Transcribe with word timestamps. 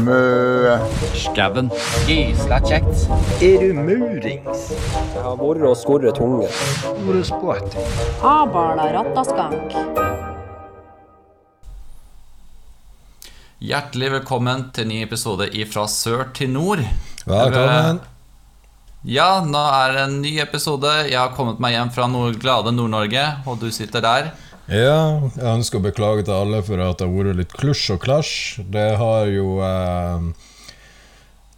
Mø. 0.00 0.78
Skauen. 1.12 1.68
Gysla 2.08 2.58
kjekt. 2.64 3.04
Er 3.44 3.60
du 3.60 3.76
murings? 3.76 4.70
Jeg 4.72 5.24
har 5.24 5.36
vært 5.36 5.66
og 5.68 5.74
skorret 5.76 6.16
tunge. 6.16 6.48
Orespott. 7.04 7.76
Abala 8.24 8.88
rattaskank. 8.94 9.76
Hjertelig 13.62 14.08
velkommen 14.16 14.70
til 14.74 14.88
ny 14.90 15.02
episode 15.04 15.50
ifra 15.60 15.84
sør 15.90 16.30
til 16.34 16.50
nord. 16.54 16.80
Velkommen. 17.28 18.00
Ja, 19.02 19.42
nå 19.44 19.60
er 19.82 19.92
det 19.92 20.06
en 20.06 20.16
ny 20.22 20.32
episode. 20.42 20.90
Jeg 21.10 21.18
har 21.18 21.36
kommet 21.36 21.60
meg 21.62 21.76
hjem 21.76 21.92
fra 21.94 22.08
nord 22.10 22.40
glade 22.42 22.72
Nord-Norge, 22.74 23.26
og 23.46 23.60
du 23.60 23.68
sitter 23.74 24.02
der. 24.02 24.32
Ja, 24.70 25.18
jeg 25.34 25.48
ønsker 25.58 25.80
å 25.80 25.84
beklage 25.84 26.22
til 26.26 26.34
alle 26.36 26.62
for 26.64 26.80
at 26.80 27.00
det 27.00 27.08
har 27.08 27.12
vært 27.16 27.38
litt 27.40 27.54
klusj 27.58 27.96
og 27.96 28.02
klasj. 28.04 28.62
Det 28.72 28.92
har 29.00 29.26
jo 29.32 29.56
eh, 29.66 30.28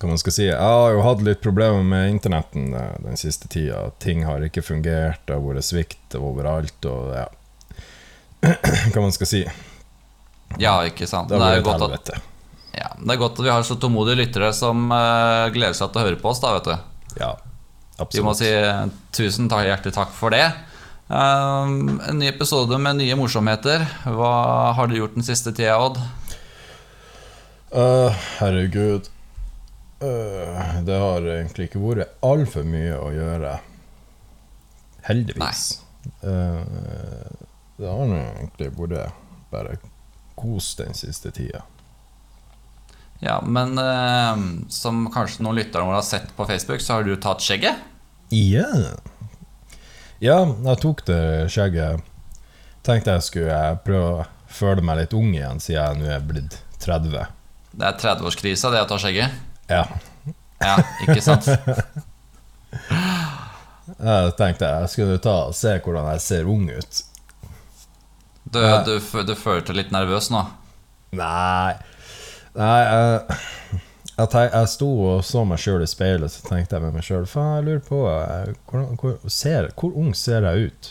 Hva 0.01 0.09
man 0.11 0.21
skal 0.21 0.35
si 0.35 0.47
Jeg 0.49 0.59
har 0.59 0.95
jo 0.97 1.05
hatt 1.05 1.23
litt 1.27 1.43
problemer 1.45 1.85
med 1.85 2.15
internetten 2.15 2.73
eh, 2.75 2.97
den 3.05 3.21
siste 3.21 3.51
tida. 3.53 3.87
Ting 4.03 4.25
har 4.29 4.45
ikke 4.47 4.65
fungert, 4.65 5.21
det 5.29 5.37
har 5.37 5.45
vært 5.45 5.69
svikt 5.69 6.17
overalt 6.19 6.89
og 6.91 7.15
ja 7.21 7.29
Hva 8.93 9.01
man 9.05 9.15
skal 9.15 9.29
si. 9.31 9.45
Ja, 10.61 10.79
ikke 10.89 11.07
sant? 11.09 11.31
Det 11.31 11.39
har 11.41 11.59
er 11.59 11.63
vært 11.65 11.77
et 11.77 11.87
helvete. 11.87 12.19
ja, 12.77 12.91
det 12.99 13.15
er 13.15 13.21
godt 13.21 13.39
at 13.41 13.47
vi 13.47 13.53
har 13.53 13.65
så 13.65 13.77
tålmodige 13.81 14.21
lyttere 14.25 14.51
som 14.57 14.89
eh, 14.93 15.47
gleder 15.55 15.77
seg 15.77 15.93
til 15.93 16.03
å 16.03 16.09
høre 16.09 16.21
på 16.21 16.33
oss, 16.33 16.43
da, 16.45 16.53
vet 16.59 16.69
du. 16.69 17.19
Ja, 17.21 17.33
Vi 18.13 18.23
må 18.27 18.35
si 18.37 18.51
tusen 19.15 19.49
takk, 19.49 19.69
hjertelig 19.69 19.95
takk 19.97 20.13
for 20.13 20.35
det. 20.35 20.45
Um, 21.09 22.01
en 22.09 22.19
ny 22.19 22.29
episode 22.31 22.79
med 22.81 22.97
nye 22.97 23.17
morsomheter. 23.19 23.85
Hva 24.09 24.73
har 24.73 24.89
du 24.89 24.97
gjort 24.97 25.19
den 25.19 25.27
siste 25.27 25.53
tida, 25.53 25.77
Odd? 25.77 26.01
Uh, 27.75 28.09
herregud. 28.39 29.11
Uh, 30.01 30.81
det 30.87 30.97
har 31.03 31.29
egentlig 31.37 31.69
ikke 31.69 31.83
vært 31.83 32.17
altfor 32.25 32.65
mye 32.69 32.97
å 32.97 33.13
gjøre. 33.13 33.53
Heldigvis. 35.05 35.67
Uh, 36.25 36.65
det 37.77 37.91
har 37.91 38.09
nå 38.09 38.21
egentlig 38.23 38.73
vært 38.79 39.23
bare 39.53 39.77
kos 40.41 40.73
den 40.81 40.97
siste 40.97 41.35
tida. 41.35 41.67
Ja, 43.21 43.39
men 43.41 43.79
som 44.73 45.05
kanskje 45.13 45.45
noen 45.47 45.57
lyttere 45.57 45.87
våre 45.87 46.01
har 46.01 46.05
sett 46.05 46.33
på 46.37 46.45
Facebook, 46.49 46.83
så 46.83 46.99
har 46.99 47.07
du 47.07 47.15
tatt 47.17 47.45
skjegget. 47.45 47.79
Ja. 48.35 48.67
Ja, 50.25 50.39
jeg 50.71 50.81
tok 50.83 51.05
det 51.09 51.21
skjegget. 51.53 52.05
Tenkte 52.85 53.15
jeg 53.17 53.27
skulle 53.29 53.61
prøve 53.85 54.11
å 54.11 54.25
føle 54.55 54.85
meg 54.85 55.03
litt 55.03 55.15
ung 55.17 55.31
igjen, 55.35 55.61
siden 55.63 55.81
jeg 55.81 56.01
nå 56.01 56.11
er 56.17 56.27
blitt 56.27 56.59
30. 56.85 57.15
Det 57.75 57.89
er 57.89 57.97
30-årskrisa, 58.01 58.71
det 58.75 58.85
å 58.85 58.89
ta 58.91 58.99
skjegget. 59.01 59.39
Ja. 59.71 59.85
Ja, 60.63 60.77
ikke 61.05 61.21
sant? 61.25 61.49
Jeg 63.85 64.33
tenkte 64.39 64.65
jeg 64.67 64.89
skulle 64.91 65.19
ta 65.23 65.35
og 65.51 65.55
se 65.55 65.75
hvordan 65.85 66.07
jeg 66.15 66.23
ser 66.25 66.47
ung 66.49 66.63
ut. 66.73 67.01
Du, 68.49 68.59
du, 68.87 68.95
du 68.97 69.35
føler 69.37 69.61
deg 69.69 69.77
litt 69.77 69.93
nervøs 69.93 70.31
nå? 70.33 70.41
Nei 71.15 71.75
Nei, 72.55 72.81
jeg, 72.81 73.79
jeg, 74.15 74.31
tenk, 74.31 74.53
jeg 74.55 74.69
sto 74.71 74.89
og 75.11 75.25
så 75.27 75.45
meg 75.49 75.59
sjøl 75.63 75.83
i 75.85 75.89
speilet, 75.91 76.33
så 76.33 76.41
tenkte 76.47 76.77
jeg 76.77 76.85
med 76.85 76.95
meg 76.95 77.05
sjøl 77.07 77.27
Faen, 77.31 77.57
jeg 77.59 77.67
lurer 77.69 77.85
på 77.87 77.99
eh, 78.11 78.53
hvordan, 78.71 78.99
hvor, 79.01 79.13
ser, 79.33 79.63
hvor 79.79 79.93
ung 79.99 80.13
ser 80.19 80.47
jeg 80.49 80.71
ut 80.71 80.83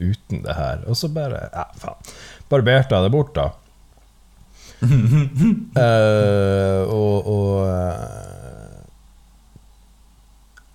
uten 0.00 0.44
det 0.46 0.54
her? 0.56 0.78
Og 0.88 0.96
så 0.96 1.06
bare 1.12 1.38
Ja, 1.52 1.66
faen. 1.76 2.00
Barberte 2.50 2.96
jeg 2.96 3.06
det 3.06 3.12
bort, 3.14 3.34
da. 3.36 3.46
uh, 4.80 6.82
og 7.00 7.16
og 7.28 7.50
eh, 7.68 8.39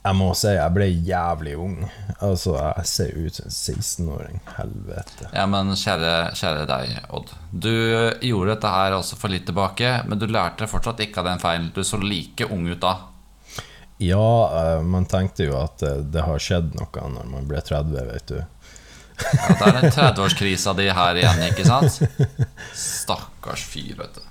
Jeg 0.06 0.18
må 0.20 0.28
si 0.38 0.52
jeg 0.54 0.74
ble 0.76 0.86
jævlig 1.08 1.56
ung. 1.58 1.80
Altså, 2.22 2.54
jeg 2.62 2.90
ser 2.90 3.16
ut 3.18 3.38
som 3.40 3.48
en 3.50 3.56
16-åring. 3.56 4.42
Helvete. 4.54 5.30
Ja, 5.34 5.48
men 5.50 5.72
kjære, 5.74 6.12
kjære 6.38 6.68
deg, 6.70 6.92
Odd. 7.10 7.32
Du 7.50 7.72
gjorde 8.22 8.52
dette 8.52 8.74
her 8.76 8.94
også 9.00 9.18
for 9.18 9.34
litt 9.34 9.48
tilbake, 9.50 9.96
men 10.06 10.22
du 10.22 10.28
lærte 10.30 10.70
fortsatt 10.70 11.02
ikke 11.08 11.24
av 11.24 11.32
den 11.32 11.42
feilen. 11.42 11.72
Du 11.74 11.82
så 11.82 11.98
like 11.98 12.46
ung 12.54 12.68
ut 12.70 12.84
da. 12.84 12.94
Ja, 13.98 14.28
eh, 14.60 14.84
man 14.86 15.08
tenkte 15.10 15.48
jo 15.48 15.56
at 15.58 15.82
eh, 15.82 16.04
det 16.14 16.26
har 16.28 16.44
skjedd 16.44 16.76
noe 16.78 17.10
når 17.16 17.32
man 17.32 17.50
ble 17.50 17.64
30, 17.66 17.98
vet 18.12 18.30
du. 18.30 18.38
Ja, 19.16 19.56
det 19.56 19.66
er 19.72 19.78
den 19.80 19.96
30-årskrisa 19.96 20.76
di 20.78 20.90
her 20.92 21.18
igjen, 21.18 21.42
ikke 21.48 21.66
sant? 21.66 22.02
Stakkars 22.76 23.64
fyr, 23.64 23.96
vet 24.04 24.20
du. 24.20 24.22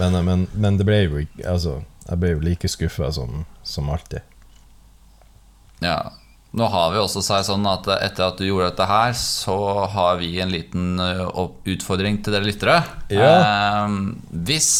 Men, 0.00 0.16
eh, 0.16 0.26
men, 0.26 0.46
men 0.56 0.80
det 0.80 0.88
ble 0.88 0.98
jo 1.04 1.22
ikke 1.22 1.46
Altså, 1.46 1.78
jeg 2.08 2.22
ble 2.22 2.34
jo 2.34 2.42
like 2.42 2.72
skuffa 2.72 3.12
som, 3.14 3.44
som 3.62 3.92
alltid. 3.92 4.24
Ja. 5.84 5.98
Nå 6.50 6.66
har 6.66 6.88
vi 6.90 6.98
også 6.98 7.22
sagt 7.22 7.46
sånn 7.46 7.66
at 7.70 7.86
etter 8.00 8.26
at 8.26 8.40
du 8.40 8.48
gjorde 8.48 8.72
dette 8.72 8.86
her, 8.90 9.12
så 9.14 9.54
har 9.92 10.18
vi 10.18 10.32
en 10.42 10.50
liten 10.50 10.98
utfordring 11.70 12.18
til 12.24 12.34
dere 12.34 12.48
lyttere. 12.48 12.80
Ja. 13.14 13.30
Eh, 13.38 13.94
hvis 14.48 14.72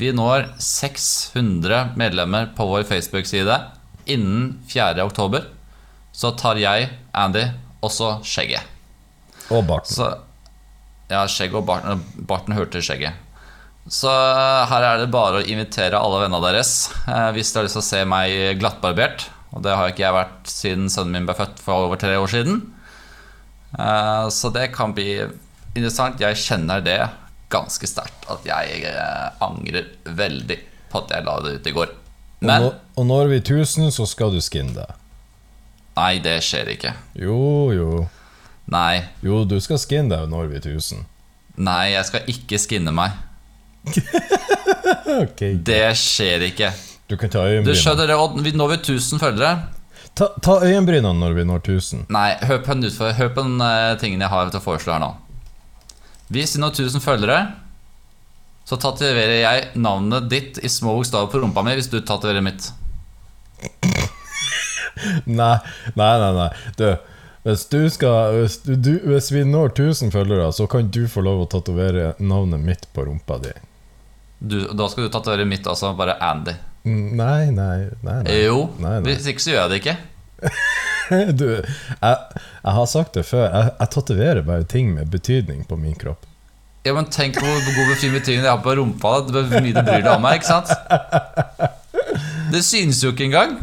vi 0.00 0.12
når 0.16 0.50
600 0.60 1.94
medlemmer 2.00 2.50
på 2.56 2.66
vår 2.68 2.84
Facebook-side 2.88 3.56
innen 4.12 4.58
4. 4.68 5.00
oktober, 5.04 5.48
så 6.12 6.34
tar 6.36 6.60
jeg, 6.60 6.90
Andy, 7.16 7.46
også 7.84 8.18
skjegget. 8.26 8.68
Og 9.50 9.64
barten. 9.68 9.94
Så 9.96 10.10
Ja, 11.10 11.24
skjegget 11.26 11.58
og 11.58 11.66
barten, 11.66 12.04
barten 12.28 12.54
hørte 12.54 12.78
skjegget. 12.84 13.16
Så 13.90 14.10
her 14.70 14.84
er 14.86 15.00
det 15.00 15.08
bare 15.10 15.40
å 15.40 15.46
invitere 15.48 15.98
alle 15.98 16.20
vennene 16.22 16.44
deres 16.44 16.90
eh, 17.08 17.30
hvis 17.34 17.50
dere 17.50 17.64
har 17.64 17.66
lyst 17.66 17.78
til 17.78 17.82
å 17.82 17.88
se 17.88 18.02
meg 18.06 18.58
glattbarbert. 18.60 19.24
Og 19.50 19.62
det 19.64 19.74
har 19.74 19.90
ikke 19.90 20.04
jeg 20.04 20.14
vært 20.14 20.50
siden 20.50 20.90
sønnen 20.92 21.16
min 21.18 21.26
ble 21.28 21.34
født 21.38 21.58
for 21.62 21.88
over 21.88 21.98
tre 21.98 22.14
år 22.20 22.30
siden. 22.30 22.60
Eh, 23.78 24.26
så 24.30 24.50
det 24.54 24.68
kan 24.76 24.94
bli 24.94 25.16
interessant. 25.74 26.22
Jeg 26.22 26.38
kjenner 26.38 26.82
det 26.84 27.00
ganske 27.50 27.86
sterkt. 27.90 28.28
At 28.30 28.46
jeg 28.46 28.84
eh, 28.86 29.26
angrer 29.42 29.90
veldig 30.06 30.58
på 30.90 31.02
at 31.02 31.12
jeg 31.14 31.26
la 31.26 31.36
det 31.44 31.56
ut 31.58 31.66
i 31.70 31.74
går. 31.74 31.90
Og, 32.40 32.46
Men 32.46 32.64
nå, 32.64 32.70
og 32.96 33.06
når 33.10 33.30
vi 33.32 33.40
er 33.40 33.44
1000, 33.44 33.90
så 33.94 34.06
skal 34.08 34.32
du 34.34 34.40
skinne 34.42 34.74
deg. 34.78 34.96
nei, 35.98 36.14
det 36.24 36.38
skjer 36.46 36.70
ikke. 36.76 36.94
Jo, 37.20 37.40
jo. 37.74 37.88
Nei. 38.70 39.02
Jo, 39.26 39.42
du 39.44 39.58
skal 39.60 39.80
skinne 39.82 40.14
deg 40.14 40.30
når 40.30 40.46
vi 40.52 40.60
er 40.60 40.68
1000. 40.70 41.02
Nei, 41.60 41.90
jeg 41.92 42.06
skal 42.08 42.30
ikke 42.30 42.58
skinne 42.62 42.94
meg. 42.94 43.18
okay, 45.24 45.56
Det 45.56 45.90
skjer 45.98 46.46
ikke. 46.50 46.70
Du 47.10 47.16
kan 47.18 47.30
ta 47.32 47.42
øyenbrynene. 47.42 47.74
Du 47.74 47.78
skjønner 47.78 48.06
det, 48.06 48.16
Odd. 48.22 48.36
Vi 48.46 48.52
når 48.54 48.68
vi 48.70 48.76
1000 48.94 49.18
følgere. 49.18 49.54
Ta, 50.14 50.28
ta 50.42 50.60
øyenbrynene 50.62 51.18
når 51.18 51.34
vi 51.34 51.44
når 51.48 51.64
1000. 51.64 52.04
Nei, 52.14 52.28
hør 52.46 52.60
på 52.62 52.76
den, 52.76 52.86
utfor, 52.86 53.10
hør 53.18 53.32
på 53.34 53.46
den 53.46 53.58
uh, 53.64 53.98
tingen 53.98 54.22
jeg 54.22 54.30
har 54.30 54.52
til 54.52 54.60
å 54.60 54.62
foreslå 54.62 54.94
her 54.94 55.02
nå. 55.02 55.10
Hvis 56.30 56.54
vi 56.54 56.62
når 56.62 56.76
1000 56.76 57.02
følgere, 57.02 57.40
så 58.68 58.78
tatoverer 58.78 59.40
jeg 59.40 59.66
navnet 59.82 60.30
ditt 60.30 60.62
i 60.62 60.70
små 60.70 60.94
bokstaver 61.00 61.32
på 61.32 61.42
rumpa 61.42 61.64
mi 61.66 61.74
hvis 61.74 61.90
du 61.90 61.98
tatoverer 61.98 62.44
mitt. 62.46 62.70
Nei, 65.24 65.56
nei, 65.96 66.14
nei. 66.20 66.30
nei. 66.36 66.48
Du, 66.76 66.84
hvis, 67.46 67.62
du 67.72 67.78
skal, 67.90 68.34
hvis, 68.36 68.58
du, 68.68 68.90
hvis 69.08 69.30
vi 69.32 69.46
når 69.48 69.72
1000 69.72 70.12
følgere, 70.12 70.50
så 70.52 70.66
kan 70.68 70.90
du 70.92 71.06
få 71.08 71.24
lov 71.24 71.46
å 71.46 71.46
tatovere 71.48 72.12
navnet 72.20 72.60
mitt 72.60 72.84
på 72.92 73.06
rumpa 73.08 73.38
di. 73.40 73.54
Du, 74.38 74.58
da 74.76 74.90
skal 74.92 75.06
du 75.06 75.14
tatovere 75.14 75.48
mitt 75.48 75.64
også, 75.66 75.94
bare 75.96 76.18
Andy. 76.20 76.52
Mm, 76.84 77.10
Nei, 77.18 77.50
nei, 77.52 77.90
nei. 78.02 78.22
nei. 78.24 78.36
Jo, 78.46 78.70
Nei, 78.80 78.94
nei. 79.00 79.10
hvis 79.10 79.26
ikke 79.28 79.42
så 79.44 79.50
gjør 79.52 79.60
jeg 79.66 79.70
det 79.74 79.80
ikke. 79.82 79.96
Du, 81.40 81.44
jeg, 81.50 82.16
jeg 82.62 82.72
har 82.76 82.84
sagt 82.86 83.16
det 83.18 83.24
før. 83.26 83.48
Jeg, 83.50 83.72
jeg 83.80 83.90
tatoverer 83.96 84.44
bare 84.46 84.62
ting 84.70 84.92
med 84.94 85.08
betydning 85.10 85.64
på 85.66 85.74
min 85.76 85.96
kropp. 85.98 86.22
Ja, 86.86 86.94
men 86.96 87.08
Tenk 87.12 87.36
hvor 87.42 87.50
god 87.66 87.90
fin 87.98 88.14
betydning 88.14 88.44
jeg 88.46 88.52
har 88.52 88.62
på 88.62 88.76
rumpa. 88.78 89.16
Hvor 89.26 89.48
mye 89.56 89.74
du 89.74 89.80
bryr 89.82 90.04
deg 90.06 90.12
om 90.14 90.22
meg, 90.22 90.38
ikke 90.38 90.52
sant? 90.52 90.70
Det 92.54 92.62
synes 92.64 93.02
jo 93.02 93.10
ikke 93.10 93.26
engang. 93.26 93.58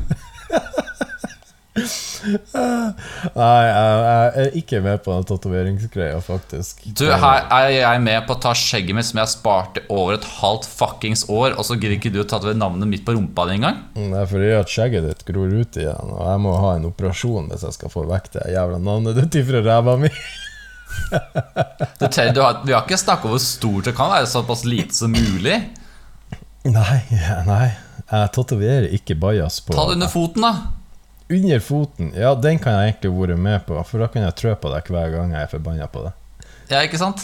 Nei, 1.77 3.63
jeg, 3.67 3.97
jeg 4.07 4.43
er 4.43 4.55
ikke 4.57 4.79
med 4.83 5.01
på 5.05 5.13
den 5.13 5.27
tatoveringsgreia, 5.29 6.17
faktisk. 6.25 6.81
Du, 6.97 7.05
Her 7.11 7.45
er 7.53 7.69
jeg 7.75 8.01
med 8.03 8.25
på 8.27 8.35
å 8.35 8.41
ta 8.41 8.53
skjegget 8.57 8.97
mitt 8.97 9.07
som 9.09 9.19
jeg 9.19 9.27
har 9.27 9.31
spart 9.31 9.77
i 9.81 9.85
over 9.93 10.17
et 10.17 10.27
halvt 10.39 10.67
fuckings 10.69 11.27
år, 11.29 11.55
og 11.57 11.67
så 11.67 11.77
gidder 11.77 11.97
ikke 11.99 12.13
du 12.15 12.21
å 12.23 12.27
tatovere 12.27 12.57
navnet 12.57 12.89
mitt 12.89 13.05
på 13.07 13.15
rumpa 13.17 13.47
di 13.49 13.57
engang? 13.59 13.77
Det 13.97 14.21
er 14.23 14.29
fordi 14.33 14.51
at 14.57 14.73
skjegget 14.73 15.07
ditt 15.09 15.23
gror 15.29 15.53
ut 15.53 15.79
igjen, 15.79 16.13
og 16.17 16.21
jeg 16.31 16.43
må 16.47 16.57
ha 16.63 16.75
en 16.77 16.89
operasjon 16.89 17.49
hvis 17.51 17.65
jeg 17.67 17.77
skal 17.77 17.93
få 17.93 18.07
vekk 18.09 18.31
det 18.37 18.51
jævla 18.55 18.81
navnet 18.81 19.21
ditt 19.21 19.41
ifra 19.43 19.63
ræva 19.65 19.97
mi. 20.01 20.11
Du, 21.99 22.07
du 22.07 22.39
har, 22.41 22.61
vi 22.65 22.73
har 22.73 22.85
ikke 22.85 22.97
snakket 22.97 23.27
om 23.27 23.35
hvor 23.35 23.43
stort 23.43 23.89
det 23.89 23.93
kan 23.97 24.09
være, 24.11 24.29
såpass 24.31 24.63
lite 24.65 24.95
som 24.95 25.11
mulig. 25.13 25.59
Nei, 26.67 26.99
nei. 27.47 27.67
Jeg 28.07 28.31
tatoverer 28.35 28.87
ikke 28.95 29.17
bajas 29.19 29.59
på 29.63 29.75
Ta 29.75 29.83
det 29.89 29.97
under 29.97 30.11
foten, 30.11 30.45
da. 30.47 30.76
Under 31.29 31.59
foten. 31.59 32.13
Ja, 32.15 32.35
den 32.39 32.59
kan 32.63 32.77
jeg 32.77 32.93
egentlig 32.93 33.11
vært 33.17 33.41
med 33.43 33.65
på, 33.67 33.75
for 33.89 33.99
da 34.03 34.07
kan 34.11 34.23
jeg 34.23 34.37
trø 34.39 34.53
på 34.55 34.71
deg 34.71 34.87
hver 34.93 35.11
gang 35.11 35.33
jeg 35.35 35.43
er 35.43 35.51
forbanna 35.51 35.89
på 35.91 36.05
det. 36.05 36.13
Ja, 36.67 36.81
ikke 36.83 36.99
sant? 36.99 37.23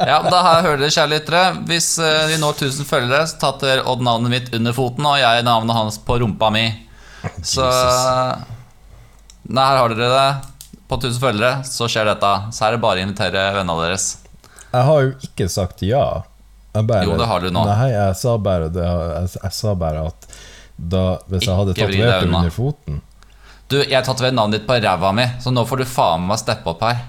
Ja, 0.00 0.16
da 0.24 0.38
jeg 0.40 0.64
hørt 0.64 0.80
dere, 0.80 0.92
kjære 0.92 1.10
lyttere. 1.12 1.42
Hvis 1.68 1.90
eh, 2.00 2.30
vi 2.30 2.38
når 2.40 2.56
1000 2.56 2.88
følgere, 2.88 3.26
så 3.28 3.36
tatter 3.42 3.82
Odd 3.84 4.00
navnet 4.04 4.32
mitt 4.32 4.54
under 4.56 4.72
foten, 4.76 5.04
og 5.08 5.18
jeg 5.20 5.44
navnet 5.44 5.76
hans 5.76 5.98
på 6.04 6.16
rumpa 6.22 6.48
mi. 6.54 6.64
Så 7.44 7.66
Nei, 9.50 9.64
her 9.64 9.76
har 9.82 9.92
dere 9.92 10.08
det. 10.14 10.78
På 10.88 10.96
1000 10.96 11.20
følgere 11.20 11.64
så 11.68 11.88
skjer 11.90 12.08
dette. 12.08 12.32
Så 12.56 12.64
er 12.66 12.76
det 12.76 12.82
bare 12.82 13.02
å 13.02 13.04
invitere 13.04 13.44
vennene 13.58 13.84
deres. 13.84 14.06
Jeg 14.70 14.86
har 14.88 15.04
jo 15.04 15.12
ikke 15.28 15.48
sagt 15.52 15.84
ja. 15.84 16.04
Bare, 16.72 17.02
Jo, 17.04 17.16
det 17.18 17.26
har 17.26 17.42
du 17.42 17.50
nå. 17.50 17.64
Nei, 17.66 17.90
jeg 17.90 18.16
sa 18.20 18.36
bare, 18.38 18.68
det, 18.70 18.84
jeg, 18.86 19.30
jeg 19.36 19.52
sa 19.56 19.74
bare 19.78 20.04
at 20.12 20.29
da, 20.80 21.04
hvis 21.28 21.44
jeg 21.44 21.56
hadde 21.58 21.74
tatovert 21.76 22.24
det 22.24 22.28
under 22.28 22.52
foten 22.54 23.00
Du, 23.70 23.76
jeg 23.84 24.02
tatoverer 24.02 24.34
navnet 24.34 24.60
ditt 24.60 24.68
på 24.68 24.78
ræva 24.80 25.12
mi, 25.14 25.26
så 25.42 25.52
nå 25.52 25.62
får 25.68 25.82
du 25.82 25.86
faen 25.86 26.24
meg 26.26 26.40
steppe 26.40 26.72
opp 26.72 26.80
her. 26.82 27.04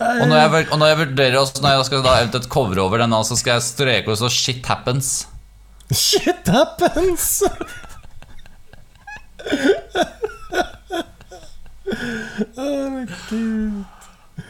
Og 0.00 0.26
når 0.26 0.36
jeg, 0.36 0.66
og 0.72 0.78
når 0.80 0.90
jeg 0.90 0.98
vurderer 0.98 1.36
også, 1.38 1.62
Når 1.62 1.74
jeg 1.76 1.86
skal 1.88 2.02
da 2.04 2.14
eventuelt 2.18 2.48
covre 2.52 2.82
over 2.82 2.98
den, 3.00 3.14
så 3.24 3.36
skal 3.38 3.56
jeg 3.56 3.62
streke 3.68 4.10
og 4.10 4.18
så 4.18 4.28
'shit 4.28 4.66
happens'. 4.66 5.26
Shit 5.92 6.48
happens! 6.48 7.42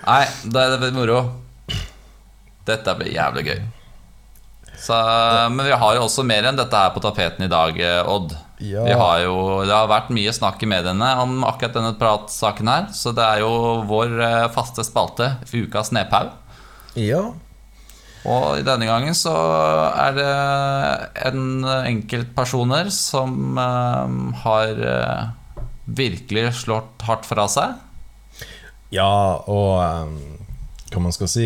Nei, 0.01 0.25
det, 0.45 0.65
det 0.73 0.79
blir 0.81 0.95
moro. 0.97 1.21
Dette 2.69 2.95
blir 2.99 3.13
jævlig 3.15 3.45
gøy. 3.47 3.61
Så, 4.81 4.97
men 5.53 5.67
vi 5.67 5.77
har 5.77 5.97
jo 5.97 6.06
også 6.06 6.25
mer 6.25 6.47
enn 6.49 6.56
dette 6.56 6.77
her 6.77 6.94
på 6.94 7.03
tapeten 7.05 7.44
i 7.44 7.53
dag, 7.53 7.77
eh, 7.85 8.00
Odd. 8.09 8.32
Ja. 8.61 8.85
Vi 8.85 8.93
har 8.93 9.21
jo, 9.25 9.35
det 9.65 9.73
har 9.73 9.88
vært 9.88 10.11
mye 10.12 10.32
snakk 10.37 10.61
i 10.65 10.69
mediene 10.69 11.11
om 11.23 11.44
akkurat 11.49 11.77
denne 11.77 11.94
pratsaken 12.00 12.69
her. 12.69 12.88
Så 12.97 13.12
det 13.17 13.25
er 13.25 13.44
jo 13.44 13.53
vår 13.88 14.17
eh, 14.21 14.49
faste 14.53 14.85
spalte 14.85 15.35
ukas 15.53 15.93
nedpau. 15.97 16.29
Ja. 17.00 17.23
Og 18.29 18.61
i 18.61 18.65
denne 18.67 18.85
gangen 18.85 19.17
så 19.17 19.32
er 19.97 20.17
det 20.19 20.32
en 21.31 21.65
enkeltpersoner 21.65 22.91
som 22.93 23.56
eh, 23.61 24.19
har 24.44 24.85
eh, 24.94 25.65
virkelig 25.88 26.50
slått 26.65 27.09
hardt 27.09 27.29
fra 27.29 27.49
seg. 27.49 27.81
Ja, 28.93 29.41
og 29.49 29.81
hva 30.91 31.00
man 31.00 31.15
skal 31.15 31.29
si 31.31 31.44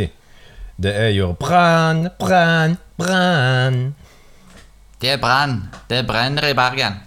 Det 0.80 0.94
er 0.96 1.10
jo 1.12 1.34
brann, 1.36 2.06
brann, 2.16 2.78
brann. 2.96 3.94
Det 5.00 5.16
brenn. 5.20 5.58
Det 5.90 6.02
brenner 6.08 6.46
i 6.48 6.54
Bergen. 6.56 7.00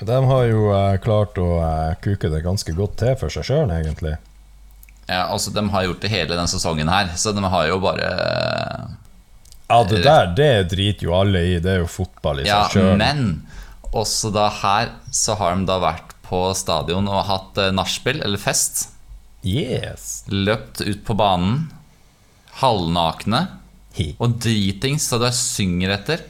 De 0.00 0.18
har 0.30 0.44
jo 0.46 0.68
eh, 0.70 0.96
klart 1.02 1.38
å 1.42 1.48
eh, 1.58 1.94
kuke 2.04 2.30
det 2.30 2.44
ganske 2.44 2.72
godt 2.76 2.96
til 3.02 3.16
for 3.18 3.34
seg 3.34 3.48
sjøl, 3.48 3.72
egentlig. 3.74 4.14
Ja, 5.08 5.24
altså 5.32 5.50
De 5.56 5.64
har 5.72 5.86
gjort 5.88 6.02
det 6.04 6.10
hele 6.12 6.34
denne 6.36 6.46
sesongen 6.50 6.88
her, 6.92 7.10
så 7.18 7.32
de 7.34 7.42
har 7.42 7.66
jo 7.70 7.78
bare 7.82 8.08
Ja, 9.68 9.78
det 9.88 10.02
der 10.04 10.30
det 10.36 10.50
driter 10.70 11.08
jo 11.08 11.16
alle 11.18 11.42
i. 11.48 11.56
Det 11.64 11.72
er 11.74 11.82
jo 11.82 11.90
fotball 11.90 12.44
i 12.44 12.46
Ja, 12.48 12.62
seg 12.68 12.78
sjøl. 12.78 12.94
men 13.00 13.24
også 13.96 14.30
da 14.34 14.46
her 14.62 14.92
så 15.10 15.34
har 15.40 15.56
de 15.56 15.64
da 15.68 15.78
vært 15.82 16.14
på 16.28 16.42
stadion 16.54 17.08
og 17.08 17.24
hatt 17.26 17.58
eh, 17.58 17.72
nachspiel, 17.74 18.22
eller 18.22 18.38
fest. 18.40 18.90
Yes. 19.42 20.22
Løpt 20.28 20.82
ut 20.84 21.02
på 21.08 21.14
banen, 21.18 21.70
halvnakne. 22.62 23.46
Og 24.18 24.38
dritings 24.42 25.08
så 25.10 25.18
de 25.22 25.30
synger 25.34 25.94
etter. 25.96 26.22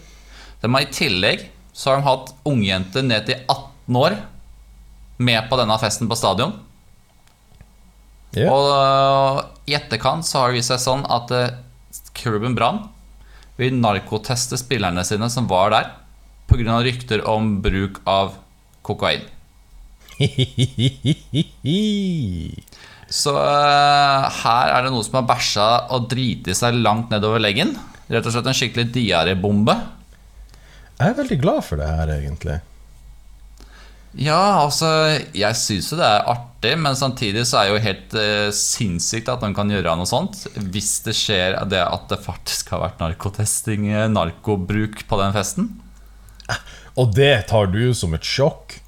De 0.62 0.70
har 0.72 0.84
I 0.84 0.94
tillegg 0.94 1.48
så 1.72 1.92
har 1.92 2.00
de 2.00 2.08
hatt 2.08 2.32
ungjenter 2.48 3.04
ned 3.06 3.28
til 3.28 3.36
18 3.44 4.00
år 4.00 4.16
med 5.22 5.46
på 5.50 5.58
denne 5.60 5.76
festen 5.78 6.08
på 6.10 6.16
stadion. 6.18 6.56
Yeah. 8.36 8.50
Og 8.52 8.66
øh, 8.74 9.36
i 9.70 9.76
etterkant 9.78 10.26
så 10.26 10.42
har 10.42 10.50
det 10.50 10.58
vist 10.58 10.72
seg 10.72 10.80
sånn 10.82 11.04
at 11.08 11.30
uh, 11.32 11.54
klubben 12.18 12.56
Brann 12.58 12.78
vil 13.58 13.78
narkoteste 13.78 14.58
spillerne 14.60 15.04
sine 15.06 15.28
som 15.32 15.48
var 15.50 15.72
der, 15.74 15.86
pga. 16.50 16.76
rykter 16.84 17.24
om 17.28 17.62
bruk 17.64 18.00
av 18.06 18.34
kokain. 18.86 19.22
Så 23.08 23.32
uh, 23.32 24.28
her 24.42 24.72
er 24.74 24.84
det 24.84 24.92
noe 24.92 25.04
som 25.06 25.20
har 25.20 25.28
bæsja 25.28 25.68
og 25.96 26.08
driti 26.12 26.54
seg 26.56 26.76
langt 26.82 27.12
nedover 27.12 27.40
leggen. 27.40 27.72
Rett 28.08 28.26
og 28.26 28.34
slett 28.34 28.48
en 28.48 28.56
skikkelig 28.56 28.90
diarébombe. 28.92 29.76
Jeg 30.98 31.12
er 31.12 31.20
veldig 31.20 31.38
glad 31.40 31.62
for 31.64 31.80
det 31.80 31.88
her, 31.88 32.12
egentlig. 32.18 32.58
Ja, 34.18 34.64
altså, 34.64 34.88
jeg 35.36 35.56
syns 35.60 35.90
jo 35.92 35.98
det 36.00 36.06
er 36.06 36.30
artig, 36.32 36.72
men 36.80 36.96
samtidig 36.98 37.44
så 37.46 37.60
er 37.60 37.68
det 37.68 37.74
jo 37.74 37.84
helt 37.84 38.16
uh, 38.18 38.48
sinnssykt 38.56 39.28
at 39.30 39.44
de 39.44 39.52
kan 39.56 39.70
gjøre 39.72 39.94
noe 40.00 40.08
sånt. 40.08 40.42
Hvis 40.56 40.96
det 41.04 41.14
skjer 41.16 41.58
det 41.70 41.84
at 41.84 42.08
det 42.10 42.20
faktisk 42.24 42.72
har 42.74 42.82
vært 42.86 43.04
narkotesting, 43.04 43.88
eh, 43.92 44.08
narkobruk 44.10 45.04
på 45.08 45.20
den 45.20 45.36
festen. 45.36 45.70
Og 46.98 47.12
det 47.14 47.46
tar 47.52 47.68
du 47.70 47.92
som 47.94 48.16
et 48.16 48.26
sjokk? 48.26 48.80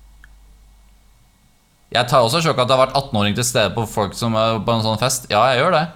Jeg 1.91 2.07
tar 2.07 2.23
også 2.23 2.43
sjokk 2.45 2.61
at 2.63 2.69
det 2.71 2.77
har 2.77 2.85
vært 2.85 2.99
18-åring 2.99 3.35
til 3.35 3.47
stede 3.47 3.73
på 3.75 3.83
folk 3.91 4.15
som 4.15 4.37
er 4.39 4.61
på 4.63 4.75
en 4.77 4.85
sånn 4.85 5.01
fest. 5.01 5.27
Ja, 5.33 5.43
jeg 5.51 5.65
gjør 5.65 5.75
det. 5.75 5.87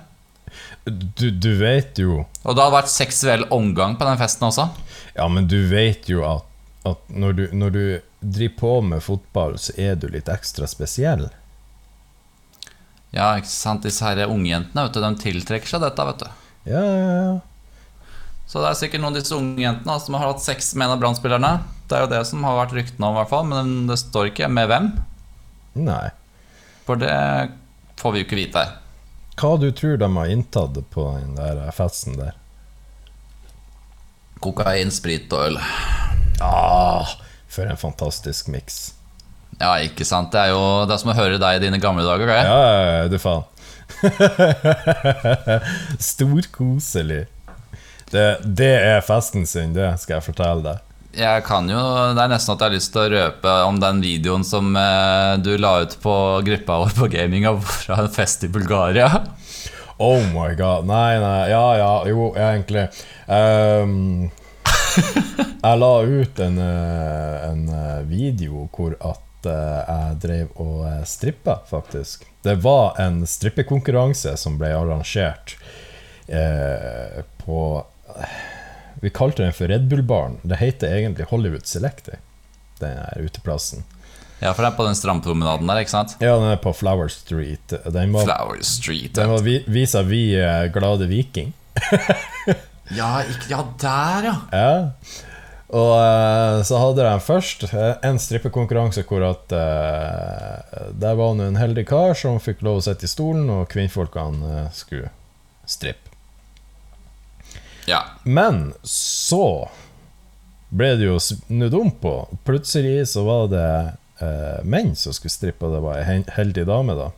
Du, 0.85 1.31
du 1.31 1.49
vet 1.57 1.97
jo 1.97 2.19
Og 2.45 2.53
det 2.53 2.61
har 2.61 2.73
vært 2.75 2.91
seksuell 2.93 3.47
omgang 3.55 3.95
på 3.97 4.05
den 4.05 4.19
festen 4.21 4.45
også. 4.51 4.67
Ja, 5.15 5.29
men 5.33 5.47
du 5.49 5.57
vet 5.71 6.11
jo 6.11 6.21
at, 6.29 6.45
at 6.85 7.01
når, 7.09 7.39
du, 7.39 7.45
når 7.57 7.73
du 7.73 7.85
driver 8.21 8.59
på 8.59 8.75
med 8.91 9.05
fotball, 9.07 9.57
så 9.61 9.73
er 9.81 9.97
du 9.97 10.09
litt 10.13 10.29
ekstra 10.33 10.69
spesiell. 10.69 11.29
Ja, 13.15 13.31
ikke 13.39 13.49
sant, 13.49 13.87
disse 13.87 14.05
her 14.05 14.27
ungjentene, 14.27 14.89
vet 14.89 14.97
du, 14.97 15.01
de 15.05 15.23
tiltrekker 15.23 15.71
seg 15.71 15.85
dette, 15.87 16.09
vet 16.11 16.25
du. 16.25 16.29
Ja, 16.75 16.83
ja, 16.83 17.17
ja. 17.31 17.35
Så 18.51 18.61
det 18.61 18.69
er 18.69 18.79
sikkert 18.79 19.01
noen 19.01 19.15
av 19.15 19.23
disse 19.23 19.37
unge 19.39 19.63
jentene 19.63 19.97
som 20.03 20.19
har 20.19 20.33
hatt 20.33 20.43
sex 20.43 20.75
med 20.75 20.89
en 20.89 20.97
av 20.97 21.01
Brann-spillerne. 21.01 21.53
Det 21.89 21.97
er 21.97 22.05
jo 22.05 22.13
det 22.13 22.23
som 22.29 22.45
har 22.45 22.59
vært 22.59 22.75
ryktene 22.77 23.09
om, 23.09 23.15
i 23.15 23.21
hvert 23.23 23.31
fall, 23.31 23.47
men 23.49 23.75
det 23.89 24.01
står 24.03 24.33
ikke 24.33 24.51
med 24.53 24.69
hvem. 24.73 24.91
Nei. 25.75 26.11
For 26.87 26.97
det 27.01 27.15
får 28.01 28.13
vi 28.15 28.19
jo 28.23 28.27
ikke 28.29 28.39
vite. 28.39 28.63
Hva 29.41 29.57
du 29.59 29.71
tror 29.75 29.97
de 29.99 30.09
har 30.17 30.27
inntatt 30.31 30.79
på 30.95 31.07
den 31.19 31.35
der 31.39 31.63
festen 31.75 32.19
der? 32.19 32.35
Kokain, 34.45 34.91
sprit 34.93 35.33
og 35.33 35.47
øl. 35.49 35.57
Ah, 36.45 37.09
for 37.49 37.65
en 37.67 37.77
fantastisk 37.81 38.49
miks. 38.53 38.93
Ja, 39.61 39.77
ikke 39.83 40.05
sant. 40.07 40.33
Det 40.35 40.41
er 40.43 40.53
jo 40.53 40.85
det 40.87 40.95
er 40.95 40.99
som 41.03 41.13
å 41.15 41.17
høre 41.17 41.39
deg 41.41 41.59
i 41.59 41.65
dine 41.65 41.81
gamle 41.83 42.05
dager. 42.07 42.27
Det. 42.31 42.41
Ja, 42.47 43.09
du 43.11 43.19
faen. 43.23 43.45
Storkoselig. 46.13 47.25
Det, 48.11 48.25
det 48.45 48.75
er 48.79 49.01
festen 49.07 49.47
sin, 49.49 49.73
det 49.75 49.87
skal 50.03 50.19
jeg 50.19 50.27
fortelle 50.29 50.63
deg. 50.67 50.79
Jeg 51.15 51.45
kan 51.47 51.69
jo, 51.71 51.81
Det 52.17 52.23
er 52.23 52.31
nesten 52.33 52.55
at 52.55 52.63
jeg 52.63 52.71
har 52.71 52.75
lyst 52.75 52.93
til 52.95 53.05
å 53.05 53.11
røpe 53.13 53.55
om 53.69 53.81
den 53.83 54.01
videoen 54.03 54.45
som 54.47 54.75
eh, 54.79 55.35
du 55.43 55.55
la 55.61 55.77
ut 55.85 55.97
på 56.03 56.15
gruppa 56.47 56.79
vår 56.83 56.95
på 56.99 57.11
gaminga 57.15 57.55
fra 57.85 58.01
en 58.05 58.13
fest 58.13 58.47
i 58.47 58.51
Bulgaria. 58.53 59.11
Oh 60.03 60.23
my 60.35 60.55
god. 60.59 60.89
Nei, 60.91 61.19
nei. 61.23 61.51
Ja, 61.53 61.67
ja, 61.79 61.93
jo, 62.11 62.33
egentlig. 62.35 62.89
Um, 63.27 64.31
jeg 65.67 65.81
la 65.81 65.93
ut 66.03 66.43
en, 66.43 66.59
eh, 66.59 67.37
en 67.51 67.63
eh, 67.71 68.01
video 68.11 68.67
hvor 68.75 68.99
at 69.01 69.21
jeg 69.45 70.17
drev 70.23 70.61
og 70.63 70.87
strippa, 71.05 71.59
faktisk. 71.69 72.25
Det 72.45 72.55
var 72.65 72.97
en 73.03 73.27
strippekonkurranse 73.29 74.33
som 74.41 74.57
ble 74.57 74.71
arrangert 74.73 75.53
eh, 76.33 77.21
på 77.45 77.61
Vi 79.05 79.11
kalte 79.13 79.43
den 79.45 79.53
for 79.53 79.69
Red 79.69 79.83
Bull-baren. 79.91 80.39
Det 80.43 80.57
heter 80.57 80.95
egentlig 80.97 81.27
Hollywood 81.29 81.67
Selected, 81.69 82.17
den 82.81 82.95
her 82.97 83.21
uteplassen. 83.21 83.83
Ja, 84.41 84.53
for 84.55 84.65
det 84.65 84.71
er 84.71 84.77
på 84.79 84.87
den 84.87 84.97
strandpromenaden 84.97 85.69
der, 85.69 85.83
ikke 85.85 85.93
sant? 85.93 86.15
Ja, 86.25 86.39
den 86.41 86.49
er 86.55 86.57
på 86.61 86.73
Flower 86.77 87.09
Street. 87.13 87.75
Den 87.93 88.15
var, 88.17 88.25
Flower 88.25 88.63
Street. 88.65 89.13
den 89.17 89.29
var 89.31 89.45
vis-à-vis 89.45 90.35
eh, 90.41 90.65
Glade 90.73 91.11
Viking. 91.11 91.53
Ja, 92.93 93.23
ikke, 93.25 93.47
ja, 93.49 93.63
der, 93.81 94.27
ja. 94.29 94.33
Ja. 94.53 94.73
Og 95.73 95.93
eh, 95.97 96.59
så 96.69 96.77
hadde 96.83 97.07
de 97.07 97.15
først 97.25 97.65
eh, 97.71 97.95
en 98.05 98.21
strippekonkurranse 98.21 99.07
hvor 99.09 99.25
at 99.25 99.49
Der 99.49 101.17
var 101.17 101.33
det 101.39 101.47
en 101.49 101.57
heldig 101.57 101.87
kar 101.89 102.13
som 102.13 102.37
fikk 102.45 102.61
lov 102.67 102.83
å 102.83 102.85
sitte 102.85 103.09
i 103.09 103.13
stolen, 103.13 103.49
og 103.49 103.71
kvinnfolkene 103.73 104.67
skulle 104.77 105.09
strippe. 105.65 106.04
Ja. 107.87 108.01
Men 108.25 108.73
så 108.83 109.69
ble 110.75 110.95
det 110.99 111.07
jo 111.07 111.19
snudd 111.23 111.75
om 111.75 111.91
på. 112.03 112.15
Plutselig 112.45 113.09
så 113.13 113.25
var 113.27 113.49
det 113.53 113.69
eh, 114.25 114.65
menn 114.65 114.95
som 114.99 115.15
skulle 115.15 115.35
strippe, 115.35 115.67
og 115.67 115.77
det 115.77 115.83
var 115.85 116.01
ei 116.01 116.23
heldig 116.35 116.67
dame, 116.71 116.97
da. 116.99 117.11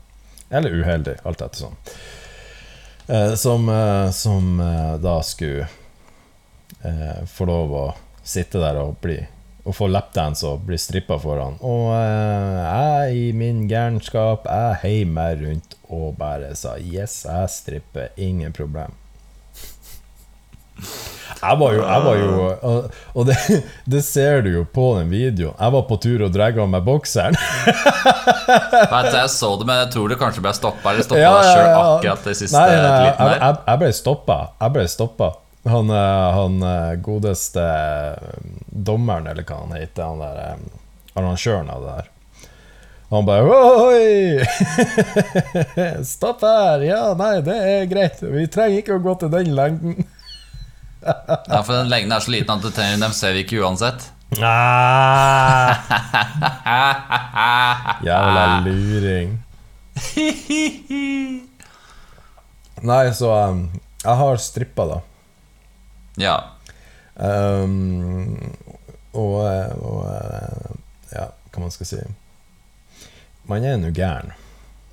Eller 0.50 0.76
uheldig, 0.76 1.16
alt 1.26 1.42
etter 1.42 1.66
sånn. 1.66 1.78
Eh, 3.06 3.32
som 3.38 3.68
eh, 3.70 4.10
som 4.10 4.60
eh, 4.60 4.92
da 5.02 5.20
skulle 5.22 5.68
eh, 6.82 7.24
få 7.30 7.46
lov 7.48 7.74
å 7.74 7.86
sitte 8.26 8.60
der 8.62 8.82
og 8.82 8.98
bli 9.02 9.20
å 9.66 9.72
få 9.74 9.88
lapdance 9.90 10.46
og 10.46 10.62
bli 10.68 10.78
strippa 10.78 11.16
foran. 11.18 11.56
Og 11.66 11.90
eh, 11.96 12.60
jeg 12.60 13.16
i 13.16 13.32
min 13.34 13.64
gærenskap, 13.70 14.46
jeg 14.46 14.78
heiv 14.84 15.10
meg 15.16 15.42
rundt 15.42 15.74
og 15.86 16.12
bare 16.20 16.52
sa 16.58 16.76
yes, 16.78 17.24
jeg 17.26 17.50
stripper, 17.54 18.12
ingen 18.20 18.54
problem. 18.54 18.94
Jeg 21.36 21.58
var 21.60 21.74
jo, 21.74 21.80
jeg 21.84 22.02
var 22.04 22.16
jo 22.16 22.28
Og, 23.12 23.26
det, 23.28 23.34
det 23.92 24.00
ser 24.06 24.40
du 24.46 24.48
jo 24.54 24.62
på 24.72 24.86
den 24.98 25.10
videoen. 25.12 25.54
Jeg 25.58 25.74
var 25.74 25.84
på 25.88 25.98
tur 26.02 26.24
og 26.26 26.32
dregga 26.34 26.62
av 26.64 26.70
meg 26.72 26.84
bokseren. 26.86 27.36
Vet 27.36 29.10
du, 29.10 29.16
jeg 29.18 29.30
så 29.34 29.50
det, 29.60 29.66
men 29.68 29.80
jeg 29.82 29.90
tror 29.94 30.08
du 30.12 30.16
kanskje 30.20 30.44
ble 30.44 30.54
stoppa. 30.56 30.92
Eller 30.94 31.06
stoppa 31.06 31.20
Ja, 31.22 31.34
ja, 31.36 31.42
sjøl 31.50 31.66
ja. 31.68 31.82
akkurat 31.96 32.30
det 32.30 32.36
siste 32.40 32.56
Nei, 32.56 32.68
nei, 32.72 32.78
jeg, 32.80 33.14
der. 33.20 33.36
jeg, 33.42 33.60
jeg 33.68 33.82
ble 33.84 33.90
stoppa. 34.00 34.38
Jeg 34.62 34.76
ble 34.78 34.86
stoppa. 34.96 35.30
Han, 35.66 35.90
eh, 35.90 36.26
han 36.38 36.58
eh, 36.62 36.92
godeste 37.02 37.62
eh, 37.62 38.42
dommeren, 38.70 39.26
eller 39.32 39.46
hva 39.48 39.56
han 39.64 39.74
heter, 39.74 40.02
han 40.06 40.20
der 40.22 40.36
eh, 40.44 40.60
arrangøren 41.18 41.72
av 41.74 41.82
det 41.82 41.94
der. 41.96 42.12
Han 43.10 43.26
bare 43.26 43.42
Oi! 43.86 44.42
Stopp 46.06 46.42
her! 46.46 46.82
Ja, 46.86 47.02
nei, 47.18 47.36
det 47.46 47.56
er 47.70 47.84
greit. 47.90 48.22
Vi 48.22 48.46
trenger 48.50 48.82
ikke 48.82 48.96
å 48.98 49.02
gå 49.04 49.14
til 49.20 49.30
den 49.34 49.52
lengden. 49.58 50.06
Ja, 51.06 51.62
for 51.62 51.72
den 51.76 51.88
lengden 51.92 52.12
er 52.16 52.20
så 52.24 52.30
liten 52.34 52.50
at 52.56 52.62
du 52.62 52.70
dem 53.00 53.12
ser 53.14 53.32
vi 53.36 53.44
ikke 53.44 53.60
uansett. 53.62 54.10
Ah, 54.42 55.76
jævla 58.06 58.46
luring. 58.66 59.36
Nei, 62.82 63.04
så 63.14 63.30
um, 63.48 63.60
Jeg 64.02 64.16
har 64.20 64.36
strippa, 64.42 64.86
da. 64.90 64.98
Ja. 66.20 66.36
Um, 67.16 68.36
og, 69.16 69.40
og 69.80 70.04
Ja, 71.14 71.30
hva 71.54 71.62
man 71.62 71.72
skal 71.72 71.88
si 71.88 72.00
Man 73.48 73.64
er 73.64 73.78
nå 73.80 73.88
gæren. 73.96 74.34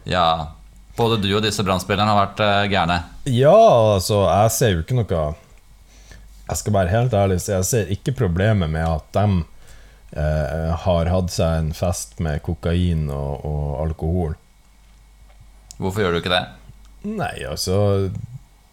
ja. 0.05 0.53
Både 0.93 1.17
du 1.17 1.25
og 1.33 1.41
disse 1.41 1.63
brannspillerne 1.65 2.11
har 2.13 2.19
vært 2.27 2.41
uh, 2.45 2.69
gærne. 2.69 2.99
Ja, 3.25 3.55
altså, 3.95 4.19
jeg 4.29 4.51
ser 4.53 4.75
jo 4.75 4.83
ikke 4.83 4.99
noe 4.99 5.23
Jeg 6.49 6.59
skal 6.59 6.75
være 6.75 6.91
helt 6.91 7.13
ærlig, 7.15 7.39
så 7.41 7.57
jeg 7.57 7.67
ser 7.69 7.91
ikke 7.95 8.15
problemet 8.17 8.71
med 8.71 8.83
at 8.83 9.05
de 9.15 9.43
eh, 10.19 10.71
har 10.83 11.11
hatt 11.13 11.31
seg 11.31 11.59
en 11.61 11.71
fest 11.77 12.19
med 12.23 12.43
kokain 12.43 13.07
og, 13.13 13.45
og 13.47 13.69
alkohol. 13.85 14.35
Hvorfor 15.79 16.03
gjør 16.03 16.15
du 16.15 16.19
ikke 16.19 16.33
det? 16.33 16.43
Nei, 17.03 17.33
altså 17.49 18.09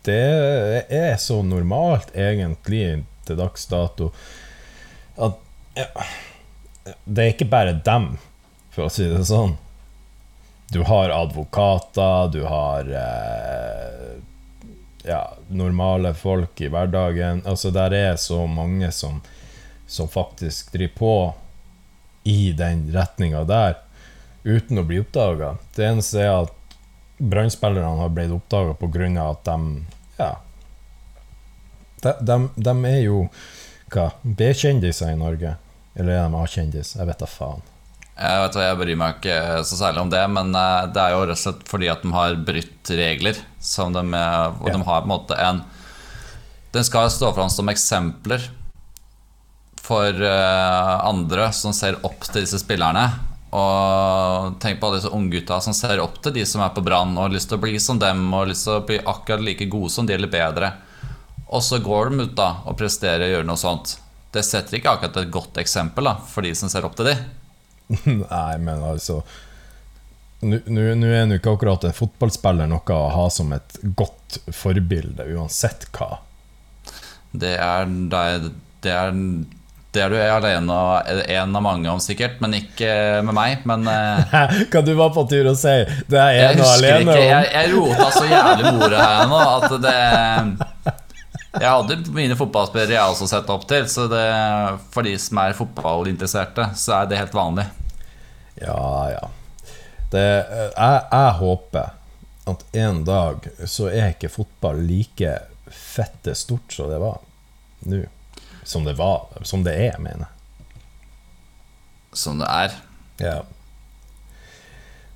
Det 0.06 0.86
er 0.90 1.16
så 1.18 1.40
normalt, 1.46 2.12
egentlig, 2.14 3.04
til 3.26 3.38
dags 3.38 3.66
dato, 3.70 4.10
at 5.20 5.38
ja, 5.78 5.86
Det 7.04 7.24
er 7.24 7.34
ikke 7.34 7.50
bare 7.50 7.78
dem, 7.86 8.16
for 8.74 8.88
å 8.88 8.92
si 8.92 9.06
det 9.10 9.22
sånn. 9.28 9.54
Du 10.70 10.82
har 10.86 11.10
advokater, 11.14 12.30
du 12.34 12.44
har 12.46 12.90
eh, 12.94 14.18
ja, 15.04 15.36
normale 15.48 16.14
folk 16.14 16.60
i 16.60 16.68
hverdagen. 16.68 17.42
Altså, 17.46 17.70
der 17.70 17.94
er 17.96 18.16
så 18.16 18.46
mange 18.46 18.90
som, 18.92 19.20
som 19.86 20.08
faktisk 20.08 20.72
driver 20.72 20.94
på 20.98 21.14
i 22.24 22.52
den 22.52 22.90
retninga 22.92 23.44
der, 23.48 23.78
uten 24.44 24.80
å 24.80 24.84
bli 24.84 25.00
oppdaga. 25.00 25.54
Det 25.76 25.86
eneste 25.88 26.20
er 26.24 26.34
at 26.42 26.56
Brannspillerne 27.20 28.00
har 28.00 28.12
blitt 28.16 28.32
oppdaga 28.32 28.74
pga. 28.80 29.30
at 29.30 29.44
de 29.44 29.84
Ja. 30.18 30.36
De, 32.00 32.12
de, 32.20 32.36
de 32.56 32.72
er 32.88 33.00
jo 33.04 33.28
hva, 33.92 34.10
B-kjendiser 34.22 35.12
i 35.12 35.18
Norge. 35.20 35.56
Eller 35.94 36.16
er 36.16 36.28
de 36.28 36.38
A-kjendis? 36.40 36.94
Jeg 36.96 37.06
vet 37.06 37.18
da 37.20 37.26
faen. 37.28 37.60
Jeg 38.20 38.40
vet 38.42 38.56
hva, 38.58 38.64
jeg 38.66 38.78
bryr 38.82 38.98
meg 39.00 39.14
ikke 39.16 39.36
så 39.64 39.78
særlig 39.80 40.02
om 40.02 40.10
det, 40.12 40.20
men 40.28 40.50
eh, 40.54 40.86
det 40.92 41.00
er 41.00 41.14
jo 41.14 41.20
rett 41.24 41.38
og 41.38 41.40
slett 41.40 41.62
fordi 41.70 41.88
at 41.88 42.02
de 42.04 42.10
har 42.12 42.34
brutt 42.44 42.90
regler. 43.00 43.38
Som 43.64 43.94
de, 43.96 44.02
eh, 44.16 44.46
og 44.60 44.68
Ja. 44.68 44.74
de 44.76 44.82
har 44.84 45.00
på 45.00 45.08
en 45.08 45.14
måte 45.14 45.38
en 45.40 45.62
Den 46.72 46.84
skal 46.86 47.08
stå 47.10 47.32
fram 47.34 47.48
som 47.50 47.66
eksempler 47.66 48.44
for 49.82 50.06
eh, 50.06 51.00
andre 51.02 51.48
som 51.56 51.72
ser 51.74 51.96
opp 52.06 52.20
til 52.28 52.44
disse 52.44 52.60
spillerne. 52.62 53.08
Og 53.50 54.60
tenk 54.62 54.78
på 54.78 54.86
alle 54.86 55.00
disse 55.00 55.10
unggutta 55.10 55.56
som 55.64 55.74
ser 55.74 55.98
opp 55.98 56.20
til 56.22 56.36
de 56.36 56.44
som 56.46 56.62
er 56.62 56.70
på 56.70 56.84
Brann 56.86 57.16
og 57.16 57.24
har 57.24 57.34
lyst 57.34 57.48
til 57.50 57.58
å 57.58 57.64
bli 57.64 57.74
som 57.82 57.98
dem 57.98 58.28
og 58.36 58.52
lyst 58.52 58.68
til 58.68 58.76
å 58.76 58.84
bli 58.86 59.00
akkurat 59.02 59.42
like 59.42 59.66
gode 59.72 59.90
som 59.90 60.06
de 60.06 60.14
eller 60.14 60.30
bedre. 60.30 60.70
Og 61.50 61.64
så 61.66 61.80
går 61.82 62.12
de 62.12 62.28
ut 62.28 62.36
da 62.38 62.52
og 62.62 62.78
presterer 62.78 63.26
og 63.26 63.32
gjør 63.34 63.48
noe 63.50 63.58
sånt. 63.58 63.96
Det 64.30 64.44
setter 64.46 64.78
ikke 64.78 64.92
akkurat 64.94 65.16
et 65.24 65.32
godt 65.34 65.58
eksempel 65.58 66.06
da 66.06 66.14
for 66.30 66.46
de 66.46 66.54
som 66.54 66.70
ser 66.70 66.86
opp 66.86 66.94
til 67.00 67.10
de. 67.10 67.16
Nei, 68.30 68.58
men 68.62 68.82
altså 68.86 69.22
Nå 70.40 70.56
er 70.80 70.96
nå 70.96 71.36
ikke 71.36 71.52
akkurat 71.52 71.82
en 71.84 71.92
fotballspiller 71.92 72.68
noe 72.70 72.96
å 72.96 73.08
ha 73.12 73.26
som 73.28 73.50
et 73.52 73.74
godt 73.98 74.38
forbilde, 74.56 75.26
uansett 75.36 75.84
hva. 75.92 76.22
Det 77.30 77.58
er 77.60 77.90
deg 78.10 78.46
Det 78.80 78.94
er, 78.94 79.10
det 79.92 80.00
er 80.00 80.14
du 80.14 80.16
alene 80.22 80.72
og 80.72 81.10
en 81.20 81.58
av 81.58 81.64
mange 81.66 81.92
om, 81.92 82.00
sikkert. 82.00 82.38
Men 82.40 82.56
ikke 82.56 83.20
med 83.26 83.36
meg. 83.36 83.66
Men 83.68 83.84
eh, 83.90 84.40
Hva 84.72 84.80
du 84.86 84.94
var 84.96 85.12
på 85.12 85.26
tur 85.28 85.50
å 85.50 85.54
si? 85.58 85.76
Det 86.08 86.22
er 86.22 86.54
en 86.54 86.64
og 86.64 86.72
alene 86.78 87.04
ikke. 87.04 87.18
om. 87.18 87.26
Jeg, 87.26 87.52
jeg 87.58 87.72
rota 87.74 88.08
så 88.16 88.24
jævlig 88.30 88.72
ordet 88.78 89.04
her 89.04 89.28
nå 89.28 89.42
at 89.44 89.76
det 89.84 89.96
Jeg 91.50 91.66
hadde 91.66 91.96
mine 92.14 92.36
fotballspillere 92.38 92.94
jeg 92.94 93.12
også 93.12 93.26
sett 93.30 93.48
opp 93.50 93.64
til, 93.70 93.86
så 93.90 94.06
det, 94.10 94.26
for 94.94 95.06
de 95.06 95.16
som 95.18 95.40
er 95.42 95.56
fotballinteresserte, 95.58 96.68
så 96.78 97.00
er 97.00 97.10
det 97.10 97.18
helt 97.18 97.34
vanlig. 97.34 97.66
Ja, 98.60 99.10
ja. 99.16 99.24
Det, 100.10 100.22
jeg, 100.22 101.00
jeg 101.10 101.32
håper 101.40 101.96
at 102.50 102.62
en 102.82 103.02
dag 103.06 103.46
så 103.66 103.88
er 103.90 104.12
ikke 104.14 104.30
fotball 104.32 104.82
like 104.86 105.36
fette 105.70 106.34
stort 106.38 106.74
som 106.74 106.90
det 106.90 106.98
var 107.02 107.20
nå. 107.90 108.04
Som 108.64 108.84
det 108.84 108.94
var. 108.98 109.26
Som 109.42 109.64
det 109.64 109.74
er, 109.74 109.98
mener 109.98 110.26
jeg. 110.26 110.74
Som 112.12 112.38
det 112.42 112.50
er. 112.50 112.74
Ja. 113.22 113.38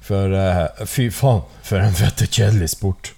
For 0.04 0.32
uh, 0.34 0.86
fy 0.88 1.08
faen, 1.14 1.44
for 1.62 1.82
en 1.82 1.96
fette 1.96 2.26
kjedelig 2.26 2.72
sport. 2.74 3.12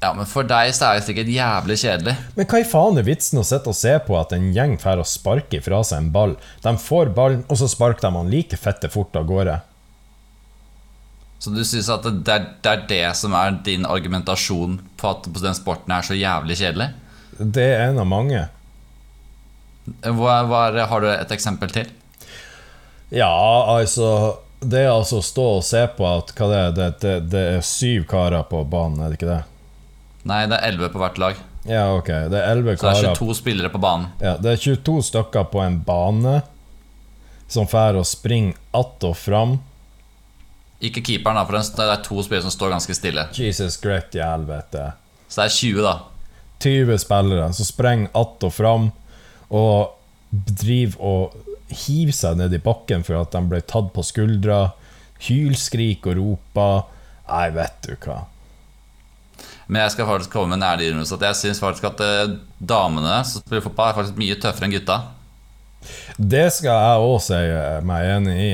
Ja, 0.00 0.14
men 0.16 0.24
for 0.24 0.46
deg 0.48 0.70
så 0.72 0.86
er 0.88 0.96
det 0.96 1.04
sikkert 1.04 1.28
jævlig 1.28 1.76
kjedelig. 1.82 2.14
Men 2.36 2.46
hva 2.48 2.60
i 2.62 2.68
faen 2.68 2.96
er 2.96 3.04
vitsen 3.04 3.40
å 3.40 3.44
sitte 3.44 3.68
og 3.68 3.76
se 3.76 3.92
på 4.06 4.14
at 4.16 4.30
en 4.32 4.46
gjeng 4.56 4.78
får 4.80 5.02
å 5.02 5.08
sparke 5.08 5.58
ifra 5.58 5.82
seg 5.84 6.00
en 6.00 6.12
ball? 6.14 6.38
De 6.64 6.72
får 6.80 7.12
ballen, 7.16 7.42
og 7.52 7.60
så 7.60 7.68
sparker 7.68 8.06
de 8.06 8.14
han 8.16 8.32
like 8.32 8.56
fette 8.56 8.88
fort 8.92 9.18
av 9.20 9.28
gårde. 9.28 9.58
Så 11.40 11.52
du 11.52 11.60
syns 11.64 11.88
at 11.92 12.08
det 12.08 12.32
er, 12.32 12.48
det 12.64 12.72
er 12.72 12.86
det 12.88 13.04
som 13.16 13.36
er 13.36 13.60
din 13.64 13.84
argumentasjon 13.88 14.78
på 15.00 15.12
at 15.12 15.28
den 15.36 15.56
sporten 15.56 15.92
er 15.96 16.04
så 16.04 16.16
jævlig 16.16 16.56
kjedelig? 16.60 16.88
Det 17.36 17.64
er 17.64 17.86
en 17.90 18.00
av 18.00 18.08
mange. 18.08 18.42
Hva, 20.04 20.42
hva 20.48 20.66
har 20.88 21.04
du 21.04 21.08
et 21.12 21.32
eksempel 21.32 21.72
til? 21.72 21.88
Ja, 23.10 23.32
altså 23.74 24.36
Det 24.60 24.84
er 24.84 24.92
altså 24.92 25.18
å 25.18 25.24
stå 25.24 25.46
og 25.56 25.64
se 25.66 25.80
på 25.96 26.04
at 26.06 26.34
hva 26.36 26.50
det, 26.50 26.58
er, 26.58 26.74
det, 26.76 26.90
det, 27.02 27.14
det 27.32 27.46
er 27.56 27.64
syv 27.64 28.04
karer 28.08 28.44
på 28.48 28.60
banen, 28.68 29.00
er 29.00 29.12
det 29.12 29.20
ikke 29.20 29.32
det? 29.32 29.40
Nei, 30.28 30.44
det 30.46 30.58
er 30.58 30.74
11 30.74 30.92
på 30.92 31.00
hvert 31.00 31.18
lag. 31.18 31.38
Ja, 31.68 31.90
ok. 31.96 32.06
Det 32.32 32.38
er 32.38 32.52
elleve 32.54 32.76
Så 32.78 32.88
det 32.88 33.10
er 33.10 33.14
22 33.14 33.34
spillere 33.36 33.68
på 33.68 33.78
banen. 33.80 34.08
ja, 34.20 34.36
Det 34.36 34.52
er 34.52 34.56
22 34.56 35.02
stykker 35.02 35.44
på 35.52 35.60
en 35.60 35.80
bane 35.84 36.42
som 37.48 37.66
får 37.66 37.98
å 37.98 38.04
springe 38.04 38.54
att 38.70 39.04
og 39.04 39.16
fram. 39.16 39.58
Ikke 40.80 41.02
keeperen, 41.02 41.36
da, 41.36 41.44
for 41.44 41.58
det 41.58 41.88
er 41.90 42.02
to 42.04 42.22
spillere 42.22 42.42
som 42.46 42.50
står 42.54 42.70
ganske 42.70 42.94
stille. 42.94 43.26
Jesus 43.34 43.76
Christ 43.76 44.14
i 44.14 44.22
helvete. 44.22 44.92
Så 45.28 45.42
det 45.42 45.44
er 45.44 45.56
20, 45.56 45.82
da. 45.82 45.98
20 46.60 46.98
spillere 46.98 47.52
som 47.52 47.64
sprenger 47.64 48.08
att 48.14 48.42
og 48.44 48.54
fram 48.54 48.90
og 49.50 49.90
driver 50.30 51.00
og 51.00 51.34
hiver 51.68 52.12
seg 52.12 52.36
ned 52.38 52.54
i 52.54 52.58
bakken 52.62 53.04
for 53.04 53.20
at 53.20 53.32
de 53.32 53.40
ble 53.50 53.60
tatt 53.60 53.92
på 53.92 54.02
skuldra. 54.02 54.72
Hylskrik 55.20 56.06
og 56.06 56.16
roper. 56.16 56.86
Nei, 57.28 57.50
vet 57.50 57.82
du 57.82 57.96
hva. 57.96 58.24
Men 59.70 59.84
jeg 59.84 59.94
skal 59.94 60.08
faktisk 60.08 60.32
komme 60.34 60.50
med 60.50 60.58
en 60.58 60.66
ærlig 60.66 60.88
innrømmelse 60.90 61.14
at 61.14 61.28
jeg 61.28 61.38
syns 61.38 61.62
faktisk 61.62 61.86
at 61.92 62.02
eh, 62.02 62.34
damene 62.58 63.20
som 63.28 63.44
spiller 63.44 63.62
fotball, 63.62 63.92
er 63.92 63.98
faktisk 64.00 64.18
mye 64.18 64.38
tøffere 64.42 64.66
enn 64.66 64.74
gutta. 64.74 64.98
Det 66.18 66.48
skal 66.52 66.74
jeg 66.74 67.04
òg 67.06 67.18
si 67.24 67.40
meg 67.86 68.08
enig 68.16 68.36
i. 68.42 68.52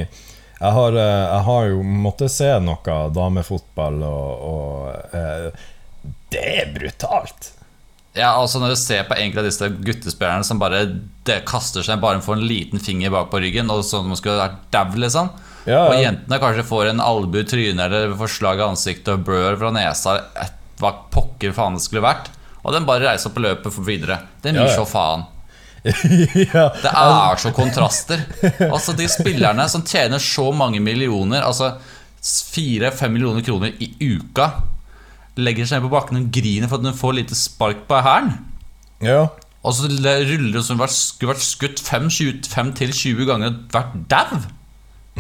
Jeg 0.61 0.73
har, 0.76 0.99
eh, 1.00 1.25
jeg 1.25 1.42
har 1.49 1.70
jo 1.73 1.80
måttet 2.06 2.32
se 2.32 2.50
noe 2.64 2.99
damefotball, 3.16 3.99
og, 4.04 4.44
og 4.52 5.16
eh, 5.16 5.66
det 6.32 6.44
er 6.61 6.75
brutalt. 6.75 7.52
Ja, 8.16 8.30
altså 8.40 8.61
Når 8.62 8.73
du 8.73 8.78
ser 8.80 9.02
på 9.04 9.16
enkelte 9.20 9.42
av 9.42 9.49
disse 9.50 9.68
guttespillerne 9.68 10.44
som 10.49 10.61
bare 10.61 10.87
det 11.28 11.42
kaster 11.49 11.85
seg 11.85 12.00
bare 12.00 12.23
for 12.25 12.37
en 12.37 12.46
liten 12.49 12.80
finger 12.80 13.12
bak 13.12 13.28
på 13.32 13.40
ryggen, 13.44 13.73
og 13.73 13.85
sånn 13.85 14.06
at 14.06 14.12
man 14.12 14.20
skulle 14.20 14.38
vært 14.40 14.62
dau, 14.73 15.00
liksom. 15.00 15.32
Ja, 15.66 15.82
Og 15.90 15.99
jentene 15.99 16.38
kanskje 16.40 16.64
får 16.64 16.92
en 16.92 17.02
albue 17.02 17.42
i 17.42 17.49
trynet 17.49 17.88
eller 17.88 18.14
får 18.16 18.37
slag 18.37 18.61
i 18.62 18.68
ansiktet 18.68 19.11
og 19.16 19.25
blør 19.26 19.58
fra 19.58 19.73
nesa. 19.75 20.14
Et, 20.44 20.54
hva 20.80 20.92
pokker 21.12 21.54
faen 21.56 21.78
det 21.78 21.85
skulle 21.85 22.04
vært. 22.04 22.30
Og 22.66 22.75
den 22.75 22.87
bare 22.88 23.06
reiser 23.06 23.30
opp 23.30 23.38
og 23.38 23.45
løper 23.47 23.73
for 23.75 23.87
videre. 23.87 24.21
Er 24.42 24.52
mye 24.56 24.66
Ja, 24.66 24.71
ja. 24.73 24.76
så 24.76 24.87
faen. 24.90 25.26
ja. 25.87 26.64
Det 26.83 26.90
er 26.90 27.37
så 27.38 27.52
kontraster. 27.54 28.25
Altså 28.66 28.95
De 28.99 29.06
spillerne 29.11 29.68
som 29.71 29.85
tjener 29.87 30.18
så 30.23 30.49
mange 30.56 30.80
millioner, 30.83 31.45
altså 31.47 31.76
fire-fem 32.26 33.12
millioner 33.14 33.45
kroner 33.47 33.76
i 33.78 33.92
uka, 34.02 34.49
legger 35.38 35.68
seg 35.68 35.78
ned 35.78 35.87
på 35.87 35.92
bakken 35.95 36.18
og 36.18 36.30
griner 36.35 36.66
for 36.71 36.80
at 36.80 36.88
hun 36.88 36.97
får 36.99 37.18
lite 37.21 37.38
spark 37.38 37.85
på 37.88 38.02
hælen. 38.06 38.33
ja. 39.04 39.26
Og 39.66 39.75
så 39.75 39.88
ruller 39.90 40.52
det 40.54 40.61
som 40.62 40.76
om 40.76 40.85
hun 40.85 40.92
skulle 40.95 41.33
vært 41.33 41.42
skutt 41.42 41.80
5-20 41.83 43.25
ganger 43.26 43.49
og 43.50 43.73
vært 43.75 43.97
dau. 44.12 44.37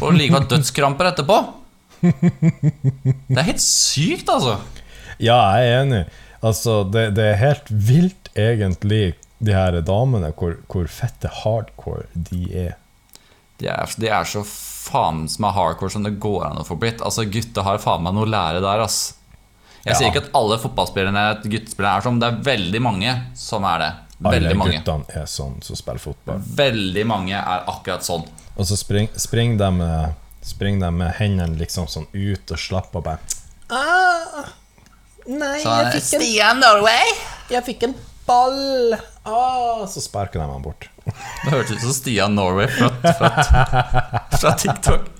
Og 0.06 0.12
likevel 0.14 0.44
dødskramper 0.46 1.08
etterpå. 1.10 1.38
Det 2.04 3.34
er 3.40 3.48
helt 3.48 3.64
sykt, 3.64 4.28
altså. 4.30 4.60
Ja, 5.22 5.38
jeg 5.56 5.70
er 5.72 5.82
enig. 5.82 6.02
Altså, 6.44 6.82
det, 6.84 7.08
det 7.16 7.30
er 7.32 7.38
helt 7.40 7.70
vilt, 7.70 8.30
egentlig, 8.36 9.16
de 9.38 9.52
her 9.56 9.76
damene, 9.84 10.32
hvor, 10.36 10.58
hvor 10.70 10.88
fette 10.90 11.30
hardcore 11.42 12.06
de 12.14 12.46
er. 12.66 12.74
De 13.60 13.68
er, 13.72 13.92
de 14.00 14.08
er 14.12 14.28
så 14.28 14.42
faen 14.46 15.24
som 15.32 15.48
er 15.48 15.54
hardcore 15.56 15.92
som 15.92 16.04
det 16.06 16.16
går 16.22 16.44
an 16.50 16.60
å 16.60 16.66
få 16.66 16.76
blitt. 16.80 17.02
Altså, 17.04 17.24
Gutta 17.28 17.64
har 17.66 17.80
faen 17.82 18.04
meg 18.04 18.16
noe 18.16 18.28
å 18.28 18.32
lære 18.32 18.62
der, 18.64 18.84
ass. 18.84 19.14
Jeg 19.86 20.00
sier 20.00 20.10
ikke 20.10 20.24
at 20.24 20.32
alle 20.34 20.56
fotballspillerne 20.58 21.22
guttespillere 21.46 22.00
er 22.00 22.02
sånn, 22.02 22.18
det 22.18 22.26
er 22.32 22.40
veldig 22.48 22.80
mange 22.82 23.12
som 23.38 23.66
er 23.70 23.82
det. 23.84 23.90
Alle 24.16 24.38
Veldig 24.40 24.56
mange. 24.58 24.78
guttene 24.80 25.20
er 25.20 25.26
sånn 25.30 25.58
som 25.62 25.78
spiller 25.78 26.02
fotball. 26.02 26.40
Veldig 26.58 27.04
mange 27.06 27.36
er 27.38 27.66
akkurat 27.70 28.02
sånn. 28.06 28.24
Og 28.56 28.66
så 28.66 28.78
spring, 28.80 29.06
springer 29.20 29.60
de 29.60 29.68
med, 29.76 30.16
spring 30.46 30.80
de 30.82 30.90
med 30.90 31.12
hendene 31.20 31.60
liksom 31.60 31.86
sånn 31.92 32.08
ut 32.12 32.54
og 32.56 32.58
slapper 32.58 33.02
og 33.02 33.06
bare 33.06 33.76
ah, 33.76 34.48
Nei, 35.26 35.60
Så, 35.62 36.00
Stian 36.00 36.60
Norway! 36.62 37.16
jeg 37.50 37.62
fikk 37.66 37.82
en 37.88 37.94
ball! 38.26 38.94
Ah, 39.26 39.86
så 39.90 40.00
sparker 40.02 40.40
de 40.40 40.46
han 40.50 40.62
bort. 40.62 40.88
Det 41.44 41.50
hørtes 41.50 41.76
ut 41.76 41.80
som 41.82 41.94
Stian 41.94 42.34
Norway 42.34 42.66
fra, 42.70 42.90
fra, 43.18 43.30
fra 44.40 44.56
TikTok. 44.58 45.00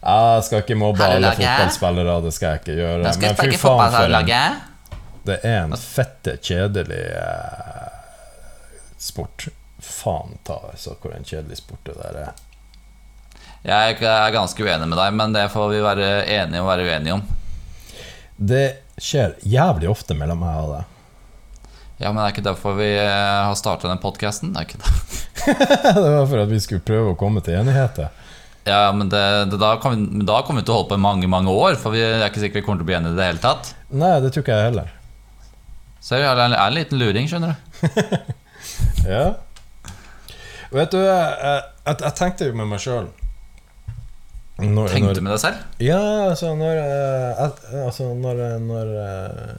Ah, 0.00 0.34
jeg 0.38 0.44
skal 0.46 0.62
ikke 0.62 0.76
mobbe 0.80 1.04
alle 1.04 1.30
fotballspillere, 1.36 2.12
det 2.24 2.30
skal 2.32 2.54
jeg 2.54 2.60
ikke 2.62 2.76
gjøre. 2.78 3.10
Skal 3.12 3.26
jeg 3.26 3.36
Men 3.36 3.52
fy 3.52 3.58
faen, 3.60 3.92
for 3.92 4.14
en, 4.16 4.60
det 5.28 5.36
er 5.44 5.58
en 5.66 5.74
fette 5.76 6.36
kjedelig 6.40 7.02
eh, 7.20 7.90
sport. 8.96 9.48
Faen 9.84 10.38
ta 10.48 10.56
så 10.80 10.94
hvor 11.02 11.12
en 11.16 11.26
kjedelig 11.28 11.60
sport 11.60 11.84
det 11.90 11.98
der 12.00 12.16
er. 12.22 12.32
Jeg 13.60 13.98
er 14.00 14.32
ganske 14.32 14.64
uenig 14.64 14.86
med 14.88 14.96
deg, 14.96 15.16
men 15.18 15.34
det 15.36 15.50
får 15.52 15.66
vi 15.68 15.82
være 15.84 16.06
enige 16.32 16.62
og 16.62 16.70
være 16.70 16.86
uenige 16.88 17.16
om. 17.18 17.26
Det 18.40 18.64
skjer 18.96 19.34
jævlig 19.44 19.90
ofte 19.90 20.16
mellom 20.16 20.40
meg 20.40 20.62
og 20.62 20.72
deg. 20.78 20.86
Ja, 22.00 22.08
men 22.08 22.22
det 22.22 22.24
er 22.24 22.32
ikke 22.32 22.46
derfor 22.46 22.78
vi 22.78 22.88
eh, 22.96 23.10
har 23.44 23.58
starta 23.60 23.90
den 23.90 24.00
podkasten. 24.00 24.54
Det 24.56 24.78
det. 24.80 24.94
det 26.00 26.06
var 26.06 26.24
for 26.30 26.40
at 26.40 26.48
vi 26.48 26.62
skulle 26.64 26.84
prøve 26.84 27.12
å 27.12 27.18
komme 27.20 27.44
til 27.44 27.58
enigheter. 27.60 28.08
Ja, 28.64 28.86
men 28.96 29.12
det, 29.12 29.20
det, 29.52 29.60
da, 29.60 29.74
kommer 29.82 30.24
kommer 30.46 30.62
vi 30.62 30.68
til 30.68 30.72
å 30.72 30.78
holde 30.78 30.92
på 30.94 30.96
i 30.96 31.04
mange 31.04 31.28
mange 31.28 31.52
år. 31.52 31.76
For 31.80 31.92
vi 31.92 32.00
er 32.00 32.24
ikke 32.30 32.40
sikker 32.40 32.62
vi 32.62 32.64
kommer 32.64 32.80
til 32.80 32.88
å 32.88 32.90
bli 32.94 32.96
enige 32.96 33.12
i 33.12 33.20
det 33.20 33.28
hele 33.28 33.44
tatt. 33.44 33.74
Nei, 33.92 34.14
det 34.24 34.32
tror 34.32 34.46
ikke 34.46 34.56
jeg 34.56 34.70
heller. 34.70 34.96
Så 36.00 36.16
jeg 36.16 36.24
er 36.24 36.40
en, 36.46 36.56
en 36.56 36.76
liten 36.78 37.00
luring, 37.00 37.28
skjønner 37.28 37.56
du. 37.56 37.80
Ja. 39.00 39.30
Vet 40.70 40.92
du, 40.92 41.00
jeg, 41.00 41.30
jeg, 41.40 41.62
jeg 41.88 42.12
tenkte 42.18 42.50
jo 42.50 42.56
med 42.56 42.68
meg 42.68 42.82
sjøl 42.82 43.08
Tenkte 44.60 45.22
med 45.24 45.32
deg 45.34 45.40
selv. 45.42 45.62
Ja, 45.82 46.00
altså 46.30 46.52
når 46.58 46.80
eh, 46.82 47.40
Altså 47.84 48.10
når, 48.16 48.42
når 48.64 48.90
eh, 49.04 49.54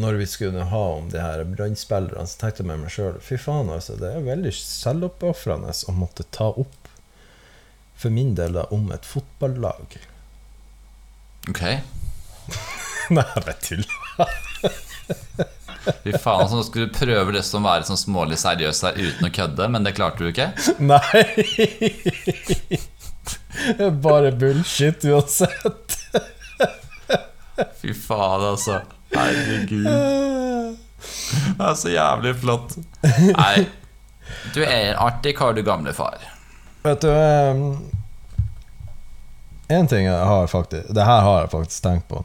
Når 0.00 0.18
vi 0.20 0.26
skulle 0.30 0.64
ha 0.70 0.82
om 0.96 1.10
de 1.12 1.20
her 1.20 1.44
brannspillerne, 1.50 2.24
så 2.28 2.40
tenkte 2.40 2.64
jeg 2.64 2.70
med 2.70 2.84
meg 2.84 2.94
sjøl 2.94 3.18
Fy 3.24 3.36
faen, 3.40 3.68
altså. 3.72 3.98
Det 4.00 4.08
er 4.14 4.24
veldig 4.24 4.52
selvoppofrende 4.56 5.74
å 5.86 5.96
måtte 5.96 6.24
ta 6.32 6.48
opp, 6.52 6.88
for 7.96 8.12
min 8.12 8.34
del, 8.38 8.56
da, 8.56 8.64
om 8.72 8.88
et 8.92 9.04
fotballag. 9.08 9.98
Ok. 11.52 11.62
Nei, 13.16 13.26
jeg 13.34 13.44
bare 13.44 13.58
tuller. 13.62 13.94
Fy 16.02 16.12
faen, 16.18 16.48
så 16.50 16.62
skulle 16.66 16.88
du 16.88 16.94
prøve 16.96 17.34
liksom 17.36 17.64
å 17.64 17.70
være 17.70 17.86
sånn 17.88 18.00
smålig 18.00 18.38
seriøs 18.42 18.82
her 18.86 18.98
uten 18.98 19.28
å 19.28 19.32
kødde, 19.38 19.68
men 19.72 19.86
det 19.86 19.94
klarte 19.96 20.24
du 20.24 20.30
ikke. 20.32 20.50
Nei! 20.92 21.24
Det 23.66 23.86
er 23.88 23.94
bare 24.04 24.32
bullshit 24.36 25.04
uansett. 25.08 25.96
Fy 27.80 27.94
faen, 27.94 28.44
altså. 28.52 28.80
Herregud. 29.14 29.86
Det 31.56 31.66
er 31.70 31.74
så 31.78 31.92
jævlig 31.92 32.34
flott. 32.42 32.76
Nei. 33.32 33.66
Du 34.54 34.60
er 34.64 34.90
en 34.90 34.98
artig 35.06 35.36
kar, 35.38 35.54
du 35.56 35.62
gamle 35.66 35.92
far. 35.96 36.18
Vet 36.82 37.02
du 37.02 37.10
En 39.68 39.88
ting 39.90 40.04
jeg 40.06 40.26
har 40.30 40.46
faktisk 40.46 40.92
Det 40.94 41.02
her 41.02 41.24
har 41.26 41.40
jeg 41.40 41.50
faktisk 41.50 41.82
tenkt 41.82 42.06
på. 42.10 42.20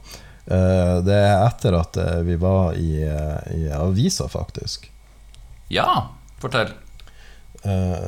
Eh, 0.45 0.95
det 1.05 1.17
er 1.17 1.43
etter 1.45 1.77
at 1.77 1.97
eh, 2.01 2.21
vi 2.25 2.37
var 2.41 2.73
i, 2.73 3.03
eh, 3.05 3.53
i 3.57 3.69
avisa, 3.75 4.27
faktisk. 4.31 4.89
Ja, 5.67 6.09
fortell. 6.41 6.73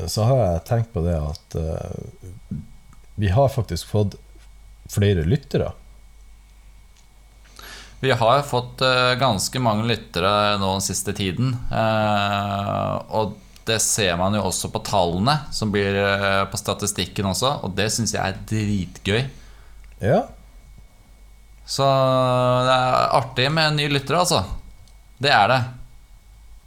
Så 0.10 0.24
har 0.26 0.40
jeg 0.42 0.62
tenkt 0.66 0.88
på 0.96 1.04
det 1.06 1.14
at 1.14 1.56
vi 3.22 3.28
har 3.30 3.52
faktisk 3.54 3.86
fått 3.86 4.16
flere 4.90 5.22
lyttere. 5.30 5.68
Vi 8.02 8.10
har 8.18 8.42
fått 8.50 8.82
ganske 9.22 9.62
mange 9.62 9.86
lyttere 9.92 10.58
nå 10.58 10.72
den 10.72 10.82
siste 10.82 11.14
tiden. 11.14 11.54
og 13.14 13.38
det 13.70 13.78
ser 13.86 14.18
man 14.18 14.34
jo 14.34 14.42
også 14.50 14.74
på 14.74 14.82
tallene, 14.90 15.38
som 15.54 15.70
blir 15.72 16.02
på 16.50 16.58
statistikken 16.58 17.30
også. 17.30 17.60
Og 17.62 17.78
det 17.78 17.92
syns 17.94 18.18
jeg 18.18 18.26
er 18.26 18.42
dritgøy. 18.50 19.22
Ja. 20.02 20.24
Så 21.66 21.86
det 22.68 22.76
er 22.76 23.16
artig 23.16 23.48
med 23.52 23.80
nye 23.80 23.92
lyttere, 23.92 24.20
altså. 24.26 24.44
Det 25.24 25.32
er 25.32 25.48
det. 25.52 25.62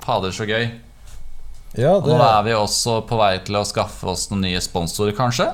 Fader, 0.07 0.33
så 0.33 0.47
gøy. 0.49 0.71
Ja, 1.77 1.99
det, 2.01 2.09
nå 2.09 2.17
er 2.25 2.43
vi 2.47 2.55
også 2.57 3.03
på 3.09 3.19
vei 3.21 3.35
til 3.45 3.59
å 3.59 3.67
skaffe 3.69 4.09
oss 4.09 4.31
noen 4.31 4.47
nye 4.47 4.61
sponsorer, 4.65 5.13
kanskje. 5.17 5.51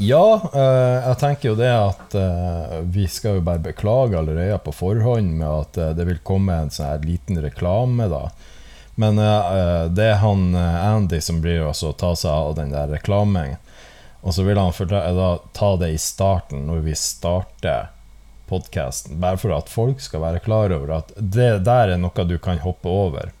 ja 0.00 0.22
eh, 0.54 1.08
jeg 1.08 1.18
tenker 1.20 1.50
jo 1.50 1.56
det 1.58 1.72
at 1.74 2.14
eh, 2.16 2.78
vi 2.88 3.04
skal 3.12 3.36
jo 3.36 3.44
bare 3.44 3.60
beklage 3.60 4.16
allerede 4.16 4.56
på 4.64 4.72
forhånd 4.72 5.34
med 5.40 5.48
at 5.48 5.76
eh, 5.76 5.92
det 5.98 6.06
vil 6.08 6.22
komme 6.24 6.56
en 6.56 6.72
sånn 6.72 6.94
her 6.94 7.04
liten 7.04 7.42
reklame, 7.44 8.08
da. 8.08 8.30
Men 8.98 9.14
det 9.94 10.06
er 10.10 10.16
han 10.18 10.56
Andy 10.58 11.20
som 11.22 11.36
blir 11.38 11.60
også 11.68 11.92
å 11.92 11.94
ta 12.00 12.08
seg 12.18 12.32
av 12.32 12.56
den 12.56 12.72
der 12.72 12.88
reklamen. 12.90 13.52
Og 14.26 14.34
så 14.34 14.42
vil 14.42 14.58
han 14.58 14.72
da 15.14 15.28
ta 15.54 15.68
det 15.78 15.92
i 15.94 16.00
starten, 16.02 16.64
når 16.66 16.80
vi 16.82 16.96
starter 16.98 17.92
podkasten. 18.48 19.18
Bare 19.22 19.40
for 19.40 19.54
at 19.56 19.70
folk 19.72 20.00
skal 20.02 20.24
være 20.24 20.42
klar 20.44 20.72
over 20.74 20.98
at 21.00 21.12
det 21.16 21.50
der 21.66 21.94
er 21.94 22.00
noe 22.00 22.28
du 22.28 22.38
kan 22.42 22.60
hoppe 22.64 22.90
over. 22.90 23.32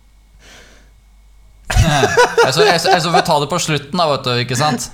Jeg 1.68 2.52
så, 2.54 2.64
jeg, 2.64 2.80
så, 2.80 2.90
jeg 2.94 3.02
så 3.04 3.12
får 3.12 3.24
ta 3.28 3.38
det 3.42 3.50
på 3.50 3.60
slutten, 3.60 4.00
da, 4.00 4.08
vet 4.12 4.26
du. 4.26 4.34
Ikke 4.44 4.58
sant? 4.58 4.88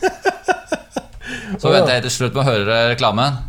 Så 1.60 1.70
venter 1.70 1.96
jeg 1.96 2.06
til 2.06 2.14
slutt 2.18 2.34
med 2.36 2.42
å 2.42 2.48
høre 2.50 2.78
reklamen. 2.92 3.40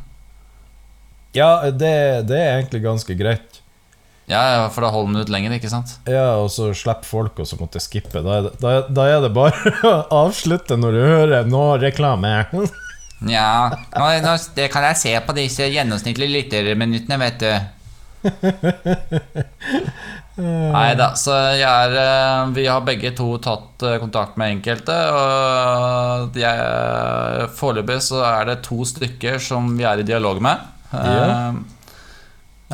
Ja, 1.36 1.67
det, 1.71 1.91
det 2.30 2.38
er 2.39 2.58
egentlig 2.60 2.84
ganske 2.86 3.17
greit. 3.17 3.62
Ja, 4.30 4.69
for 4.73 4.82
da 4.82 4.89
holder 4.89 5.12
den 5.13 5.25
ut 5.25 5.32
lenger, 5.34 5.54
ikke 5.58 5.69
sant? 5.69 5.97
Ja, 6.10 6.39
og 6.41 6.47
så 6.54 6.71
slipper 6.78 7.06
folk 7.06 7.41
å 7.41 7.45
så 7.45 7.60
måtte 7.60 7.82
skippe. 7.84 8.23
Da 8.25 8.39
er, 8.39 8.47
det, 8.47 8.54
da, 8.62 8.73
da 8.89 9.06
er 9.12 9.21
det 9.25 9.34
bare 9.36 9.73
å 9.91 9.93
avslutte 10.25 10.78
når 10.80 10.97
du 10.97 11.01
hører 11.04 11.49
nå 11.49 11.65
reklame. 11.84 12.32
Ja, 13.23 13.71
nå, 13.95 14.08
nå, 14.21 14.34
det 14.58 14.67
kan 14.73 14.84
jeg 14.89 14.97
se 14.99 15.13
på 15.25 15.34
disse 15.38 15.69
gjennomsnittlige 15.71 16.34
lytterminuttene, 16.36 17.17
vet 17.21 17.39
du. 17.39 17.54
Nei 20.36 20.89
da, 20.99 21.12
så 21.15 21.32
er 21.56 21.93
eh, 21.95 22.49
Vi 22.58 22.65
har 22.67 22.82
begge 22.84 23.13
to 23.15 23.38
tatt 23.43 23.86
eh, 23.88 23.95
kontakt 24.01 24.36
med 24.41 24.58
enkelte, 24.58 24.95
og 25.15 26.36
jeg- 26.36 27.47
foreløpig 27.56 28.01
så 28.04 28.19
er 28.28 28.49
det 28.51 28.58
to 28.67 28.82
stykker 28.86 29.39
som 29.39 29.71
vi 29.78 29.86
er 29.88 30.01
i 30.04 30.08
dialog 30.08 30.41
med. 30.43 30.60
Ja. 30.91 31.54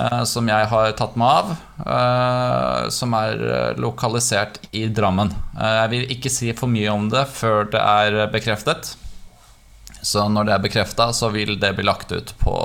eh, 0.01 0.23
Som 0.25 0.47
jeg 0.49 0.65
har 0.71 0.91
tatt 0.97 1.15
meg 1.19 1.27
av, 1.29 1.53
eh, 1.85 2.89
som 2.89 3.13
er 3.13 3.75
lokalisert 3.77 4.57
i 4.73 4.87
Drammen. 4.89 5.29
Jeg 5.61 5.89
vil 5.93 6.09
ikke 6.17 6.31
si 6.33 6.51
for 6.57 6.67
mye 6.71 6.89
om 6.89 7.09
det 7.13 7.27
før 7.29 7.69
det 7.69 7.81
er 7.83 8.25
bekreftet. 8.33 8.95
Så 10.01 10.25
når 10.29 10.47
det 10.47 10.53
er 10.55 10.63
bekrefta, 10.63 11.11
så 11.13 11.29
vil 11.29 11.59
det 11.61 11.73
bli 11.77 11.85
lagt 11.85 12.11
ut 12.11 12.33
på 12.41 12.55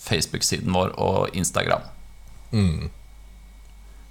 Facebook-siden 0.00 0.72
vår 0.72 0.94
og 0.96 1.36
Instagram. 1.36 1.84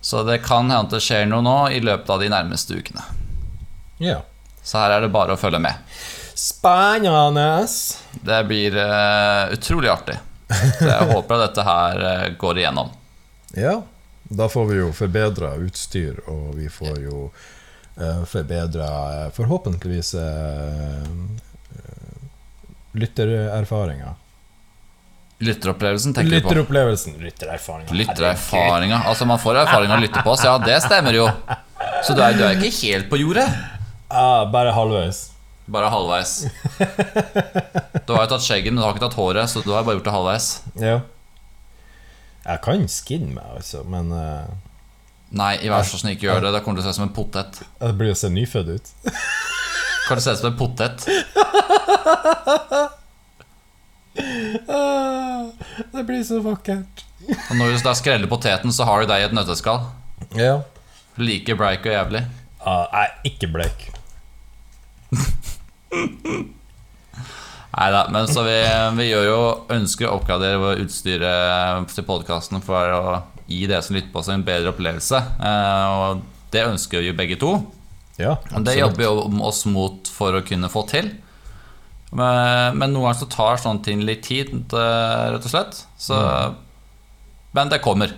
Så 0.02 0.24
det 0.24 0.38
kan 0.46 0.70
hende 0.72 0.94
det 0.94 1.02
skjer 1.04 1.26
noe 1.26 1.42
nå 1.42 1.58
i 1.74 1.82
løpet 1.82 2.10
av 2.14 2.22
de 2.22 2.30
nærmeste 2.32 2.78
ukene. 2.78 3.04
Ja. 3.98 4.22
Så 4.62 4.78
her 4.78 4.94
er 4.98 5.04
det 5.04 5.12
bare 5.12 5.34
å 5.34 5.42
følge 5.42 5.60
med. 5.64 5.98
Spennende! 6.38 7.66
Det 8.22 8.44
blir 8.46 8.78
uh, 8.78 9.50
utrolig 9.56 9.90
artig. 9.90 10.20
Så 10.78 10.86
jeg 10.86 11.10
håper 11.16 11.40
at 11.40 11.46
dette 11.50 11.66
her 11.66 12.04
uh, 12.04 12.26
går 12.38 12.62
igjennom. 12.62 12.92
Ja, 13.58 13.80
da 14.30 14.50
får 14.52 14.66
vi 14.70 14.80
jo 14.82 14.92
forbedra 14.94 15.56
utstyr, 15.64 16.20
og 16.28 16.58
vi 16.60 16.70
får 16.70 17.00
jo 17.00 17.30
uh, 17.98 18.24
forbedra 18.28 18.90
eh, 19.16 19.30
forhåpentligvis 19.34 20.14
uh, 20.20 21.08
lyttererfaringer. 22.92 24.16
Lytteropplevelsen, 25.40 26.14
tenker 26.14 26.32
du 26.32 26.42
på? 26.42 26.54
Lyttererfaringa. 27.22 27.94
Lyttererfaringa. 27.94 29.02
Altså, 29.06 29.26
man 29.30 29.40
får 29.40 29.60
erfaring 29.62 29.92
av 29.92 30.00
å 30.00 30.02
lytte 30.02 30.24
på 30.26 30.34
oss, 30.34 30.46
ja, 30.48 30.56
det 30.62 30.80
stemmer 30.82 31.14
jo. 31.14 31.28
Så 32.06 32.16
du 32.18 32.24
er, 32.26 32.34
du 32.34 32.42
er 32.48 32.58
ikke 32.58 32.74
helt 32.88 33.10
på 33.12 33.20
jordet. 33.22 33.46
Ja, 34.10 34.48
bare 34.50 34.74
halvveis. 34.74 35.28
Bare 35.70 35.92
halvveis. 35.94 36.40
Du 38.08 38.16
har 38.16 38.24
jo 38.24 38.32
tatt 38.32 38.46
skjegget, 38.46 38.72
men 38.72 38.80
du 38.80 38.86
har 38.88 38.96
ikke 38.96 39.04
tatt 39.04 39.20
håret, 39.20 39.52
så 39.52 39.62
du 39.62 39.74
har 39.76 39.86
bare 39.86 40.00
gjort 40.00 40.08
det 40.08 40.16
halvveis. 40.16 40.48
Ja. 40.80 40.98
Jeg 42.48 42.64
kan 42.64 42.88
skinne 42.90 43.34
meg, 43.36 43.60
altså, 43.60 43.84
men 43.92 44.10
uh, 44.16 44.48
Nei, 45.36 45.58
i 45.60 45.68
hvert 45.68 45.90
fall 45.90 46.14
ikke 46.14 46.30
gjør 46.30 46.46
det. 46.46 46.54
Da 46.56 46.64
kommer 46.64 46.80
du 46.80 46.86
til 46.86 46.88
å 46.88 46.94
se 46.94 46.96
ut 46.96 47.02
som 47.02 47.10
en 47.10 47.16
potet. 47.16 47.62
jeg 47.82 48.00
blir 48.00 48.14
jo 48.14 48.18
se 48.18 48.32
nyfødt 48.32 48.74
ut. 48.78 48.92
Kan 50.08 50.22
se 50.24 50.32
ut 50.32 50.40
som 50.40 50.52
en 50.52 50.58
potet? 50.58 51.08
Ah, 54.68 55.46
det 55.92 56.04
blir 56.08 56.24
så 56.26 56.40
vakkert. 56.42 57.04
Og 57.50 57.56
når 57.60 57.76
du 57.76 57.90
skreller 58.00 58.30
poteten, 58.30 58.72
så 58.74 58.88
har 58.88 59.04
du 59.04 59.12
deg 59.12 59.22
i 59.22 59.28
et 59.28 59.36
nøtteskall. 59.36 59.84
Ja. 60.38 60.62
Like 61.20 61.56
bleik 61.60 61.86
og 61.86 61.94
jævlig. 61.94 62.24
Nei, 62.64 62.78
jeg 62.78 63.04
er 63.04 63.14
ikke 63.30 63.50
bleik. 63.54 63.86
Nei 67.78 67.88
da, 67.94 68.08
men 68.10 68.26
så 68.32 68.42
vi, 68.48 68.58
vi 68.98 69.10
gjør 69.12 69.26
jo 69.28 69.42
ønsker 69.76 70.10
å 70.10 70.16
oppgradere 70.18 70.78
utstyret 70.82 71.92
til 71.94 72.08
podkasten 72.08 72.64
for 72.66 72.96
å 72.96 73.20
gi 73.48 73.68
dere 73.70 73.84
som 73.86 73.96
lytter 73.96 74.12
på 74.12 74.24
oss, 74.24 74.32
en 74.34 74.46
bedre 74.48 74.74
opplevelse. 74.74 75.20
Uh, 75.40 75.86
Og 75.94 76.24
det 76.54 76.66
ønsker 76.68 77.04
vi 77.04 77.12
jo 77.12 77.18
begge 77.18 77.38
to. 77.40 77.52
Ja, 78.18 78.38
Og 78.56 78.66
det 78.66 78.80
jobber 78.80 78.98
vi 78.98 79.06
jo 79.06 79.46
oss 79.46 79.64
mot 79.70 80.10
for 80.10 80.34
å 80.34 80.44
kunne 80.46 80.70
få 80.74 80.84
til. 80.90 81.12
Men, 82.10 82.78
men 82.80 82.94
noen 82.94 83.10
ganger 83.10 83.20
så 83.20 83.28
tar 83.30 83.60
sånne 83.62 83.84
ting 83.86 84.02
litt 84.08 84.24
tid, 84.26 84.54
eh, 84.74 85.26
rett 85.34 85.46
og 85.46 85.52
slett. 85.52 85.84
Så, 86.02 86.18
Men 87.54 87.70
det 87.70 87.82
kommer. 87.84 88.16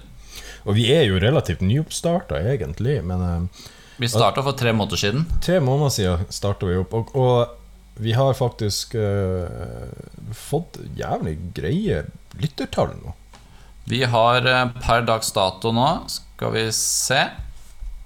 Og 0.68 0.76
vi 0.78 0.90
er 0.94 1.08
jo 1.08 1.20
relativt 1.22 1.64
nyoppstarta, 1.66 2.40
egentlig, 2.54 3.00
men 3.04 3.26
eh, 3.26 3.66
Vi 4.00 4.08
starta 4.12 4.44
for 4.46 4.56
tre 4.56 4.72
måneder 4.76 5.02
siden. 5.02 5.26
tre 5.44 5.60
måneder 5.60 5.92
siden 5.96 6.30
starta 6.32 6.70
vi 6.70 6.78
opp, 6.80 6.94
og, 6.94 7.16
og 7.16 8.00
vi 8.00 8.14
har 8.16 8.38
faktisk 8.38 8.94
uh, 8.96 9.92
fått 10.32 10.78
jævlig 10.96 11.34
greie 11.52 12.06
lyttertall 12.40 12.94
nå. 12.96 13.12
Vi 13.92 14.00
har 14.08 14.46
per 14.80 15.04
dags 15.04 15.34
dato 15.36 15.74
nå, 15.76 15.88
skal 16.08 16.54
vi 16.56 16.64
se 16.72 17.26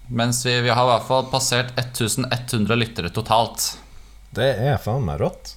Mens 0.08 0.46
vi, 0.46 0.62
vi 0.62 0.70
har 0.70 0.84
i 0.84 0.92
hvert 0.92 1.08
fall 1.08 1.26
passert 1.32 1.74
1100 1.80 2.76
lyttere 2.76 3.10
totalt. 3.14 3.78
Det 4.34 4.50
er 4.68 4.78
faen 4.82 5.06
meg 5.06 5.22
rått. 5.22 5.56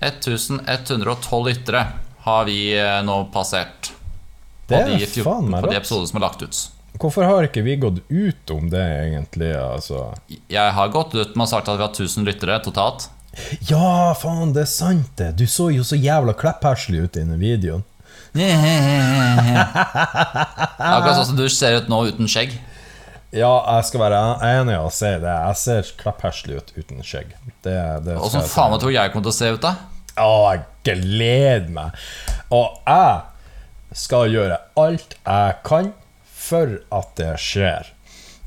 1112 0.00 1.48
lyttere 1.48 1.86
har 2.24 2.44
vi 2.48 2.58
eh, 2.78 3.02
nå 3.04 3.24
passert. 3.32 3.92
Det 4.68 4.80
er 4.80 4.94
de, 4.96 5.06
faen 5.22 5.48
meg 5.50 5.62
rått. 5.62 5.68
på 5.68 5.72
de 5.74 5.80
episodene 5.80 6.10
som 6.10 6.20
er 6.20 6.26
lagt 6.26 6.42
ut. 6.42 6.62
Hvorfor 7.00 7.26
har 7.26 7.48
ikke 7.48 7.64
vi 7.66 7.74
gått 7.82 8.00
ut 8.08 8.50
om 8.54 8.68
det, 8.70 8.84
egentlig? 9.08 9.50
Altså 9.58 10.14
Jeg 10.30 10.74
har 10.76 10.92
gått 10.94 11.14
ut 11.14 11.34
med 11.34 11.44
å 11.46 11.50
sagt 11.50 11.68
at 11.68 11.78
vi 11.78 11.84
har 11.84 11.90
1000 11.90 12.26
lyttere 12.26 12.58
totalt. 12.64 13.08
Ja, 13.66 14.14
faen, 14.18 14.52
det 14.54 14.62
er 14.62 14.70
sant, 14.70 15.10
det! 15.18 15.32
Du 15.40 15.46
så 15.50 15.70
jo 15.74 15.82
så 15.86 15.98
jævla 15.98 16.32
kleppherslig 16.38 17.02
ut 17.02 17.16
i 17.18 17.24
den 17.26 17.40
videoen. 17.40 17.82
Akkurat 20.78 21.16
sånn 21.18 21.28
som 21.32 21.38
du 21.38 21.48
ser 21.50 21.76
ut 21.78 21.90
nå 21.90 21.98
uten 22.10 22.30
skjegg. 22.30 22.54
Ja, 23.34 23.50
jeg 23.66 23.86
skal 23.88 24.02
være 24.04 24.18
enig 24.46 24.76
å 24.78 24.90
si 24.94 25.10
det. 25.18 25.32
Jeg 25.32 25.58
ser 25.58 25.88
klappherselig 25.98 26.60
ut 26.60 26.68
uten 26.76 27.02
skjegg. 27.02 27.32
Det, 27.66 27.74
det 28.06 28.14
Åssen 28.22 28.44
faen 28.46 28.70
meg 28.70 28.82
tror 28.84 28.94
jeg 28.94 29.10
kommer 29.10 29.26
til 29.26 29.32
å 29.32 29.38
se 29.40 29.50
ut, 29.56 29.64
da? 29.64 29.72
Å, 30.22 30.34
jeg 30.52 30.62
gleder 30.86 31.72
meg. 31.74 32.04
Og 32.54 32.76
jeg 32.86 33.98
skal 34.04 34.30
gjøre 34.30 34.60
alt 34.78 35.18
jeg 35.18 35.58
kan 35.66 35.90
for 36.44 36.78
at 36.94 37.10
det 37.18 37.32
skjer. 37.42 37.90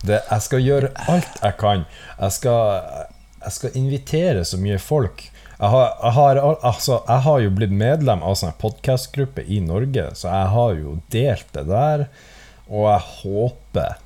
Det, 0.07 0.21
jeg 0.21 0.45
skal 0.45 0.63
gjøre 0.63 0.93
alt 1.11 1.43
jeg 1.43 1.59
kan. 1.59 1.83
Jeg 2.15 2.37
skal, 2.37 2.89
jeg 3.43 3.57
skal 3.57 3.77
invitere 3.83 4.47
så 4.47 4.61
mye 4.61 4.79
folk. 4.79 5.27
Jeg 5.57 5.73
har, 5.73 5.87
jeg, 5.99 6.15
har, 6.21 6.43
altså, 6.55 7.01
jeg 7.09 7.25
har 7.27 7.43
jo 7.43 7.53
blitt 7.59 7.75
medlem 7.75 8.23
av 8.23 8.39
en 8.39 8.59
podkastgruppe 8.61 9.43
i 9.51 9.59
Norge, 9.67 10.11
så 10.15 10.29
jeg 10.29 10.51
har 10.55 10.75
jo 10.79 10.99
delt 11.11 11.55
det 11.57 11.67
der. 11.75 12.09
Og 12.67 12.87
jeg 12.87 13.07
håper 13.17 14.03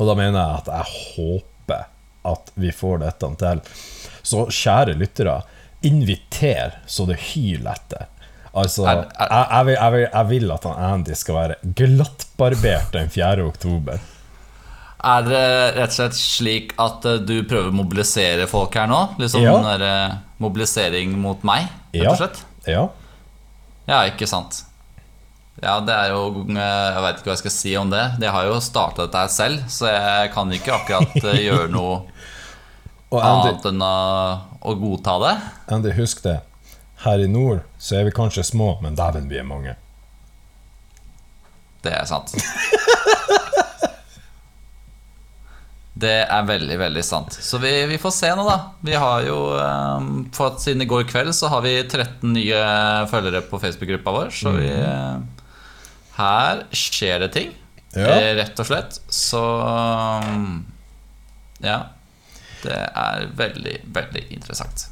Og 0.00 0.08
da 0.08 0.14
mener 0.16 0.38
jeg 0.40 0.62
at 0.62 0.70
jeg 0.72 1.00
håper 1.16 1.82
at 2.30 2.50
vi 2.60 2.70
får 2.72 3.02
dette 3.04 3.28
til. 3.40 3.60
Så 4.24 4.46
kjære 4.52 4.94
lyttere, 5.00 5.38
inviter 5.84 6.74
så 6.90 7.06
det 7.08 7.18
hyler 7.32 7.72
etter. 7.76 8.06
Altså, 8.50 8.82
Er- 8.88 9.04
er- 9.14 9.28
jeg, 9.30 9.46
jeg, 9.50 9.66
vil, 9.66 9.74
jeg, 9.78 9.92
vil, 9.92 10.06
jeg 10.12 10.28
vil 10.32 10.50
at 10.56 10.64
han 10.66 10.80
Andy 10.92 11.14
skal 11.14 11.34
være 11.36 11.58
glattbarbert 11.78 12.90
den 12.96 13.08
4. 13.12 13.44
oktober. 13.46 14.00
Er 15.00 15.22
det 15.24 15.44
rett 15.78 15.94
og 15.94 15.96
slett 15.96 16.16
slik 16.18 16.74
at 16.82 17.06
eh, 17.08 17.20
du 17.24 17.38
prøver 17.48 17.70
å 17.70 17.76
mobilisere 17.76 18.44
folk 18.50 18.74
her 18.76 18.88
nå? 18.90 18.98
Liksom 19.22 19.44
Ja. 19.46 19.54
eh, 19.76 20.16
mobilisering 20.42 21.14
mot 21.16 21.44
meg, 21.46 21.68
rett 21.94 22.10
og 22.10 22.18
slett? 22.20 22.42
Ja. 22.68 22.82
Ja, 23.88 24.02
ikke 24.10 24.26
sant. 24.28 24.64
Ja, 25.60 25.74
det 25.84 25.92
er 25.92 26.12
jo 26.14 26.44
eh, 26.46 26.58
Jeg 26.58 27.02
veit 27.04 27.18
ikke 27.18 27.28
hva 27.28 27.34
jeg 27.34 27.42
skal 27.42 27.54
si 27.54 27.72
om 27.76 27.90
det. 27.92 28.04
Jeg 28.22 28.32
har 28.32 28.46
jo 28.48 28.60
starta 28.64 29.04
dette 29.04 29.24
her 29.24 29.32
selv, 29.34 29.66
så 29.68 29.90
jeg 29.90 30.30
kan 30.36 30.54
ikke 30.56 30.76
akkurat 30.78 31.26
eh, 31.34 31.42
gjøre 31.48 31.68
noe 31.72 31.98
annet 33.18 33.66
enn 33.72 33.82
å, 33.82 33.94
å 34.62 34.76
godta 34.78 35.18
det. 35.24 35.34
Andy, 35.74 35.92
husk 35.98 36.22
det. 36.24 36.38
Her 37.04 37.24
i 37.24 37.28
nord 37.28 37.64
så 37.80 37.98
er 37.98 38.06
vi 38.08 38.14
kanskje 38.14 38.44
små, 38.52 38.74
men 38.84 38.96
dæven, 38.96 39.28
vi 39.28 39.40
er 39.40 39.48
mange. 39.48 39.74
Det 41.80 41.94
er 41.96 42.04
sant. 42.08 42.36
Det 46.00 46.12
er 46.22 46.46
veldig, 46.48 46.76
veldig 46.80 47.02
sant. 47.04 47.34
Så 47.44 47.58
vi, 47.60 47.72
vi 47.90 47.98
får 48.00 48.12
se 48.14 48.30
nå, 48.36 48.44
da. 48.46 48.56
Vi 48.84 48.94
har 48.96 49.24
jo 49.26 49.36
um, 49.52 50.22
fått 50.32 50.62
Siden 50.62 50.84
i 50.84 50.88
går 50.88 51.04
kveld 51.10 51.34
så 51.36 51.50
har 51.52 51.64
vi 51.66 51.74
13 51.82 52.30
nye 52.32 52.60
følgere 53.10 53.42
på 53.48 53.60
Facebook-gruppa 53.60 54.14
vår, 54.14 54.30
så 54.32 54.54
vi 54.54 54.70
eh, 54.70 55.18
Her 56.20 56.62
skjer 56.76 57.24
det 57.24 57.30
ting. 57.36 57.50
Ja. 57.96 58.06
Eh, 58.20 58.34
Rett 58.38 58.60
og 58.62 58.68
slett. 58.68 59.00
Så 59.10 59.40
um, 59.40 60.66
Ja. 61.64 61.80
Det 62.60 62.76
er 62.76 63.26
veldig, 63.38 63.78
veldig 63.96 64.26
interessant. 64.36 64.86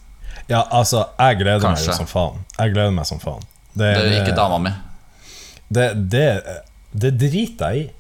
Ja, 0.49 0.62
altså, 0.73 1.03
jeg 1.19 1.37
gleder 1.43 1.61
Kanskje. 1.67 1.91
meg 1.93 1.99
som 1.99 2.09
faen. 2.09 2.38
Jeg 2.57 2.73
gleder 2.73 2.95
meg 2.97 3.05
som 3.07 3.21
faen. 3.21 3.43
Det, 3.77 3.91
Det 3.99 4.07
er 4.09 4.23
ikke 4.23 4.37
dama 4.38 4.57
mi. 4.64 4.71
det, 5.69 5.91
det, 6.11 6.25
det 7.05 7.11
driter 7.21 7.75
jeg 7.77 7.83
i. 7.83 7.91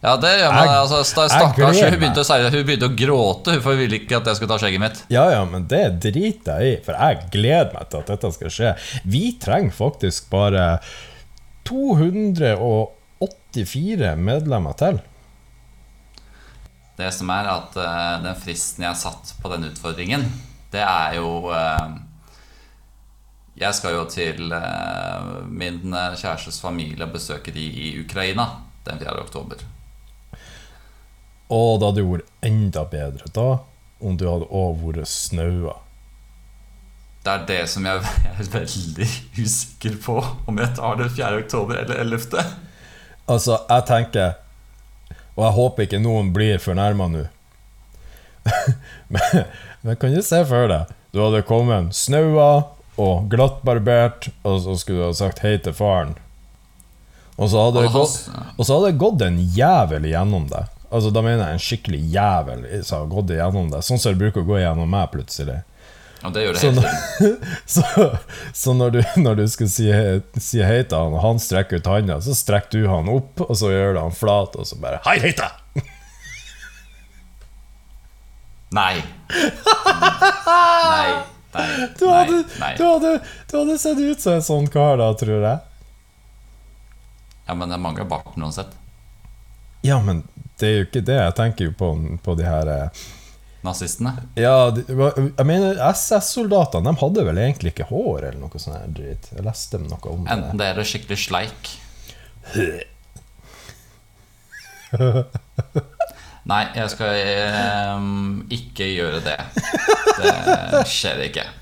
Ja, 0.00 0.16
det 0.16 0.30
gjør 0.40 0.52
man. 0.54 0.64
Jeg- 0.66 0.76
Altså, 0.80 0.98
Stakkars. 1.04 1.80
Hun 1.80 1.98
begynte, 2.00 2.24
å 2.24 2.50
hun 2.50 2.64
begynte 2.66 2.88
å 2.88 2.96
gråte, 2.96 3.60
for 3.62 3.70
hun 3.76 3.78
ville 3.84 3.98
ikke 4.00 4.16
at 4.16 4.26
jeg 4.26 4.36
skulle 4.40 4.48
ta 4.54 4.58
skjegget 4.58 4.80
mitt. 4.80 5.02
Ja, 5.12 5.26
ja, 5.30 5.44
men 5.44 5.66
det 5.68 6.00
driter 6.00 6.58
jeg 6.64 6.72
i, 6.80 6.84
for 6.84 6.96
jeg 6.96 7.30
gleder 7.30 7.72
meg 7.74 7.90
til 7.92 8.00
at 8.00 8.06
dette 8.14 8.32
skal 8.32 8.54
skje. 8.56 8.74
Vi 9.04 9.22
trenger 9.38 9.70
faktisk 9.76 10.30
bare 10.32 10.80
284 11.70 14.16
medlemmer 14.18 14.72
til. 14.78 15.00
Det 16.98 17.12
som 17.14 17.30
er 17.32 17.46
at 17.48 17.76
uh, 17.78 18.22
den 18.24 18.36
fristen 18.36 18.82
jeg 18.84 18.92
har 18.92 18.98
satt 19.00 19.34
på 19.40 19.48
den 19.54 19.64
utfordringen, 19.70 20.22
det 20.74 20.84
er 20.84 21.14
jo 21.16 21.48
uh, 21.48 21.88
Jeg 23.60 23.74
skal 23.76 23.92
jo 23.94 24.04
til 24.08 24.52
uh, 24.52 25.46
min 25.46 25.92
kjærestes 25.92 26.60
familie 26.62 27.04
og 27.04 27.12
besøke 27.14 27.52
de 27.52 27.60
i 27.60 28.00
Ukraina 28.02 28.46
den 28.86 28.98
4. 28.98 29.20
oktober. 29.20 29.56
Og 31.50 31.80
det 31.80 31.86
hadde 31.86 32.00
det 32.00 32.08
vært 32.08 32.30
enda 32.46 32.84
bedre 32.88 33.24
da 33.34 33.58
om 34.00 34.16
du 34.16 34.28
hadde 34.30 34.48
òg 34.48 34.76
vært 34.84 35.08
snaua. 35.10 35.74
Det 37.20 37.32
er 37.32 37.42
det 37.48 37.60
som 37.68 37.84
jeg 37.84 38.00
jeg 38.24 38.36
er 38.38 38.52
veldig 38.54 39.08
usikker 39.36 39.96
på, 40.04 40.16
om 40.48 40.60
jeg 40.60 40.74
tar 40.78 40.96
det 41.00 41.10
4. 41.16 41.42
oktober 41.44 41.82
eller 41.82 42.00
11. 42.00 42.44
Altså, 43.30 43.60
jeg 43.68 43.86
tenker 43.86 44.38
Og 45.36 45.44
jeg 45.44 45.54
håper 45.56 45.86
ikke 45.86 46.00
noen 46.02 46.32
blir 46.34 46.58
fornærma 46.58 47.06
nå. 47.12 47.26
men, 49.12 49.44
men 49.84 49.98
kan 50.00 50.14
du 50.16 50.22
se 50.24 50.40
for 50.48 50.70
deg 50.70 50.88
Du 51.12 51.20
hadde 51.20 51.44
kommet 51.46 51.92
snaua 51.94 52.50
og 53.00 53.30
glattbarbert, 53.32 54.26
og 54.44 54.58
så 54.60 54.74
skulle 54.76 54.98
du 55.00 55.06
ha 55.06 55.14
sagt 55.16 55.38
hei 55.40 55.54
til 55.62 55.72
faren. 55.72 56.10
Og 57.40 57.48
så 57.48 57.62
hadde, 57.62 57.86
det 57.86 57.92
gått, 57.94 58.16
og 58.58 58.66
så 58.66 58.74
hadde 58.76 58.90
det 58.90 59.00
gått 59.00 59.22
en 59.24 59.38
jævel 59.56 60.04
igjennom 60.04 60.44
deg. 60.50 60.68
Altså 60.90 61.12
Da 61.14 61.22
mener 61.24 61.46
jeg 61.46 61.56
en 61.56 61.64
skikkelig 61.64 62.00
jævel 62.12 62.66
som 62.84 62.98
har 62.98 63.08
gått 63.14 63.32
igjennom 63.32 63.70
deg. 63.72 63.86
Sånn 63.86 64.02
som 64.02 64.12
det 64.12 64.20
bruker 64.20 64.44
å 64.44 64.48
gå 64.50 64.58
igjennom 64.58 64.92
meg 64.92 65.08
plutselig. 65.14 65.62
Og 66.20 66.34
det 66.34 66.42
gjør 66.44 66.56
det 66.56 66.60
Så, 66.60 66.70
når, 66.76 66.88
så, 67.74 67.84
så 68.52 68.74
når, 68.76 68.90
du, 68.90 69.00
når 69.24 69.38
du 69.40 69.46
skal 69.48 69.70
si, 69.72 69.86
si 70.36 70.60
hei 70.60 70.82
til 70.84 70.98
han, 70.98 71.16
og 71.16 71.24
han 71.24 71.40
strekker 71.40 71.80
ut 71.80 71.88
handa, 71.88 72.18
så 72.24 72.36
strekker 72.36 72.82
du 72.82 72.90
han 72.90 73.08
opp, 73.12 73.40
og 73.46 73.56
så 73.56 73.72
gjør 73.72 73.96
du 73.96 74.02
han 74.02 74.16
flat, 74.16 74.58
og 74.60 74.68
så 74.68 74.76
bare 74.82 75.00
Hei, 75.06 75.16
hei 75.24 75.32
til 75.32 75.46
deg! 75.46 75.56
Nei. 78.70 79.00
Nei. 80.46 81.06
Nei. 81.52 81.66
Du 81.98 82.04
hadde, 82.06 82.44
Nei. 82.60 82.74
Du, 82.78 82.84
hadde, 82.84 83.20
du 83.50 83.56
hadde 83.58 83.78
sett 83.82 83.98
ut 83.98 84.20
som 84.22 84.36
en 84.36 84.44
sånn 84.46 84.68
kar 84.70 85.00
da, 85.00 85.08
tror 85.18 85.42
jeg. 85.42 85.58
Ja, 87.48 87.56
men 87.58 87.72
det 87.72 87.80
mangler 87.82 88.06
barten 88.06 88.44
uansett. 88.46 88.76
Ja, 89.82 89.96
men 90.04 90.22
det 90.60 90.68
er 90.68 90.76
jo 90.76 90.86
ikke 90.86 91.02
det. 91.02 91.16
Jeg 91.18 91.34
tenker 91.40 91.66
jo 91.66 91.74
på, 91.74 91.88
på 92.22 92.36
de 92.38 92.46
her 92.46 92.70
eh, 92.70 93.02
Nazistene. 93.60 94.14
Ja, 94.40 94.70
de, 94.72 94.80
jeg 94.88 95.44
mener 95.44 95.76
SS-soldatene 95.90 96.88
De 96.88 96.96
hadde 97.02 97.24
vel 97.28 97.36
egentlig 97.42 97.74
ikke 97.74 97.90
hår 97.90 98.30
eller 98.30 98.38
noe 98.40 98.60
sånt 98.62 98.94
dritt. 98.96 99.28
Jeg 99.34 99.44
leste 99.44 99.76
noe 99.82 100.00
om 100.08 100.22
det. 100.24 100.32
Enten 100.32 100.60
det 100.60 100.68
eller 100.72 100.86
skikkelig 100.88 101.18
sleik. 101.26 101.62
Nei, 106.50 106.64
jeg 106.74 106.88
skal 106.94 107.10
um, 108.00 108.40
ikke 108.50 108.86
gjøre 108.88 109.20
det. 109.28 109.38
Det 110.16 110.86
skjer 110.88 111.18
ikke. 111.28 111.46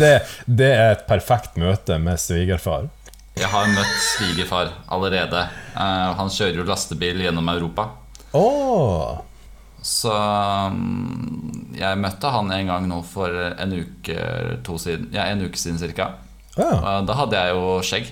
Det, 0.00 0.14
det 0.48 0.70
er 0.72 0.94
et 0.94 1.02
perfekt 1.06 1.56
møte 1.60 1.98
med 2.02 2.16
svigerfar. 2.18 2.88
Jeg 3.36 3.48
har 3.52 3.66
møtt 3.68 3.98
svigerfar 4.02 4.70
allerede. 4.92 5.42
Uh, 5.76 6.16
han 6.18 6.30
kjører 6.32 6.56
jo 6.62 6.64
lastebil 6.66 7.20
gjennom 7.22 7.48
Europa. 7.52 7.84
Åh 8.34 9.35
Så 9.86 10.10
mm, 10.74 11.74
jeg 11.78 11.98
møtte 12.02 12.30
han 12.34 12.50
en 12.50 12.70
gang 12.72 12.86
nå 12.90 13.00
for 13.06 13.30
en 13.30 13.74
uke, 13.76 14.16
siden, 14.82 15.10
ja, 15.14 15.28
en 15.30 15.44
uke 15.46 15.60
siden 15.60 15.78
cirka. 15.78 16.10
Ja. 16.56 17.00
Da 17.06 17.16
hadde 17.20 17.38
jeg 17.38 17.54
jo 17.54 17.74
skjegg. 17.86 18.08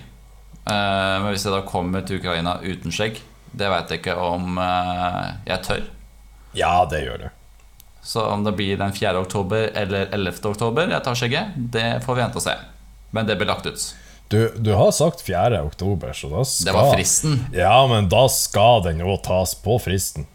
Eh, 0.64 1.14
Men 1.20 1.30
hvis 1.32 1.46
jeg 1.46 1.54
da 1.54 1.62
kommer 1.66 2.04
til 2.06 2.20
Ukraina 2.20 2.58
uten 2.62 2.94
skjegg, 2.94 3.18
det 3.54 3.70
veit 3.70 3.90
jeg 3.90 4.02
ikke 4.02 4.16
om 4.20 4.58
eh, 4.58 5.32
jeg 5.50 5.64
tør. 5.66 5.82
ja, 6.54 6.84
det 6.90 7.04
gjør 7.04 7.24
du. 7.24 7.28
Så 8.04 8.20
om 8.28 8.42
det 8.44 8.52
blir 8.58 8.76
den 8.76 8.92
4. 8.92 9.16
oktober 9.16 9.70
eller 9.74 10.10
11. 10.12 10.42
oktober 10.50 10.90
jeg 10.92 11.02
tar 11.06 11.16
skjegget, 11.16 11.54
det 11.72 11.86
får 12.04 12.18
vi 12.18 12.20
vente 12.20 12.36
og 12.36 12.44
se. 12.44 12.54
Men 13.16 13.26
det 13.26 13.38
blir 13.40 13.48
lagt 13.48 13.64
ut. 13.66 13.86
Du, 14.28 14.52
du 14.56 14.74
har 14.76 14.90
sagt 14.92 15.22
4. 15.24 15.62
oktober, 15.64 16.12
så 16.12 16.28
da 16.28 16.44
skal 16.44 16.68
Det 16.68 16.74
var 16.76 16.92
fristen. 16.92 17.38
Ja, 17.56 17.78
men 17.88 18.08
da 18.12 18.26
skal 18.28 18.82
den 18.84 19.00
jo 19.00 19.16
tas 19.24 19.54
på 19.56 19.78
fristen. 19.80 20.26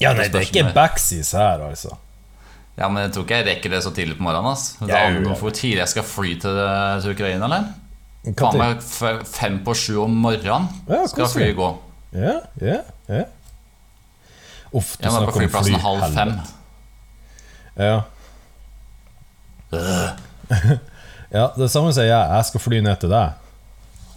Ja, 0.00 0.14
nei, 0.16 0.28
det 0.32 0.40
er 0.40 0.46
ikke 0.48 0.70
backsies 0.74 1.34
her, 1.36 1.60
altså. 1.66 1.96
Ja, 2.78 2.88
Men 2.88 3.04
jeg 3.04 3.12
tror 3.12 3.26
ikke 3.26 3.40
jeg 3.42 3.46
rekker 3.50 3.72
det 3.74 3.82
så 3.84 3.90
tidlig 3.92 4.16
på 4.16 4.24
morgenen. 4.24 4.54
ass 4.54 4.76
Det 4.80 4.88
er 4.88 5.10
aner 5.10 5.26
du 5.26 5.34
hvor 5.36 5.52
tidlig 5.52 5.82
jeg 5.82 5.92
skal 5.92 6.06
fly 6.08 6.30
til, 6.40 6.60
til 7.02 7.12
Ukraina, 7.12 7.44
eller? 7.50 7.66
Kan 8.24 8.52
Faen 8.52 8.60
meg 8.60 9.26
fem 9.28 9.58
på 9.64 9.74
sju 9.76 9.94
om 10.02 10.16
morgenen 10.22 10.68
Ja, 10.88 11.02
skal 11.08 11.28
flyet 11.32 11.56
gå. 11.56 11.68
Ja, 12.16 12.38
ja, 12.60 12.78
ja. 13.08 13.26
Uff, 14.72 14.96
du 14.96 15.04
Jeg 15.04 15.12
må 15.12 15.26
på 15.26 15.36
flyplassen 15.38 15.76
fly, 15.76 15.82
halv 15.82 16.14
fem. 16.14 16.32
Ja. 17.80 18.00
ja, 21.38 21.44
det 21.56 21.70
samme 21.72 21.92
sier 21.96 22.08
jeg. 22.08 22.18
Jeg 22.20 22.48
skal 22.50 22.64
fly 22.64 22.80
ned 22.84 23.00
til 23.02 23.12
deg. 23.12 23.38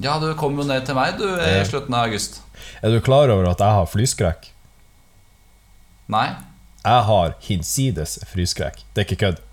Ja, 0.04 0.18
du 0.22 0.30
kom 0.38 0.58
jo 0.58 0.66
ned 0.68 0.86
til 0.88 0.98
meg 0.98 1.18
du 1.20 1.28
i 1.28 1.62
slutten 1.68 1.96
av 1.96 2.08
august. 2.10 2.42
Er 2.84 2.94
du 2.94 3.00
klar 3.04 3.32
over 3.34 3.50
at 3.52 3.62
jeg 3.62 3.80
har 3.80 3.90
flyskrekk? 3.90 4.53
Nei? 6.12 6.28
Jeg 6.84 7.08
har 7.08 7.36
hinsides 7.46 8.18
fryskrekk. 8.28 8.82
Det 8.94 9.04
er 9.04 9.08
ikke 9.08 9.22
kødd. 9.26 9.44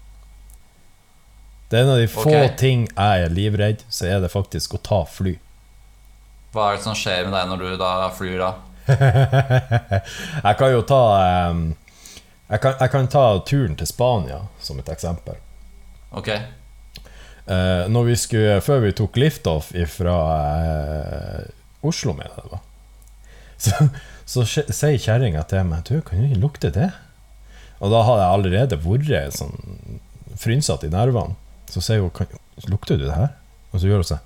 Det 1.71 1.79
er 1.79 1.85
en 1.85 1.93
av 1.93 2.01
de 2.03 2.09
få 2.11 2.25
okay. 2.27 2.49
ting 2.59 2.89
jeg 2.89 3.27
er 3.27 3.31
livredd, 3.31 3.85
så 3.89 4.09
er 4.11 4.25
det 4.25 4.33
faktisk 4.33 4.75
å 4.75 4.81
ta 4.83 5.05
fly. 5.07 5.37
Hva 6.51 6.73
er 6.73 6.81
det 6.81 6.83
som 6.83 6.97
skjer 6.99 7.29
med 7.29 7.37
deg 7.39 7.53
når 7.53 7.63
du 7.63 7.77
da 7.79 8.09
flyr, 8.17 8.41
da? 8.43 8.51
Jeg 10.49 10.57
kan 10.59 10.73
jo 10.73 10.81
ta 10.83 11.03
um, 11.53 11.61
jeg, 12.51 12.61
kan, 12.65 12.73
jeg 12.81 12.91
kan 12.91 13.07
ta 13.07 13.23
turen 13.47 13.77
til 13.79 13.87
Spania 13.87 14.41
som 14.59 14.81
et 14.83 14.89
eksempel. 14.91 15.37
Ok, 16.11 16.33
uh, 17.47 18.01
vi 18.07 18.17
skulle, 18.19 18.57
før 18.67 18.83
vi 18.83 18.93
tok 18.99 19.21
liftoff 19.23 19.71
fra 19.95 20.17
uh, 20.67 21.87
Oslo, 21.87 22.17
mener 22.19 22.35
jeg 22.35 22.49
det 22.49 22.53
var, 22.57 22.65
så, 23.69 23.89
så 24.31 24.45
sier 24.47 24.99
kjerringa 25.01 25.43
til 25.51 25.65
meg 25.67 25.81
Du, 25.89 25.97
kan 26.07 26.21
du 26.21 26.25
ikke 26.29 26.45
lukte 26.45 26.69
det? 26.75 26.91
Og 27.81 27.87
da 27.91 27.99
hadde 28.07 28.23
jeg 28.23 28.35
allerede 28.37 28.77
vært 28.85 29.35
sånn 29.39 29.57
frynsatt 30.41 30.85
i 30.87 30.93
nervene. 30.93 31.35
Så 31.71 31.79
sier 31.83 32.01
hun 32.05 32.13
Lukter 32.71 32.97
du 33.01 33.05
det 33.07 33.17
her? 33.17 33.31
Og 33.73 33.77
så 33.81 33.87
gjør 33.89 34.01
hun 34.03 34.11
sånn 34.11 34.25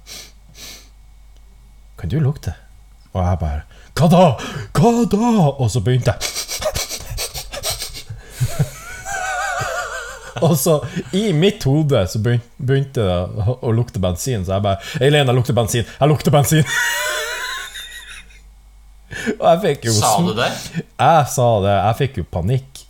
Kan 2.01 2.09
du 2.13 2.19
lukte? 2.21 2.53
Og 3.15 3.21
jeg 3.23 3.37
bare 3.41 3.63
Hva 3.95 4.07
da? 4.11 4.25
Hva 4.75 4.89
da? 5.09 5.19
Og 5.55 5.69
så 5.73 5.81
begynte 5.85 6.11
jeg 6.13 6.21
Og 10.45 10.59
så 10.59 10.85
i 11.17 11.33
mitt 11.33 11.65
hode 11.65 12.07
så 12.11 12.19
begynte 12.21 13.01
det 13.07 13.19
å 13.55 13.71
lukte 13.73 13.99
bensin, 14.03 14.45
så 14.45 14.53
jeg 14.59 14.65
bare 14.67 14.79
Eileen, 14.99 15.29
jeg 15.31 15.37
lukter 15.39 15.55
bensin! 15.57 15.85
Jeg 15.87 16.09
lukter 16.11 16.31
bensin! 16.35 16.65
Og 19.39 19.45
jeg 19.49 19.61
fikk 19.65 19.89
jo 19.89 19.95
Sa 19.97 20.13
du 20.25 20.33
det? 20.37 20.51
Jeg 20.83 21.27
sa 21.35 21.49
det. 21.65 21.75
Jeg 21.79 21.99
fikk 22.01 22.21
jo 22.23 22.27
panikk. 22.37 22.85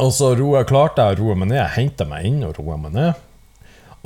Og 0.00 0.12
så 0.16 0.30
roe, 0.38 0.62
klarte 0.68 1.04
jeg 1.04 1.18
å 1.18 1.20
roe 1.20 1.36
meg 1.36 1.50
ned. 1.50 1.60
Jeg 1.60 1.76
henta 1.76 2.06
meg 2.08 2.28
inn 2.28 2.40
og 2.46 2.56
roa 2.58 2.78
meg 2.80 2.94
ned. 2.96 3.26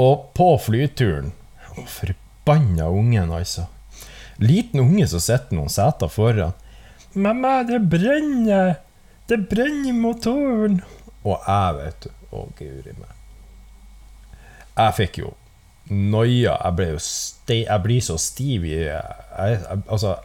Og 0.02 0.28
på 0.34 0.48
flyturen 0.58 1.30
Å, 1.74 1.84
Forbanna 1.86 2.88
ungen, 2.90 3.30
altså. 3.34 3.68
Liten 4.42 4.82
unge 4.82 5.06
som 5.10 5.22
sitter 5.22 5.54
noen 5.54 5.70
seter 5.70 6.10
foran. 6.10 6.54
'Mamma, 7.14 7.62
det 7.62 7.78
brenner! 7.86 8.80
Det 9.30 9.38
brenner 9.50 9.88
i 9.88 9.94
motoren!' 9.94 10.80
Og 11.24 11.38
jeg, 11.46 11.76
vet 11.78 12.06
du 12.06 12.10
Å, 12.34 12.42
guri 12.58 12.94
meg. 12.98 13.12
Jeg 14.74 14.94
fikk 14.98 15.20
jo 15.22 15.30
noia. 15.88 16.56
Jeg 16.58 16.74
ble 16.74 16.88
jo 16.90 17.00
Jeg 17.54 17.82
blir 17.84 18.00
så 18.02 18.18
stiv 18.18 18.64
i 18.66 18.74
jeg, 18.74 19.14
jeg, 19.38 19.82
Altså, 19.86 20.16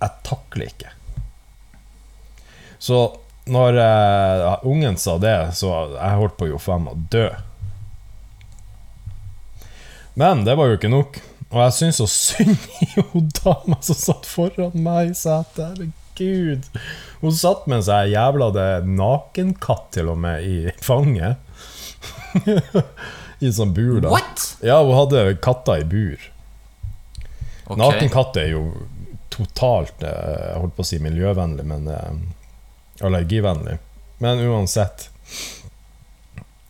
jeg 0.00 0.16
takler 0.26 0.70
ikke. 0.70 0.92
Så 2.80 3.00
når 3.50 3.76
uh, 3.76 4.66
ungen 4.68 4.96
sa 5.00 5.18
det, 5.20 5.52
så 5.58 5.72
jeg 5.94 6.18
holdt 6.20 6.36
på 6.40 6.48
jo 6.50 6.60
faen 6.60 6.86
meg 6.86 6.96
å 6.96 7.06
dø. 7.12 7.26
Men 10.20 10.44
det 10.46 10.56
var 10.58 10.70
jo 10.70 10.78
ikke 10.78 10.92
nok. 10.92 11.20
Og 11.50 11.58
jeg 11.64 11.76
syns 11.76 11.98
så 11.98 12.06
synd 12.10 12.68
i 12.84 12.90
hun 13.12 13.30
dama 13.42 13.80
som 13.84 13.98
satt 13.98 14.28
foran 14.28 14.76
meg 14.76 15.12
i 15.12 15.16
setet. 15.18 15.80
Herregud. 16.20 16.68
Hun 17.20 17.36
satt 17.36 17.66
med 17.66 17.80
jeg 17.80 17.88
sånn 17.88 18.12
jævla 18.12 18.50
det 18.54 18.68
nakenkatt 18.86 19.88
til 19.96 20.12
og 20.12 20.20
med 20.20 20.46
i 20.46 20.74
fanget. 20.84 21.40
I 23.44 23.50
sånn 23.56 23.72
bur, 23.76 23.98
da. 24.04 24.12
What? 24.12 24.44
Ja, 24.64 24.80
hun 24.84 24.94
hadde 24.98 25.34
katta 25.42 25.78
i 25.80 25.86
bur. 25.88 26.20
Okay. 27.64 27.80
Nakenkatt 27.80 28.36
er 28.40 28.50
jo 28.52 28.64
totalt 29.40 30.02
eh, 30.06 30.36
Jeg 30.50 30.60
holdt 30.62 30.76
på 30.76 30.84
å 30.84 30.88
si 30.90 30.98
miljøvennlig, 31.02 31.66
men 31.66 31.88
eh, 31.90 33.04
allergivennlig. 33.06 33.78
Men 34.20 34.42
uansett 34.44 35.08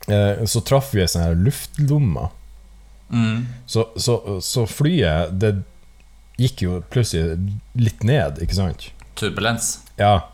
eh, 0.07 0.45
Så 0.47 0.63
traff 0.67 0.93
vi 0.95 1.03
ei 1.03 1.11
sånn 1.11 1.43
luftlomme. 1.45 2.29
Mm. 3.11 3.47
Så, 3.67 3.89
så, 3.99 4.15
så 4.39 4.63
flyet 4.71 5.33
Det 5.43 5.49
gikk 6.39 6.63
jo 6.63 6.77
plutselig 6.95 7.41
litt 7.75 8.05
ned, 8.07 8.39
ikke 8.41 8.57
sant? 8.57 8.87
Turbulens. 9.19 9.75
Ja. 9.99 10.31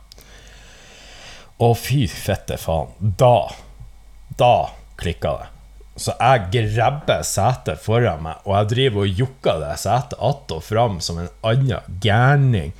Å, 1.57 1.73
fy 1.75 2.05
fette 2.13 2.61
faen. 2.61 2.93
Da 3.01 3.49
Da 4.39 4.55
klikka 5.01 5.33
det. 5.41 5.53
Så 5.97 6.13
jeg 6.21 6.51
grabber 6.53 7.25
setet 7.25 7.81
foran 7.81 8.21
meg, 8.27 8.43
og 8.45 8.53
jeg 8.59 8.71
driver 8.75 9.07
og 9.07 9.21
jukker 9.23 9.63
det 9.63 9.79
setet 9.81 10.19
att 10.21 10.53
og 10.53 10.63
fram 10.65 11.01
som 11.01 11.19
en 11.19 11.33
annen 11.43 11.81
gærning. 12.01 12.73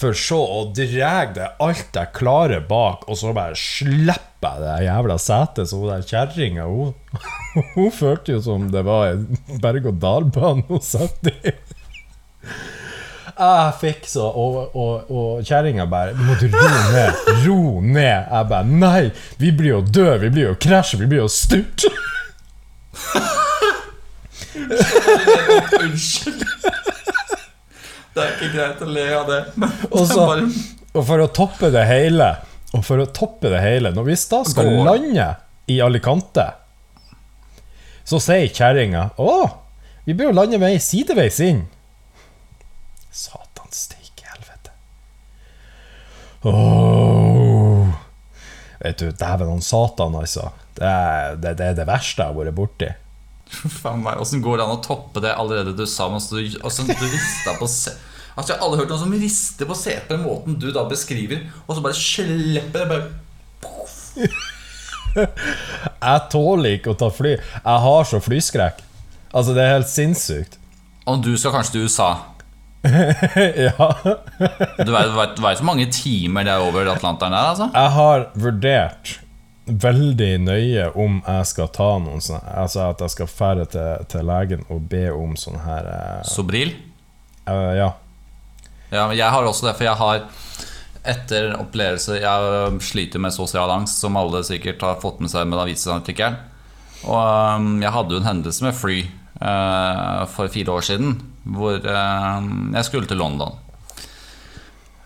For 0.00 0.16
så 0.16 0.38
å 0.40 0.60
dra 0.72 1.26
det 1.34 1.48
alt 1.60 1.96
jeg 1.98 2.12
klarer 2.16 2.62
bak, 2.64 3.02
og 3.10 3.18
så 3.20 3.34
bare 3.36 3.58
slipper 3.58 4.54
jeg 4.54 4.62
det 4.62 4.86
jævla 4.86 5.16
setet. 5.20 5.68
Så 5.68 5.80
hun 5.80 5.90
der 5.90 6.06
kjerringa, 6.06 6.64
hun, 6.70 7.90
følte 8.00 8.38
jo 8.38 8.44
som 8.46 8.70
det 8.72 8.84
var 8.86 9.10
en 9.16 9.26
berg-og-dal-bane 9.60 10.64
hun 10.70 10.80
satt 10.80 11.28
i. 11.34 11.52
Jeg 13.40 13.74
fikk 13.80 14.08
så 14.10 14.26
Og, 14.26 14.74
og, 14.76 15.10
og 15.12 15.44
kjerringa 15.48 15.86
bare 15.88 16.12
'Må 16.12 16.34
du 16.40 16.48
roe 16.52 16.80
ned? 16.92 17.20
Ro 17.46 17.80
ned!' 17.80 18.26
Jeg 18.28 18.48
bare 18.50 18.64
'Nei, 18.64 19.10
vi 19.38 19.52
blir 19.52 19.70
jo 19.70 19.80
døde! 19.80 20.18
vi 20.24 20.30
blir 20.34 20.48
jo 20.50 20.56
krasj! 20.60 20.96
vi 21.00 21.06
blir 21.06 21.22
jo 21.24 21.28
styrte'. 21.28 21.92
Unnskyld. 25.80 26.44
Det 28.10 28.22
er 28.24 28.32
ikke 28.34 28.48
greit 28.54 28.80
å 28.82 28.88
le 28.90 29.04
av 29.14 29.28
det. 29.30 29.40
Men 29.60 29.70
Og, 29.94 31.04
for 31.06 31.22
å 31.22 31.28
toppe 31.30 31.70
det 31.70 31.84
hele, 31.86 32.32
Og 32.74 32.82
for 32.86 33.02
å 33.02 33.06
toppe 33.14 33.50
det 33.52 33.60
hele, 33.62 33.92
når 33.94 34.04
vi 34.08 34.16
da 34.30 34.40
skal 34.46 34.68
Gå. 34.70 34.82
lande 34.86 35.28
i 35.70 35.78
Alicante, 35.82 36.48
så 38.06 38.18
sier 38.22 38.50
kjerringa 38.50 39.10
Å, 39.22 39.34
vi 40.06 40.14
bør 40.18 40.30
jo 40.30 40.36
lande 40.40 40.58
vei 40.62 40.76
sideveis 40.82 41.38
inn. 41.46 41.64
Satan 43.10 43.70
steike 43.74 44.26
helvete. 44.32 44.74
Åh. 46.50 47.19
Vet 48.80 48.98
du, 49.02 49.10
dæven 49.12 49.50
han 49.52 49.62
satan, 49.64 50.16
altså. 50.16 50.50
Det 50.76 50.88
er 50.88 51.36
det, 51.36 51.56
det, 51.58 51.66
er 51.72 51.78
det 51.82 51.88
verste 51.88 52.22
jeg 52.22 52.32
har 52.32 52.36
vært 52.38 52.56
borti. 52.56 52.90
Faen 53.80 54.04
meg, 54.04 54.20
Åssen 54.22 54.42
går 54.44 54.60
det 54.60 54.66
an 54.66 54.78
å 54.78 54.84
toppe 54.84 55.22
det 55.24 55.34
allerede 55.34 55.74
du 55.76 55.84
sa 55.88 56.06
mens 56.12 56.30
du, 56.30 56.38
altså, 56.62 56.86
du 56.86 56.94
rista 56.94 57.56
på 57.58 57.66
se 57.70 57.96
Altså, 58.38 58.52
Jeg 58.52 58.60
har 58.60 58.64
aldri 58.64 58.78
hørt 58.80 58.92
noen 58.92 59.02
som 59.02 59.14
rister 59.20 59.68
på 59.68 59.76
CP 59.76 60.06
den 60.12 60.22
måten 60.22 60.54
du 60.62 60.68
da 60.72 60.84
beskriver, 60.88 61.42
og 61.66 61.74
så 61.76 61.82
bare 61.84 61.98
slipper 61.98 62.84
det 62.84 62.88
bare 62.88 64.28
Jeg 66.06 66.22
tåler 66.30 66.76
ikke 66.78 66.94
å 66.94 66.98
ta 66.98 67.08
fly. 67.12 67.34
Jeg 67.34 67.84
har 67.84 68.06
så 68.06 68.20
flyskrekk. 68.22 68.78
Altså, 69.34 69.52
det 69.56 69.64
er 69.64 69.74
helt 69.74 69.90
sinnssykt. 69.90 70.56
Og 71.10 71.18
du 71.24 71.32
skal 71.34 71.56
kanskje 71.56 71.74
til 71.74 71.88
USA. 71.90 72.10
ja. 73.66 73.88
Du 74.80 74.92
veit 74.92 75.40
hvor 75.40 75.66
mange 75.68 75.88
timer 75.92 76.46
det 76.46 76.54
er 76.54 76.64
over 76.64 76.88
Atlanteren 76.88 77.34
der, 77.36 77.50
altså? 77.52 77.68
Jeg 77.74 77.94
har 77.96 78.28
vurdert 78.40 79.18
veldig 79.70 80.30
nøye 80.42 80.86
om 80.98 81.20
jeg 81.20 81.48
skal 81.50 81.68
ta 81.70 81.90
noen 82.02 82.22
sånne 82.24 82.54
Altså 82.58 82.80
at 82.88 83.02
jeg 83.04 83.12
skal 83.12 83.28
fære 83.30 83.66
til, 83.70 84.06
til 84.10 84.24
legen 84.26 84.64
og 84.72 84.86
be 84.90 85.04
om 85.14 85.36
sånn 85.38 85.60
her 85.62 85.90
eh, 85.92 86.22
Sobril? 86.26 86.72
eh, 87.46 87.72
Ja. 87.78 87.92
Ja, 88.90 89.04
jeg 89.14 89.28
har 89.30 89.46
også 89.46 89.68
det, 89.68 89.76
for 89.78 89.86
jeg 89.86 89.94
har 90.00 90.24
etter 91.06 91.52
opplevelse 91.60 92.16
Jeg 92.18 92.80
sliter 92.82 93.22
med 93.22 93.34
sosial 93.34 93.70
angst, 93.70 94.00
som 94.02 94.18
alle 94.18 94.42
sikkert 94.46 94.82
har 94.82 94.98
fått 95.02 95.20
med 95.22 95.30
seg 95.30 95.46
med 95.46 95.60
avisartikkelen. 95.62 96.40
Og 97.06 97.20
um, 97.56 97.68
jeg 97.80 97.94
hadde 97.94 98.16
jo 98.16 98.20
en 98.20 98.28
hendelse 98.28 98.66
med 98.66 98.76
fly 98.76 98.98
eh, 99.06 100.24
for 100.34 100.52
fire 100.52 100.74
år 100.74 100.84
siden, 100.84 101.14
hvor 101.50 101.80
eh, 101.80 102.48
jeg 102.76 102.86
skulle 102.86 103.10
til 103.10 103.20
London. 103.20 103.58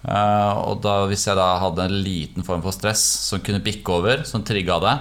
Eh, 0.05 0.53
og 0.69 0.83
da, 0.85 0.99
hvis 1.09 1.25
jeg 1.29 1.39
da 1.39 1.55
hadde 1.63 1.87
en 1.89 1.99
liten 2.05 2.45
form 2.47 2.63
for 2.65 2.77
stress 2.77 3.03
som 3.31 3.43
kunne 3.45 3.65
bikke 3.65 3.97
over, 3.97 4.25
som 4.29 4.45
trigga 4.45 4.79
det, 4.85 4.95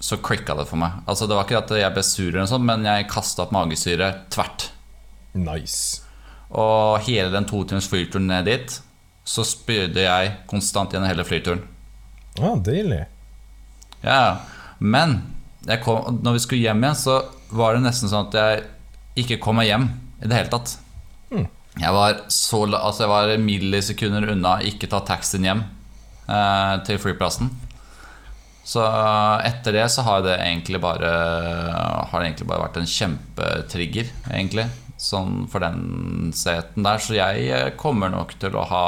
så 0.00 0.18
klikka 0.20 0.56
det 0.58 0.66
for 0.68 0.80
meg. 0.80 1.00
Altså 1.08 1.28
Det 1.28 1.36
var 1.36 1.46
ikke 1.46 1.60
at 1.62 1.76
jeg 1.80 1.94
ble 1.94 2.04
sur, 2.04 2.28
eller 2.28 2.44
noe 2.44 2.52
sånt, 2.52 2.68
men 2.68 2.84
jeg 2.88 3.08
kasta 3.12 3.46
opp 3.46 3.54
magesyre 3.56 4.10
tvert. 4.32 4.70
Nice. 5.36 6.02
Og 6.56 7.02
hele 7.06 7.32
den 7.32 7.48
to 7.48 7.62
timers 7.68 7.88
flyturen 7.90 8.28
ned 8.30 8.48
dit, 8.48 8.76
så 9.26 9.42
spydde 9.44 10.04
jeg 10.04 10.34
konstant 10.48 10.92
gjennom 10.94 11.10
hele 11.10 11.26
flyturen. 11.26 11.64
Ja, 12.38 12.52
deilig. 12.60 13.06
Ja, 14.04 14.38
Men 14.78 15.22
kom, 15.82 16.20
når 16.22 16.36
vi 16.36 16.42
skulle 16.44 16.62
hjem 16.62 16.84
igjen, 16.84 16.98
så 17.00 17.16
var 17.50 17.74
det 17.74 17.86
nesten 17.86 18.10
sånn 18.12 18.28
at 18.28 18.36
jeg 18.36 19.24
ikke 19.24 19.40
kom 19.42 19.56
meg 19.58 19.70
hjem 19.70 19.88
i 20.20 20.28
det 20.28 20.36
hele 20.36 20.52
tatt. 20.52 20.76
Jeg 21.76 21.92
var 21.92 22.22
så 22.32 22.62
Altså 22.78 23.04
jeg 23.04 23.12
var 23.12 23.32
millisekunder 23.42 24.30
unna 24.32 24.58
ikke 24.64 24.88
ta 24.90 25.02
taxien 25.04 25.44
hjem 25.44 25.62
eh, 26.28 26.74
til 26.88 27.00
flyplassen. 27.02 27.50
Så 28.66 28.82
etter 29.46 29.76
det 29.76 29.84
så 29.94 30.02
har 30.02 30.24
det 30.26 30.40
egentlig 30.40 30.80
bare 30.82 31.10
Har 32.10 32.18
det 32.18 32.32
egentlig 32.32 32.48
bare 32.50 32.64
vært 32.64 32.80
en 32.80 32.90
kjempetrigger, 32.90 34.10
egentlig. 34.32 34.66
Sånn 34.98 35.44
for 35.52 35.62
den 35.62 36.32
seten 36.34 36.86
der. 36.86 37.02
Så 37.02 37.18
jeg 37.18 37.50
eh, 37.52 37.74
kommer 37.78 38.10
nok 38.10 38.34
til 38.40 38.56
å 38.56 38.64
ha 38.66 38.86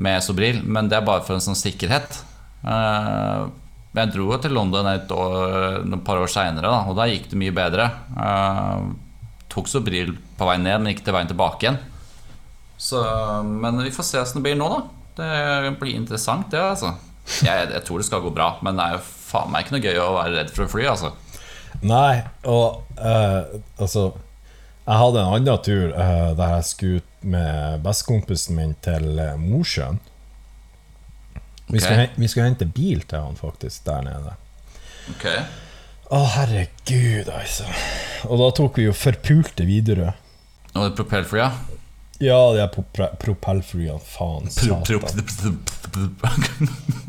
med 0.00 0.22
Sobril, 0.24 0.62
men 0.64 0.88
det 0.88 1.00
er 1.00 1.04
bare 1.04 1.24
for 1.26 1.36
en 1.36 1.44
sånn 1.44 1.58
sikkerhet. 1.58 2.22
Eh, 2.64 3.48
jeg 3.96 4.12
dro 4.14 4.28
jo 4.30 4.38
til 4.38 4.54
London 4.54 4.86
et, 4.92 5.10
år, 5.10 5.80
et 5.82 6.02
par 6.06 6.20
år 6.22 6.30
seinere, 6.30 6.70
og 6.86 6.94
da 6.96 7.08
gikk 7.10 7.32
det 7.32 7.40
mye 7.40 7.56
bedre. 7.56 7.88
Eh, 8.14 8.90
tok 9.50 9.68
Sobril 9.68 10.14
på 10.38 10.48
vei 10.48 10.56
ned, 10.60 10.80
men 10.80 10.94
ikke 10.94 11.06
til 11.08 11.16
veien 11.16 11.30
tilbake 11.30 11.66
igjen. 11.66 11.78
Så, 12.80 13.00
men 13.44 13.82
vi 13.84 13.92
får 13.92 14.06
se 14.08 14.20
hvordan 14.20 14.40
det 14.40 14.46
blir 14.46 14.58
nå, 14.58 14.68
da. 14.72 14.80
Det 15.20 15.72
blir 15.80 15.98
interessant, 15.98 16.48
det, 16.52 16.60
altså. 16.62 16.94
Jeg, 17.44 17.68
jeg 17.74 17.82
tror 17.86 18.00
det 18.00 18.06
skal 18.08 18.22
gå 18.24 18.32
bra, 18.34 18.54
men 18.64 18.78
det 18.78 18.86
er 18.86 18.96
jo 18.96 19.02
faen 19.04 19.52
meg 19.52 19.66
ikke 19.66 19.76
noe 19.76 19.84
gøy 19.84 20.00
å 20.00 20.14
være 20.16 20.36
redd 20.38 20.52
for 20.54 20.64
å 20.64 20.72
fly, 20.72 20.86
altså. 20.90 21.12
Nei, 21.86 22.22
og 22.50 22.98
eh, 22.98 23.52
altså 23.78 24.08
Jeg 24.82 24.96
hadde 24.98 25.20
en 25.20 25.36
annen 25.36 25.60
tur 25.62 25.92
eh, 25.94 26.30
der 26.36 26.56
jeg 26.56 26.66
skulle 26.66 27.00
ut 27.00 27.26
med 27.30 27.84
bestekompisen 27.84 28.56
min 28.58 28.74
til 28.82 29.20
eh, 29.22 29.36
Mosjøen. 29.38 30.00
Vi, 31.70 31.78
okay. 31.78 32.08
vi 32.16 32.26
skulle 32.26 32.48
hente 32.48 32.66
bil 32.66 33.04
til 33.06 33.22
han 33.22 33.38
faktisk 33.38 33.84
der 33.86 34.02
nede. 34.08 34.34
Ok 35.12 35.28
Å, 36.10 36.20
herregud, 36.34 37.28
altså. 37.30 37.68
Og 38.26 38.40
da 38.40 38.48
tok 38.56 38.80
vi 38.80 38.88
jo 38.88 38.94
forpulte 38.96 39.62
Widerøe. 39.68 40.12
Og 40.74 40.82
det 40.84 40.94
propellflya 40.98 41.50
Ja, 42.22 42.38
de 42.54 42.60
er 42.64 42.70
propellflyene. 43.22 44.02
Faen, 44.04 44.50
satan. 44.50 44.82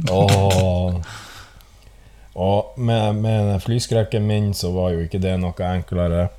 Åh. 0.09 1.01
Og 2.41 2.77
med, 2.79 3.17
med 3.21 3.57
flyskrekken 3.65 4.23
min 4.27 4.53
så 4.55 4.71
var 4.75 4.93
jo 4.93 5.01
ikke 5.03 5.19
det 5.21 5.33
noe 5.41 5.71
enklere. 5.73 6.29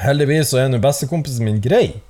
Heldigvis 0.00 0.50
så 0.50 0.64
er 0.64 0.72
nå 0.72 0.80
bestekompisen 0.82 1.46
min 1.46 1.60
grei. 1.62 2.00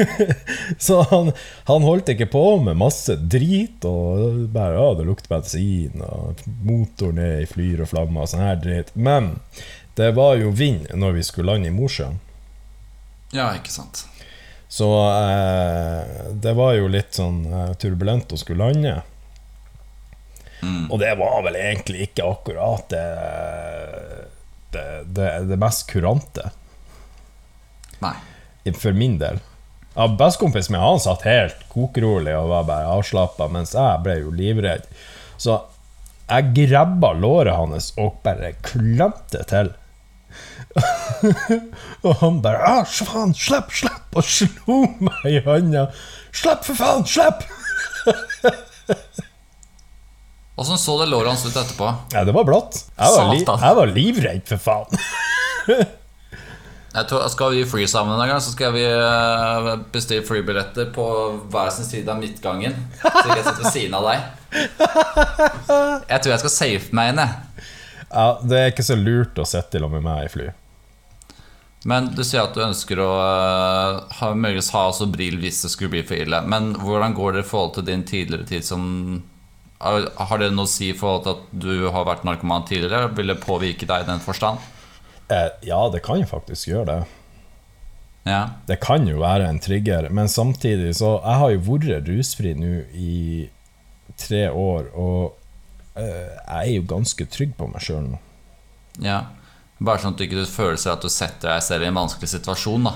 så 0.86 1.02
han, 1.10 1.32
han 1.68 1.86
holdt 1.86 2.12
ikke 2.14 2.30
på 2.32 2.44
med 2.64 2.78
masse 2.80 3.16
drit 3.16 3.84
og 3.88 4.48
bare 4.54 4.76
ja, 4.78 4.88
det 4.98 5.06
lukter 5.08 5.32
bensin, 5.32 6.02
og 6.06 6.42
motoren 6.66 7.20
er 7.22 7.42
i 7.42 7.48
flyr 7.50 7.84
og 7.84 7.92
flammer 7.92 8.24
og 8.24 8.32
sånn 8.32 8.44
her 8.44 8.60
drit. 8.62 8.92
Men 8.94 9.34
det 9.98 10.12
var 10.16 10.38
jo 10.40 10.52
vind 10.56 10.88
når 10.94 11.18
vi 11.18 11.26
skulle 11.26 11.52
lande 11.52 11.70
i 11.70 11.74
Mosjøen. 11.74 12.18
Ja, 13.32 13.50
ikke 13.56 13.72
sant. 13.72 14.06
Så 14.72 14.88
eh, 15.12 16.32
det 16.32 16.52
var 16.56 16.76
jo 16.78 16.88
litt 16.88 17.16
sånn 17.16 17.44
eh, 17.44 17.72
turbulent 17.80 18.32
å 18.32 18.40
skulle 18.40 18.64
lande. 18.64 19.00
Og 20.62 20.98
det 21.00 21.10
var 21.18 21.40
vel 21.42 21.56
egentlig 21.58 22.06
ikke 22.06 22.26
akkurat 22.28 22.84
det, 22.92 23.06
det, 24.70 24.84
det, 25.16 25.30
det 25.50 25.58
mest 25.58 25.88
kurante, 25.90 26.52
Nei. 28.02 28.14
for 28.78 28.94
min 28.94 29.16
del. 29.18 29.40
Ja, 29.94 30.08
Bestekompisen 30.08 30.72
min 30.72 30.80
han 30.80 31.00
satt 31.00 31.26
helt 31.28 31.58
kokerolig 31.72 32.32
og 32.38 32.48
var 32.48 32.64
bare 32.68 32.94
avslappa, 32.94 33.48
mens 33.52 33.74
jeg 33.76 34.00
ble 34.04 34.16
jo 34.22 34.32
livredd. 34.32 34.88
Så 35.36 35.58
jeg 36.30 36.52
grabba 36.56 37.12
låret 37.12 37.58
hans 37.58 37.90
og 38.00 38.22
bare 38.24 38.54
klemte 38.64 39.44
til. 39.50 39.72
og 42.06 42.12
han 42.22 42.40
bare 42.44 42.64
ah, 42.64 42.84
faen, 42.88 43.34
slipp, 43.36 43.68
slipp! 43.76 44.06
Og 44.16 44.24
slo 44.24 44.78
meg 45.04 45.28
i 45.28 45.42
hånda. 45.44 45.90
Slipp, 46.32 46.64
for 46.70 46.78
faen! 46.78 47.04
Slipp! 47.04 47.44
Åssen 50.62 50.78
så 50.80 50.96
det 51.00 51.10
låret 51.10 51.34
hans 51.34 51.44
ut 51.44 51.56
etterpå? 51.56 51.90
Ja, 52.14 52.24
det 52.24 52.32
var 52.36 52.48
blått. 52.48 52.84
Jeg 52.96 53.12
var, 53.16 53.32
li 53.32 53.40
jeg 53.44 53.76
var 53.82 53.92
livredd, 53.92 54.44
for 54.48 54.58
faen. 54.70 54.88
Tror, 56.92 57.28
skal 57.32 57.54
vi 57.54 57.64
fly 57.64 57.86
sammen 57.88 58.20
en 58.20 58.28
gang, 58.28 58.40
så 58.44 58.52
skal 58.52 58.74
vi 58.74 58.82
eh, 58.84 59.68
bestille 59.94 60.24
flybilletter 60.28 60.90
på 60.92 61.04
hver 61.48 61.70
sin 61.72 61.88
side 61.88 62.12
av 62.12 62.18
midtgangen. 62.20 62.74
Så 63.00 63.22
jeg 63.30 63.38
jeg 63.38 63.46
sitter 63.46 63.62
ved 63.62 63.72
siden 63.72 63.94
av 63.96 64.08
deg. 64.10 64.26
Jeg 66.12 66.18
tror 66.20 66.34
jeg 66.34 66.42
skal 66.42 66.52
safe 66.52 66.98
meg 66.98 67.14
inn, 67.14 67.22
jeg. 67.22 67.70
Ja, 68.12 68.26
det 68.44 68.58
er 68.58 68.74
ikke 68.74 68.84
så 68.84 68.98
lurt 68.98 69.40
å 69.40 69.46
sitte 69.48 69.80
lag 69.80 69.94
med 69.94 70.04
meg 70.04 70.26
i 70.26 70.32
fly. 70.34 70.50
Men 71.88 72.10
du 72.14 72.20
sier 72.22 72.44
at 72.44 72.52
du 72.54 72.60
ønsker 72.62 73.00
å 73.02 73.08
eh, 73.24 74.02
ha, 74.20 74.28
muligens 74.36 74.70
ha 74.76 74.84
også 74.90 75.08
bril 75.10 75.40
hvis 75.42 75.64
det 75.64 75.72
skulle 75.72 75.94
bli 75.96 76.04
for 76.06 76.20
ille. 76.20 76.42
Men 76.44 76.74
hvordan 76.78 77.16
går 77.16 77.38
det 77.38 77.46
i 77.46 77.48
forhold 77.48 77.72
til 77.78 77.88
din 77.88 78.04
tidligere 78.06 78.46
tid 78.52 78.68
som 78.68 78.84
Har 79.82 80.04
har 80.28 80.38
det 80.38 80.52
noe 80.54 80.68
å 80.68 80.70
si 80.70 80.92
i 80.92 80.98
forhold 80.98 81.24
til 81.24 81.32
at 81.32 81.48
du 81.64 81.88
har 81.90 82.06
vært 82.06 82.28
narkoman 82.28 82.68
tidligere? 82.68 83.10
Vil 83.16 83.32
det 83.32 83.40
påvirke 83.42 83.88
deg 83.88 84.04
i 84.04 84.10
den 84.12 84.22
forstand? 84.22 84.60
Eh, 85.32 85.50
ja, 85.68 85.80
det 85.92 86.02
kan 86.04 86.22
faktisk 86.28 86.68
gjøre 86.68 86.86
det. 86.90 87.00
Ja. 88.28 88.42
Det 88.66 88.78
kan 88.82 89.06
jo 89.08 89.18
være 89.22 89.48
en 89.50 89.58
trigger, 89.58 90.06
men 90.14 90.28
samtidig 90.28 90.92
så 90.94 91.16
Jeg 91.24 91.38
har 91.40 91.50
jo 91.50 91.62
vært 91.66 92.06
rusfri 92.06 92.52
nå 92.54 92.74
i 92.94 93.48
tre 94.20 94.44
år, 94.50 94.92
og 94.94 95.32
eh, 95.98 96.30
jeg 96.30 96.58
er 96.60 96.74
jo 96.76 96.84
ganske 96.86 97.26
trygg 97.26 97.56
på 97.58 97.66
meg 97.72 97.82
sjøl 97.82 98.12
nå. 98.12 98.20
ja. 99.02 99.22
Bare 99.82 99.98
sånn 99.98 100.14
at 100.14 100.20
du 100.20 100.28
ikke 100.28 100.44
føler 100.46 100.78
at 100.92 101.02
du 101.02 101.10
setter 101.10 101.48
deg 101.48 101.62
selv 101.66 101.82
i 101.82 101.88
en 101.88 101.96
vanskelig 101.96 102.28
situasjon, 102.30 102.84
da. 102.86 102.92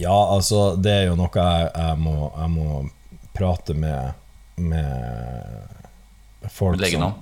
Ja, 0.00 0.14
altså, 0.32 0.74
det 0.80 0.94
er 0.94 1.02
jo 1.10 1.18
noe 1.18 1.28
jeg, 1.28 1.66
jeg, 1.74 1.98
må, 2.00 2.30
jeg 2.32 2.52
må 2.54 2.78
prate 3.36 3.76
med, 3.76 4.14
med 4.56 6.48
folk 6.48 6.80
Legen 6.80 7.02
som 7.02 7.10
om. 7.10 7.18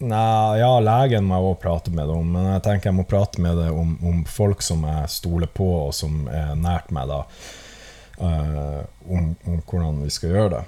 Nei, 0.00 0.58
ja, 0.60 0.70
legen 0.80 1.26
må 1.28 1.36
jeg 1.36 1.48
også 1.50 1.60
prate 1.60 1.92
med 1.92 2.08
det 2.08 2.14
om, 2.16 2.28
men 2.32 2.46
jeg 2.54 2.62
tenker 2.64 2.88
jeg 2.88 2.96
må 2.96 3.04
prate 3.08 3.42
med 3.44 3.58
det 3.60 3.68
om, 3.68 3.90
om 4.06 4.22
folk 4.24 4.62
som 4.64 4.86
jeg 4.88 5.10
stoler 5.12 5.50
på, 5.52 5.66
og 5.86 5.92
som 5.96 6.22
er 6.32 6.54
nært 6.56 6.88
meg, 6.94 7.10
da. 7.10 7.20
Uh, 8.20 8.80
om, 9.08 9.30
om 9.48 9.60
hvordan 9.64 10.00
vi 10.04 10.10
skal 10.12 10.32
gjøre 10.32 10.50
det. 10.54 10.62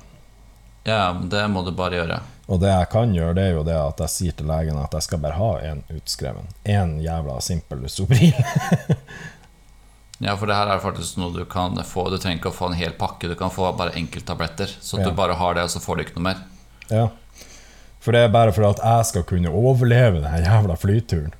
Ja, 0.88 1.12
men 1.16 1.30
det 1.32 1.42
må 1.52 1.62
du 1.64 1.72
bare 1.76 1.96
gjøre. 2.00 2.20
Og 2.52 2.60
det 2.60 2.72
jeg 2.72 2.88
kan 2.92 3.12
gjøre, 3.16 3.34
det 3.38 3.44
er 3.48 3.52
jo 3.56 3.64
det 3.64 3.76
at 3.78 4.00
jeg 4.04 4.12
sier 4.12 4.36
til 4.36 4.48
legen 4.50 4.80
at 4.80 4.96
jeg 4.98 5.06
skal 5.06 5.20
bare 5.22 5.38
ha 5.38 5.50
én 5.70 5.82
utskreven. 5.94 6.48
Én 6.68 6.98
jævla 7.04 7.38
simpel 7.44 7.84
Lusobril. 7.86 8.36
Ja, 10.22 10.36
for 10.38 10.46
det 10.46 10.54
her 10.54 10.68
er 10.70 10.78
faktisk 10.78 11.16
noe 11.18 11.34
du 11.34 11.42
kan 11.50 11.74
få. 11.82 12.04
Du 12.12 12.14
trenger 12.14 12.38
ikke 12.38 12.52
å 12.52 12.54
få 12.54 12.68
en 12.70 12.76
hel 12.78 12.92
pakke, 12.94 13.26
du 13.26 13.34
kan 13.34 13.50
få 13.50 13.72
bare 13.74 13.96
enkelttabletter. 13.98 14.70
Så 14.78 15.00
Ja. 15.00 15.08
du 15.08 15.16
bare 15.18 15.34
har 15.34 15.54
det, 15.58 15.64
og 15.66 15.72
så 15.72 15.82
får 15.82 15.96
du 15.96 16.02
ikke 16.04 16.14
noe 16.20 16.28
mer. 16.28 16.44
ja. 16.90 17.08
For 18.02 18.14
det 18.14 18.24
er 18.26 18.34
bare 18.34 18.52
for 18.54 18.66
at 18.66 18.80
jeg 18.82 19.08
skal 19.12 19.24
kunne 19.28 19.52
overleve 19.54 20.22
den 20.24 20.44
jævla 20.44 20.74
flyturen. 20.76 21.32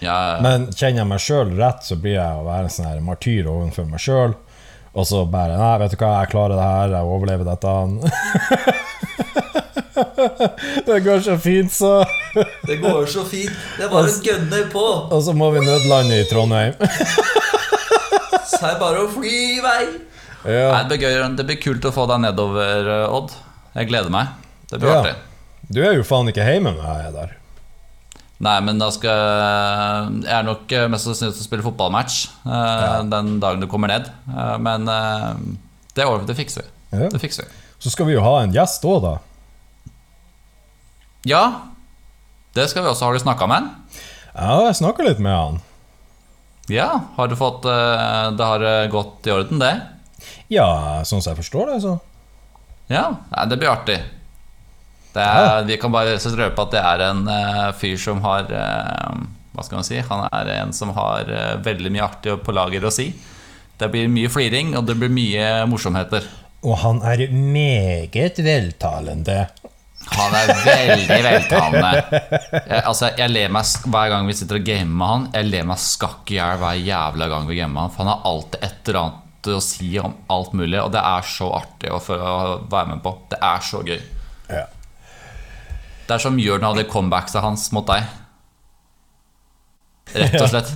Ja, 0.00 0.38
Men 0.42 0.70
kjenner 0.72 1.02
jeg 1.02 1.10
meg 1.10 1.20
sjøl 1.22 1.50
rett, 1.58 1.84
så 1.84 1.96
blir 2.00 2.16
jeg 2.16 2.38
å 2.40 2.46
være 2.46 2.66
en 2.66 2.72
sånn 2.72 2.88
her 2.88 3.02
martyr 3.04 3.50
overfor 3.52 3.86
meg 3.90 4.00
sjøl. 4.02 4.32
Og 4.90 5.06
så 5.06 5.20
bare 5.30 5.58
Nei, 5.60 5.74
vet 5.84 5.92
du 5.94 6.00
hva, 6.00 6.14
jeg 6.24 6.32
klarer 6.32 6.56
det 6.56 6.66
her, 6.66 6.94
jeg 6.96 7.10
overlever 7.14 7.46
dette. 7.46 7.74
det 10.88 10.98
går 11.04 11.20
så 11.28 11.36
fint, 11.38 11.72
så. 11.72 11.92
det 12.66 12.80
går 12.82 13.06
så 13.12 13.24
fint. 13.28 13.54
Det 13.76 13.86
er 13.86 13.92
bare 13.92 14.10
å 14.10 14.18
gønne 14.24 14.64
på. 14.72 14.86
Og 15.12 15.22
så 15.28 15.36
må 15.36 15.52
vi 15.54 15.62
nødlande 15.62 16.18
i 16.24 16.26
Trondheim. 16.32 16.74
Så 18.50 18.64
er 18.66 18.74
det 18.74 18.80
bare 18.82 19.04
å 19.04 19.08
fly 19.12 19.30
i 19.30 19.62
vei. 19.64 19.82
Ja. 20.48 20.70
Nei, 20.72 20.82
det, 20.88 20.96
blir 20.96 21.06
gøy. 21.06 21.22
det 21.38 21.46
blir 21.52 21.60
kult 21.62 21.86
å 21.86 21.92
få 21.94 22.08
deg 22.10 22.24
nedover, 22.24 22.88
eh, 22.96 23.14
Odd. 23.20 23.34
Jeg 23.76 23.90
gleder 23.92 24.10
meg. 24.12 24.32
Det 24.72 24.80
blir 24.80 24.90
Ja. 24.90 25.00
artig. 25.04 25.29
Du 25.70 25.78
er 25.84 25.94
jo 25.94 26.06
faen 26.06 26.30
ikke 26.30 26.42
hjemme 26.46 26.72
når 26.74 26.82
jeg 26.88 27.06
er 27.06 27.14
der. 27.14 27.36
Nei, 28.40 28.56
men 28.64 28.78
da 28.80 28.88
skal 28.88 30.20
Jeg 30.24 30.32
er 30.32 30.46
nok 30.46 30.70
eh, 30.72 30.86
mest 30.90 31.04
sannsynlig 31.06 31.36
til 31.36 31.44
å 31.44 31.46
spille 31.46 31.64
fotballmatch 31.66 32.20
eh, 32.48 33.00
den 33.12 33.34
dagen 33.42 33.60
du 33.62 33.68
kommer 33.70 33.92
ned. 33.92 34.08
Eh, 34.32 34.54
men 34.64 34.88
eh, 34.88 35.26
det, 35.94 36.06
det 36.30 36.36
fikser 36.38 36.64
vi. 36.64 36.70
Ja. 36.96 37.10
Det 37.12 37.20
fikser 37.22 37.46
vi. 37.46 37.58
Så 37.80 37.92
skal 37.92 38.08
vi 38.08 38.16
jo 38.16 38.24
ha 38.24 38.40
en 38.42 38.54
gjest 38.54 38.84
òg, 38.88 39.04
da. 39.04 39.12
Ja, 41.28 41.42
det 42.56 42.66
skal 42.72 42.84
vi 42.86 42.90
også. 42.90 43.06
Har 43.06 43.14
du 43.14 43.22
snakka 43.22 43.46
med 43.46 43.60
han? 43.60 43.68
Ja, 44.32 44.54
jeg 44.66 44.78
snakka 44.80 45.04
litt 45.06 45.20
med 45.22 45.36
han. 45.36 45.60
Ja, 46.70 46.88
har 47.16 47.28
du 47.28 47.34
fått 47.38 47.64
eh, 47.66 48.26
Det 48.38 48.46
har 48.46 48.64
eh, 48.66 48.86
gått 48.92 49.26
i 49.28 49.34
orden, 49.34 49.60
det? 49.62 49.74
Ja, 50.52 51.02
sånn 51.06 51.20
som 51.22 51.32
jeg 51.34 51.42
forstår 51.44 51.74
det, 51.74 51.78
så. 51.84 51.98
Ja, 52.90 53.04
det 53.46 53.60
blir 53.60 53.70
artig. 53.70 54.00
Er, 55.18 55.64
Vi 55.66 55.76
kan 55.80 55.92
bare 55.92 56.18
så 56.22 56.30
røpe 56.36 56.62
at 56.62 56.74
det 56.74 56.80
er 56.80 57.04
en 57.08 57.24
uh, 57.26 57.70
fyr 57.74 57.96
som 57.98 58.20
har 58.22 58.46
uh, 58.46 59.16
Hva 59.54 59.64
skal 59.66 59.80
man 59.80 59.86
si? 59.88 59.98
Han 60.06 60.26
er 60.30 60.52
en 60.60 60.74
som 60.76 60.92
har 60.94 61.26
uh, 61.26 61.56
veldig 61.64 61.90
mye 61.90 62.06
artig 62.06 62.36
på 62.44 62.54
lager 62.54 62.86
å 62.86 62.94
si. 62.94 63.10
Det 63.80 63.88
blir 63.90 64.10
mye 64.12 64.30
fliring, 64.30 64.74
og 64.78 64.84
det 64.86 64.98
blir 65.00 65.10
mye 65.12 65.64
morsomheter. 65.70 66.26
Og 66.68 66.76
han 66.82 67.00
er 67.08 67.24
meget 67.32 68.38
veltalende. 68.44 69.46
Han 70.10 70.36
er 70.36 70.52
veldig 70.64 71.18
veltalende. 71.24 72.20
Jeg, 72.52 72.82
altså, 72.84 73.10
jeg 73.16 73.32
ler 73.32 73.52
meg 73.52 73.88
hver 73.92 74.12
gang 74.12 74.28
vi 74.28 74.36
sitter 74.36 74.60
og 74.60 74.68
gamer 74.68 74.92
med 74.92 75.12
han. 75.12 75.26
Jeg 75.38 75.48
ler 75.48 75.66
meg 75.72 75.82
skakk 75.82 76.32
i 76.32 76.38
hjel 76.38 76.60
hver 76.60 76.78
jævla 76.84 77.28
gang 77.32 77.48
vi 77.48 77.58
gamer 77.60 77.74
med 77.74 77.82
han. 77.86 77.92
For 77.94 78.04
han 78.04 78.12
har 78.12 78.30
alltid 78.30 78.68
et 78.68 78.92
eller 78.92 79.00
annet 79.02 79.50
å 79.50 79.60
si 79.64 79.90
om 79.96 80.16
alt 80.32 80.52
mulig, 80.56 80.76
og 80.82 80.92
det 80.92 81.00
er 81.00 81.24
så 81.24 81.48
artig 81.56 81.92
å 81.92 82.00
å 82.00 82.40
være 82.68 82.92
med 82.92 83.04
på. 83.04 83.14
Det 83.32 83.40
er 83.40 83.64
så 83.64 83.80
gøy. 83.86 84.00
Det 86.10 86.16
er 86.16 86.22
som 86.24 86.38
Jørn 86.42 86.64
hadde 86.66 86.82
comebacksa 86.90 87.38
hans 87.44 87.68
mot 87.76 87.86
deg. 87.86 88.02
Rett 90.18 90.40
og 90.42 90.48
slett. 90.50 90.72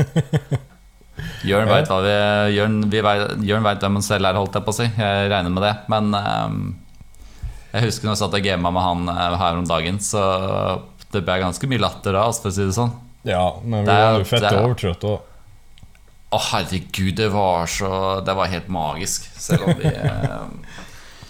Jørn 1.44 1.68
veit 1.68 1.88
hva 1.90 1.98
vi 2.04 2.12
Jørn, 2.56 2.78
vi 2.88 3.02
vet, 3.04 3.34
Jørn 3.44 3.66
vet 3.66 3.82
hvem 3.84 3.98
han 3.98 4.04
selv 4.06 4.28
er, 4.30 4.38
holdt 4.40 4.56
jeg 4.56 4.64
på 4.64 4.72
å 4.72 4.76
si. 4.78 4.86
Jeg 4.88 5.28
regner 5.32 5.52
med 5.52 5.66
det. 5.66 5.74
Men 5.92 6.08
um, 6.16 6.62
jeg 7.74 7.84
husker 7.88 8.08
når 8.08 8.14
jeg 8.16 8.22
satt 8.22 8.36
og 8.38 8.46
gama 8.48 8.72
med 8.74 8.82
han 8.86 9.10
eh, 9.12 9.34
her 9.42 9.58
om 9.60 9.66
dagen, 9.68 10.00
så 10.02 10.22
det 11.12 11.20
ble 11.26 11.36
ganske 11.42 11.68
mye 11.70 11.82
latter 11.82 12.16
da, 12.16 12.24
altså, 12.30 12.46
for 12.46 12.52
å 12.52 12.56
si 12.56 12.64
det 12.66 12.76
sånn. 12.78 12.94
Ja, 13.28 13.44
men 13.60 13.84
vi 13.84 13.92
var 13.92 14.16
jo 14.22 14.26
fett 14.30 14.46
det 14.46 14.54
er- 14.54 14.64
overtrøtt 14.64 15.04
òg. 15.10 15.26
Å, 16.30 16.38
herregud, 16.52 17.16
det 17.18 17.26
var 17.34 17.66
så 17.66 17.88
Det 18.22 18.34
var 18.38 18.46
helt 18.52 18.68
magisk. 18.70 19.24
Selv 19.34 19.64
om 19.66 19.80
vi 19.80 19.90
eh, 19.98 20.74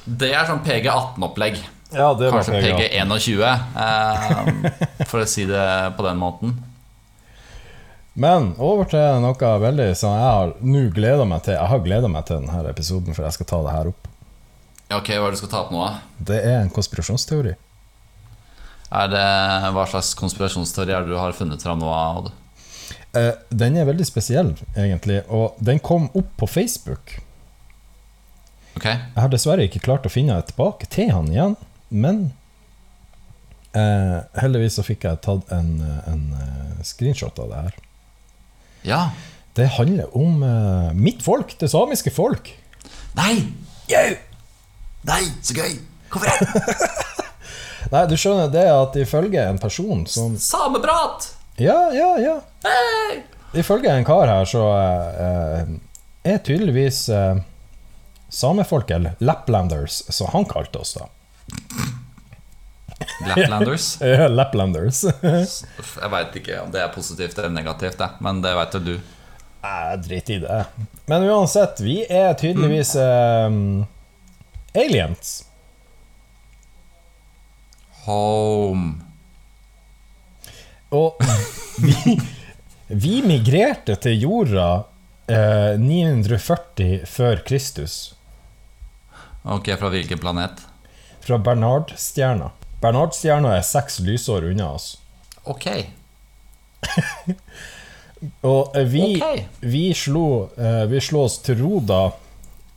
Det 0.05 0.29
er 0.37 0.45
sånn 0.49 0.61
PG18-opplegg. 0.67 1.57
Ja, 1.93 2.15
det 2.15 2.31
var 2.31 2.43
Kanskje 2.43 2.61
PG. 2.63 2.89
PG21, 2.95 3.45
eh, 3.77 5.07
for 5.11 5.23
å 5.25 5.29
si 5.29 5.47
det 5.49 5.65
på 5.97 6.05
den 6.07 6.21
måten. 6.21 6.55
Men 8.21 8.53
over 8.59 8.89
til 8.91 9.23
noe 9.23 9.51
veldig 9.63 9.89
som 9.99 10.15
jeg 10.15 10.27
har 10.27 10.53
nå 10.61 10.85
gleda 10.95 11.25
meg 11.29 11.45
til. 11.47 11.57
Jeg 11.57 11.71
har 11.73 11.83
gleda 11.85 12.11
meg 12.11 12.27
til 12.29 12.41
denne 12.43 12.63
episoden, 12.71 13.15
for 13.17 13.27
jeg 13.27 13.39
skal 13.39 13.49
ta 13.53 13.61
det 13.67 13.75
her 13.75 13.91
opp. 13.93 14.09
Ok, 14.91 15.09
Hva 15.15 15.29
er 15.29 15.31
det 15.31 15.39
du 15.39 15.43
skal 15.45 15.53
ta 15.53 15.63
opp 15.65 15.71
nå? 15.75 15.87
Det 16.31 16.41
er 16.43 16.61
en 16.65 16.73
konspirasjonsteori. 16.75 17.55
Er 18.91 19.11
det, 19.13 19.27
hva 19.77 19.85
slags 19.87 20.13
konspirasjonsteori 20.19 20.95
er 20.95 21.07
det 21.07 21.15
du 21.15 21.19
har 21.21 21.35
funnet 21.39 21.63
fram 21.63 21.79
nå? 21.79 21.91
Odd? 21.95 22.33
Eh, 23.15 23.33
den 23.55 23.79
er 23.79 23.87
veldig 23.87 24.07
spesiell, 24.07 24.53
egentlig, 24.75 25.23
og 25.31 25.55
den 25.63 25.79
kom 25.83 26.09
opp 26.11 26.31
på 26.43 26.49
Facebook. 26.51 27.17
Ok, 28.77 28.87
Jeg 28.87 29.19
har 29.19 29.31
dessverre 29.31 29.67
ikke 29.67 29.83
klart 29.83 30.07
å 30.07 30.13
finne 30.13 30.37
tilbake 30.47 30.87
til 30.91 31.11
han 31.15 31.31
igjen, 31.31 31.57
men 31.91 32.23
eh, 33.77 34.19
heldigvis 34.41 34.79
så 34.79 34.85
fikk 34.87 35.05
jeg 35.09 35.21
tatt 35.27 35.51
en, 35.55 35.77
en 36.07 36.25
eh, 36.39 36.81
screenshot 36.87 37.39
av 37.43 37.53
det 37.53 37.61
her. 37.67 37.79
Ja. 38.87 39.03
Det 39.59 39.67
handler 39.77 40.17
om 40.17 40.43
eh, 40.47 40.93
mitt 40.97 41.23
folk, 41.27 41.57
det 41.61 41.71
samiske 41.71 42.13
folk. 42.15 42.53
Nei! 43.19 43.35
Jau! 43.91 44.09
Nei, 45.11 45.23
så 45.43 45.57
gøy! 45.59 45.75
Hvorfor 46.11 46.31
det? 46.31 47.11
Nei, 47.93 48.05
du 48.07 48.17
skjønner 48.19 48.51
det 48.53 48.67
at 48.71 48.97
ifølge 49.01 49.43
en 49.51 49.59
person 49.59 50.05
som 50.07 50.37
Sameprat! 50.39 51.33
Ja, 51.61 51.91
ja, 51.95 52.15
ja. 52.23 52.37
Hey! 52.65 53.23
Ifølge 53.59 53.91
en 53.93 54.07
kar 54.07 54.31
her 54.31 54.47
så 54.47 54.63
eh, 54.79 55.73
er 56.23 56.43
tydeligvis 56.47 57.09
eh, 57.11 57.41
samefolk, 58.31 58.91
eller 58.95 59.19
Laplanders, 59.19 60.05
som 60.15 60.31
han 60.33 60.47
kalte 60.49 60.85
oss 60.85 60.95
da. 60.95 61.09
Laplanders. 63.27 63.99
Ja, 64.05 64.29
Laplanders. 64.29 65.05
Jeg 65.23 66.11
veit 66.13 66.37
ikke 66.41 66.61
om 66.63 66.73
det 66.73 66.83
er 66.83 66.93
positivt 66.95 67.39
eller 67.39 67.53
negativt, 67.53 67.99
det. 67.99 68.09
men 68.25 68.43
det 68.45 68.55
veit 68.57 68.77
jo 68.77 68.83
du. 68.85 68.95
Nei, 69.61 69.97
drit 70.01 70.31
i 70.33 70.39
det. 70.41 70.63
Men 71.11 71.27
uansett, 71.29 71.83
vi 71.85 72.01
er 72.09 72.33
tydeligvis 72.41 72.95
eh, 72.97 73.57
aliens. 74.73 75.35
Home. 78.07 78.95
Og 80.91 81.21
vi, 81.85 82.17
vi 82.89 83.21
migrerte 83.23 83.95
til 84.03 84.25
jorda 84.25 84.71
uh, 85.31 85.77
940 85.79 87.05
før 87.07 87.45
Kristus. 87.47 88.01
Ok, 89.43 89.71
fra 89.79 89.93
hvilken 89.93 90.19
planet? 90.21 90.65
Fra 91.21 91.39
Bernardstjerna. 91.39 92.51
Bernardstjerna 92.81 93.57
er 93.59 93.65
seks 93.67 94.01
lysår 94.05 94.49
unna 94.51 94.73
oss. 94.77 94.95
Ok. 95.45 95.67
Og 98.41 98.77
eh, 98.77 98.85
vi, 98.85 99.05
okay. 99.17 99.45
vi, 99.61 99.85
slo, 99.97 100.51
eh, 100.57 100.85
vi 100.91 101.01
slo 101.01 101.25
oss 101.25 101.39
til 101.45 101.61
ro 101.61 101.81
da 101.85 102.03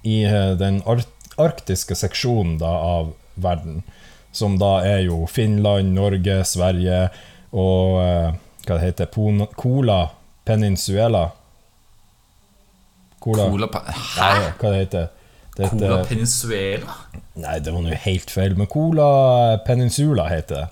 i 0.08 0.24
eh, 0.28 0.54
den 0.60 0.82
arktiske 0.88 1.96
seksjonen 2.00 2.58
da 2.62 2.72
av 2.98 3.14
verden. 3.36 3.84
Som 4.34 4.58
da 4.60 4.80
er 4.88 5.04
jo 5.06 5.24
Finland, 5.30 5.94
Norge, 5.94 6.42
Sverige 6.48 7.08
og 7.54 8.00
hva 8.64 8.78
det 8.78 8.82
heter 8.82 9.12
det, 9.12 9.48
Cola 9.60 10.00
Peninsuela. 10.48 11.28
Cola, 13.20 13.46
Cola 13.52 13.68
Hæ? 13.86 13.94
Nei, 14.18 14.54
hva 14.58 14.72
det 14.72 14.80
heter 14.80 15.04
det? 15.04 15.23
Cola 15.58 15.70
heter 15.70 16.08
Peninsuela? 16.10 16.96
Nei, 17.38 17.58
det 17.62 17.74
var 17.74 17.84
nå 17.86 17.98
helt 18.06 18.32
feil, 18.34 18.56
men 18.58 18.70
Cola 18.72 19.58
Peninsula 19.68 20.26
heter 20.32 20.64
det. 20.64 20.70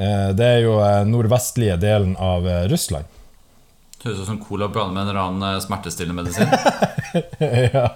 Eh, 0.00 0.30
Det 0.36 0.46
er 0.56 0.62
jo 0.64 0.78
eh, 0.82 1.02
nordvestlige 1.08 1.76
delen 1.82 2.16
av 2.16 2.48
eh, 2.48 2.64
Russland. 2.72 3.04
Høres 4.04 4.20
ut 4.20 4.26
som 4.28 4.40
cola 4.42 4.66
blander 4.68 4.92
med 4.98 5.02
en 5.04 5.10
eller 5.12 5.20
annen 5.22 5.60
smertestillende 5.64 6.22
medisin. 6.22 6.48
ja. 7.76 7.86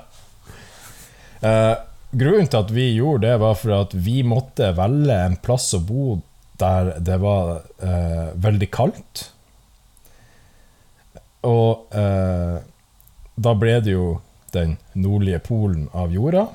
Eh, 1.45 1.75
grunnen 2.17 2.49
til 2.49 2.63
at 2.63 2.71
vi 2.73 2.87
gjorde 2.95 3.27
det, 3.27 3.35
var 3.43 3.59
for 3.61 3.75
at 3.83 3.93
vi 3.93 4.23
måtte 4.25 4.71
velge 4.79 5.19
en 5.27 5.37
plass 5.45 5.67
å 5.77 5.83
bo 5.85 6.15
der 6.59 6.95
det 7.05 7.19
var 7.23 7.59
eh, 7.85 8.31
veldig 8.41 8.71
kaldt. 8.75 9.27
Og 11.49 11.93
eh, 11.95 12.57
da 13.39 13.53
ble 13.61 13.77
det 13.85 13.93
jo 13.95 14.09
den 14.55 14.77
nordlige 14.95 15.41
polen 15.45 15.89
av 15.93 16.13
jorda. 16.15 16.47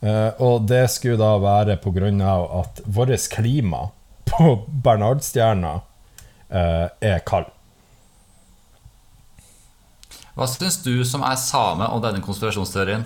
Eh, 0.00 0.40
og 0.40 0.66
det 0.68 0.86
skulle 0.92 1.20
da 1.20 1.34
være 1.40 1.78
av 2.24 2.46
at 2.60 2.80
vårt 2.86 3.28
klima 3.32 3.88
på 4.24 4.54
Bernardstjerna 4.84 5.80
eh, 6.48 6.86
er 7.00 7.18
kald. 7.26 7.50
Hva 10.38 10.46
syns 10.48 10.78
du 10.84 11.02
som 11.04 11.24
er 11.26 11.36
same 11.36 11.84
om 11.90 12.00
denne 12.00 12.22
konspirasjonsteorien? 12.24 13.04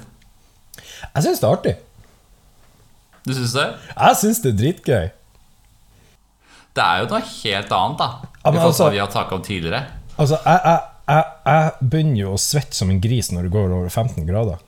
Jeg 1.15 1.25
syns 1.25 1.41
det 1.41 1.49
er 1.49 1.57
artig. 1.57 1.75
Du 3.25 3.33
syns 3.33 3.55
det? 3.57 3.69
Jeg 3.97 4.19
syns 4.21 4.43
det 4.45 4.53
er 4.53 4.59
dritgøy. 4.61 5.07
Det 6.75 6.83
er 6.85 7.03
jo 7.03 7.11
noe 7.11 7.23
helt 7.23 7.73
annet, 7.75 8.01
da. 8.03 8.09
Ja, 8.45 8.51
men 8.51 8.59
I 8.59 8.61
forhold 8.61 8.61
til 8.61 8.69
altså- 8.69 8.85
hva 8.85 8.95
vi 8.95 9.03
har 9.03 9.11
snakka 9.11 9.35
om 9.35 9.43
tidligere. 9.43 9.83
Altså, 10.19 10.39
jeg, 10.45 10.61
jeg, 10.65 10.81
jeg, 11.09 11.25
jeg 11.45 11.73
begynner 11.91 12.21
jo 12.23 12.33
å 12.35 12.41
svette 12.41 12.77
som 12.79 12.91
en 12.93 13.01
gris 13.03 13.31
når 13.33 13.47
det 13.49 13.53
går 13.55 13.75
over 13.77 13.91
15 13.93 14.25
grader. 14.29 14.63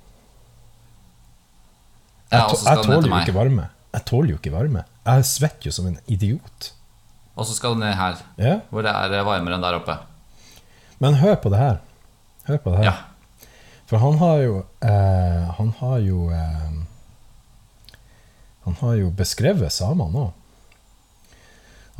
Jeg, 2.33 2.43
skal 2.59 2.77
jeg 2.77 2.85
tåler 2.87 3.09
jo 3.09 3.19
ikke 3.23 3.37
varme. 3.37 3.69
Jeg 3.97 4.05
tåler 4.11 4.33
jo 4.35 4.39
ikke 4.41 4.53
varme. 4.55 4.83
Jeg 5.07 5.27
svetter 5.29 5.69
jo 5.71 5.75
som 5.77 5.87
en 5.89 5.99
idiot. 6.11 6.71
Og 7.37 7.47
så 7.47 7.55
skal 7.57 7.77
du 7.77 7.83
ned 7.85 7.95
her, 7.97 8.19
Ja? 8.41 8.55
hvor 8.71 8.83
det 8.85 8.93
er 8.93 9.23
varmere 9.25 9.57
enn 9.59 9.65
der 9.65 9.77
oppe. 9.79 9.99
Men 11.01 11.19
hør 11.21 11.37
på 11.41 11.53
det 11.53 11.61
her. 11.61 11.79
Hør 12.49 12.59
på 12.65 12.73
det 12.73 12.81
her. 12.83 12.89
Ja. 12.91 13.47
For 13.87 14.03
han 14.03 14.17
har 14.19 14.41
jo 14.43 14.55
eh, 14.83 15.43
Han 15.61 15.69
har 15.79 15.99
jo 16.03 16.25
eh, 16.35 16.73
Han 18.65 18.75
har 18.81 18.97
jo 18.99 19.13
beskrevet 19.15 19.71
samene 19.71 20.11
nå. 20.11 20.25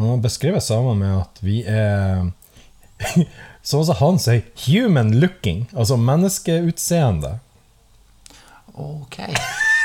Han 0.01 0.09
har 0.11 0.25
beskrevet 0.25 0.65
samene 0.67 0.99
med 0.99 1.21
at 1.21 1.39
vi 1.47 1.61
er 1.63 2.27
Sånn 3.67 3.85
som 3.89 3.97
han 3.99 4.19
sier, 4.23 4.43
'human 4.63 5.15
looking', 5.21 5.65
altså 5.75 5.97
menneskeutseende. 5.99 7.39
Ok. 8.75 9.17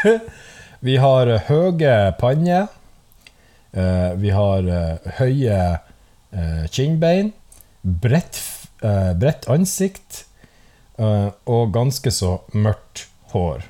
Vi 0.86 0.98
har 0.98 1.30
høye 1.48 2.12
panner. 2.20 2.68
eh, 3.74 4.12
vi 4.20 4.30
har 4.36 4.66
eh, 4.68 5.12
høye 5.20 5.58
eh, 6.32 6.66
kinnbein. 6.74 7.32
Bredt, 7.82 8.38
bredt 8.82 9.48
ansikt. 9.50 10.26
og 11.46 11.72
ganske 11.74 12.12
så 12.14 12.42
mørkt 12.54 13.08
hår. 13.32 13.64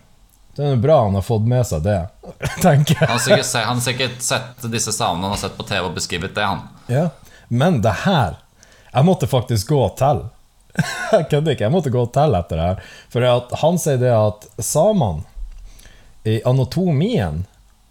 Det 0.56 0.66
er 0.68 0.76
bra 0.84 0.98
han 1.06 1.14
har 1.16 1.24
fått 1.24 1.46
med 1.48 1.64
seg 1.68 1.84
det, 1.86 2.00
tenker 2.66 2.98
jeg. 2.98 3.08
Han 3.08 3.16
har 3.16 3.24
sikkert, 3.24 3.54
han 3.56 3.78
har 3.78 3.86
sikkert 3.86 4.22
sett 4.26 4.66
disse 4.74 4.92
savnene 4.92 5.30
han 5.30 5.36
har 5.38 5.40
sett 5.40 5.56
på 5.56 5.64
TV 5.70 5.86
og 5.88 5.96
beskrevet 5.96 6.36
det, 6.36 6.44
han. 6.44 6.66
Ja. 6.92 7.06
Men 7.48 7.80
det 7.86 7.94
her 8.04 8.36
Jeg 8.94 9.06
måtte 9.08 9.28
faktisk 9.32 9.70
gå 9.72 9.80
og 9.86 9.96
telle. 10.00 10.30
Jeg 11.12 11.28
kødder 11.32 11.52
ikke. 11.56 11.64
Jeg 11.68 11.72
måtte 11.74 11.92
gå 11.94 12.02
og 12.06 12.12
telle 12.16 12.40
etter 12.44 12.60
det 12.60 12.66
her. 12.70 12.82
For 13.12 13.58
han 13.64 13.78
sier 13.80 14.00
det 14.02 14.12
at 14.16 14.48
samene 14.64 15.24
i 16.28 16.38
anatomien 16.46 17.42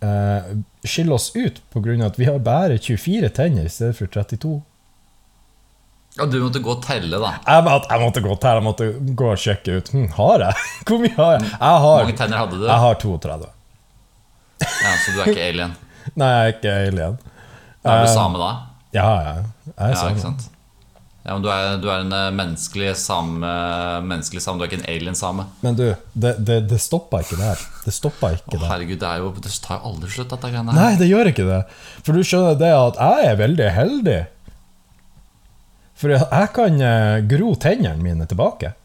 eh, 0.04 0.50
skiller 0.86 1.16
oss 1.16 1.30
ut 1.36 1.58
pga. 1.74 1.96
at 2.06 2.18
vi 2.20 2.24
har 2.28 2.38
bare 2.38 2.76
24 2.78 3.28
tenner 3.36 3.64
i 3.66 3.72
stedet 3.72 3.96
for 3.98 4.06
32. 4.06 4.60
Ja, 6.18 6.26
du 6.26 6.36
måtte 6.42 6.58
gå 6.62 6.72
og 6.74 6.80
telle, 6.84 7.18
da. 7.22 7.32
Jeg, 7.46 7.64
måtte- 7.64 7.88
jeg 7.90 8.00
måtte 8.02 8.20
gå 8.24 8.30
og 8.34 8.40
telle. 8.42 8.60
Jeg 8.60 8.66
måtte 8.66 9.14
gå 9.18 9.28
og 9.32 9.38
sjekke 9.38 9.76
ut. 9.80 9.88
Hm, 9.94 10.08
har 10.16 10.44
jeg? 10.46 10.54
Hvor 10.88 10.98
mye 11.04 11.14
har 11.16 11.32
jeg? 11.36 11.42
Jeg 11.50 11.58
Hvor 11.84 12.00
mange 12.04 12.16
tenner 12.18 12.42
hadde 12.44 12.58
du? 12.60 12.64
jeg 12.66 12.80
har 12.84 12.94
32. 13.04 13.50
Ja, 14.60 14.94
Så 15.04 15.12
du 15.14 15.20
er 15.22 15.30
ikke 15.32 15.44
alien. 15.48 15.76
Nei, 16.20 16.30
jeg 16.30 16.40
er 16.48 16.54
ikke 16.56 16.72
alien. 16.88 17.18
Er 17.84 18.02
du 18.02 18.08
Eh, 18.08 18.14
same 18.14 18.40
da? 18.42 18.50
Ja, 18.92 19.10
ja. 19.24 19.34
Jeg 19.70 19.76
er 19.76 19.88
Ja, 19.94 20.00
same. 20.00 20.10
ikke 20.16 20.24
sant? 20.26 20.48
Ja, 21.30 21.36
men 21.36 21.44
du 21.44 21.48
er, 21.54 21.76
du 21.78 21.84
er 21.86 22.00
en 22.02 22.10
eh, 22.10 22.28
menneskelig 22.34 22.96
same, 22.98 23.46
menneskelig 24.02 24.40
same, 24.42 24.58
du 24.58 24.64
er 24.64 24.70
ikke 24.72 24.80
en 24.80 24.88
alien-same. 24.90 25.44
Men 25.62 25.76
du, 25.78 25.84
det, 26.18 26.32
det, 26.42 26.56
det 26.72 26.78
stoppa 26.82 27.20
ikke 27.22 27.38
der. 27.38 27.60
Det 27.84 27.94
stoppa 27.94 28.32
ikke 28.34 28.56
Å, 28.56 28.58
der. 28.58 28.64
herregud, 28.72 28.98
det, 28.98 29.10
er 29.12 29.22
jo, 29.22 29.28
det 29.38 29.52
tar 29.62 29.78
jo 29.78 29.92
aldri 29.92 30.10
slutt, 30.10 30.32
dette 30.32 30.50
greiene 30.50 30.74
her. 30.74 30.80
Nei, 30.80 30.96
det 30.98 31.06
gjør 31.06 31.30
ikke 31.30 31.46
det. 31.46 31.60
For 32.02 32.18
du 32.18 32.26
skjønner 32.26 32.58
det 32.58 32.72
at 32.74 32.98
jeg 32.98 33.28
er 33.28 33.38
veldig 33.38 33.68
heldig. 33.76 34.18
For 36.02 36.16
jeg 36.16 36.50
kan 36.58 36.82
eh, 36.88 37.20
gro 37.30 37.54
tennene 37.62 38.02
mine 38.02 38.26
tilbake. 38.26 38.74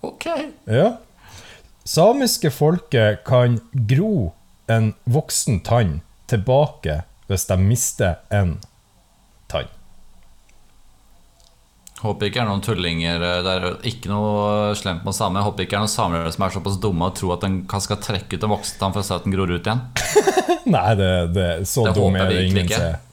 Ok. 0.00 0.26
Ja. 0.70 0.96
Samiske 1.86 2.50
folket 2.54 3.24
kan 3.26 3.56
gro 3.90 4.32
en 4.70 4.92
voksen 5.10 5.58
tann 5.66 6.00
tilbake 6.30 7.00
hvis 7.28 7.46
de 7.48 7.56
mister 7.60 8.18
en 8.34 8.56
tann. 9.52 9.68
Håper 11.98 12.28
ikke 12.28 12.38
det 12.38 12.44
er 12.44 12.46
noen 12.46 12.62
tullinger 12.62 13.22
eh, 13.26 13.38
Det 13.42 13.52
er 13.56 13.64
ikke 13.90 14.10
noe 14.12 14.74
slemt 14.78 15.02
med 15.06 15.16
samer. 15.16 15.42
Håper 15.42 15.64
ikke 15.64 15.74
det 15.74 15.80
er 15.80 15.86
noen 15.88 15.90
samer 15.90 16.28
som 16.30 16.44
er 16.46 16.54
såpass 16.54 16.76
dumme 16.82 17.08
og 17.10 17.16
tror 17.18 17.34
at 17.34 17.46
en 17.48 17.56
skal 17.82 17.98
trekke 18.04 18.38
ut 18.38 18.46
en 18.46 18.52
voksen 18.54 18.78
tann 18.78 18.94
for 18.94 19.02
å 19.02 19.08
se 19.08 19.16
at 19.16 19.26
den 19.26 19.34
gror 19.34 19.50
ut 19.50 19.66
igjen. 19.66 19.82
Nei, 20.76 20.88
det, 21.00 21.10
det, 21.34 21.48
så 21.66 21.88
Det 21.88 21.96
dum 21.98 22.14
er 22.20 22.30
det 22.30 22.44
ingen 22.46 22.62
ikke. 22.68 22.78
som 22.78 22.86
er. 22.92 23.04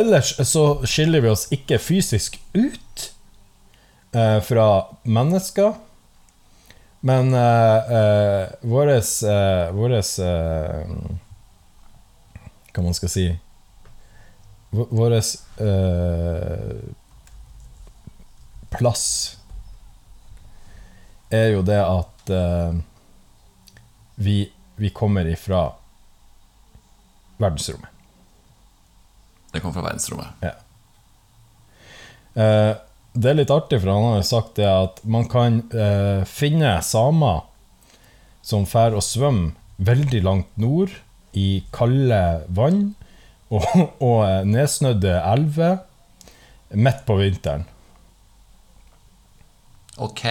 Ellers 0.00 0.32
så 0.48 0.64
skiller 0.88 1.24
vi 1.24 1.32
oss 1.32 1.48
ikke 1.52 1.80
fysisk 1.82 2.38
ut 2.56 3.06
eh, 4.14 4.38
fra 4.48 4.66
mennesker. 5.04 5.74
Men 7.04 7.34
eh, 7.36 7.92
eh, 7.96 8.54
våres 8.70 9.12
eh, 9.24 9.70
Våres 9.76 10.18
eh, 10.24 10.88
Hva 12.70 12.84
man 12.84 12.94
skal 12.96 13.10
si 13.12 13.26
Vår 14.70 15.16
eh, 15.16 16.74
plass 18.70 19.06
er 21.34 21.48
jo 21.56 21.64
det 21.66 21.80
at 21.82 22.30
eh, 22.30 22.78
vi, 24.22 24.36
vi 24.78 24.90
kommer 24.94 25.26
ifra 25.26 25.64
verdensrommet. 27.40 27.90
Det 29.50 29.60
kommer 29.60 29.74
fra 29.74 29.86
verdensrommet. 29.88 30.46
Eh, 32.38 32.72
det 33.12 33.30
er 33.30 33.38
litt 33.40 33.50
artig, 33.50 33.80
for 33.82 33.90
han 33.90 34.06
har 34.06 34.18
jo 34.20 34.26
sagt 34.28 34.58
det 34.60 34.68
at 34.70 35.00
man 35.02 35.26
kan 35.30 35.62
eh, 35.74 36.22
finne 36.30 36.76
samer 36.86 37.42
som 38.46 38.66
drar 38.70 38.94
og 38.94 39.02
svømmer 39.04 39.56
veldig 39.80 40.20
langt 40.22 40.58
nord 40.60 40.92
i 41.32 41.64
kalde 41.72 42.42
vann 42.48 42.94
og, 43.50 43.66
og 43.98 44.24
eh, 44.26 44.44
nedsnødde 44.46 45.14
elver 45.32 45.78
midt 46.70 47.04
på 47.06 47.16
vinteren. 47.18 47.64
Ok. 50.00 50.24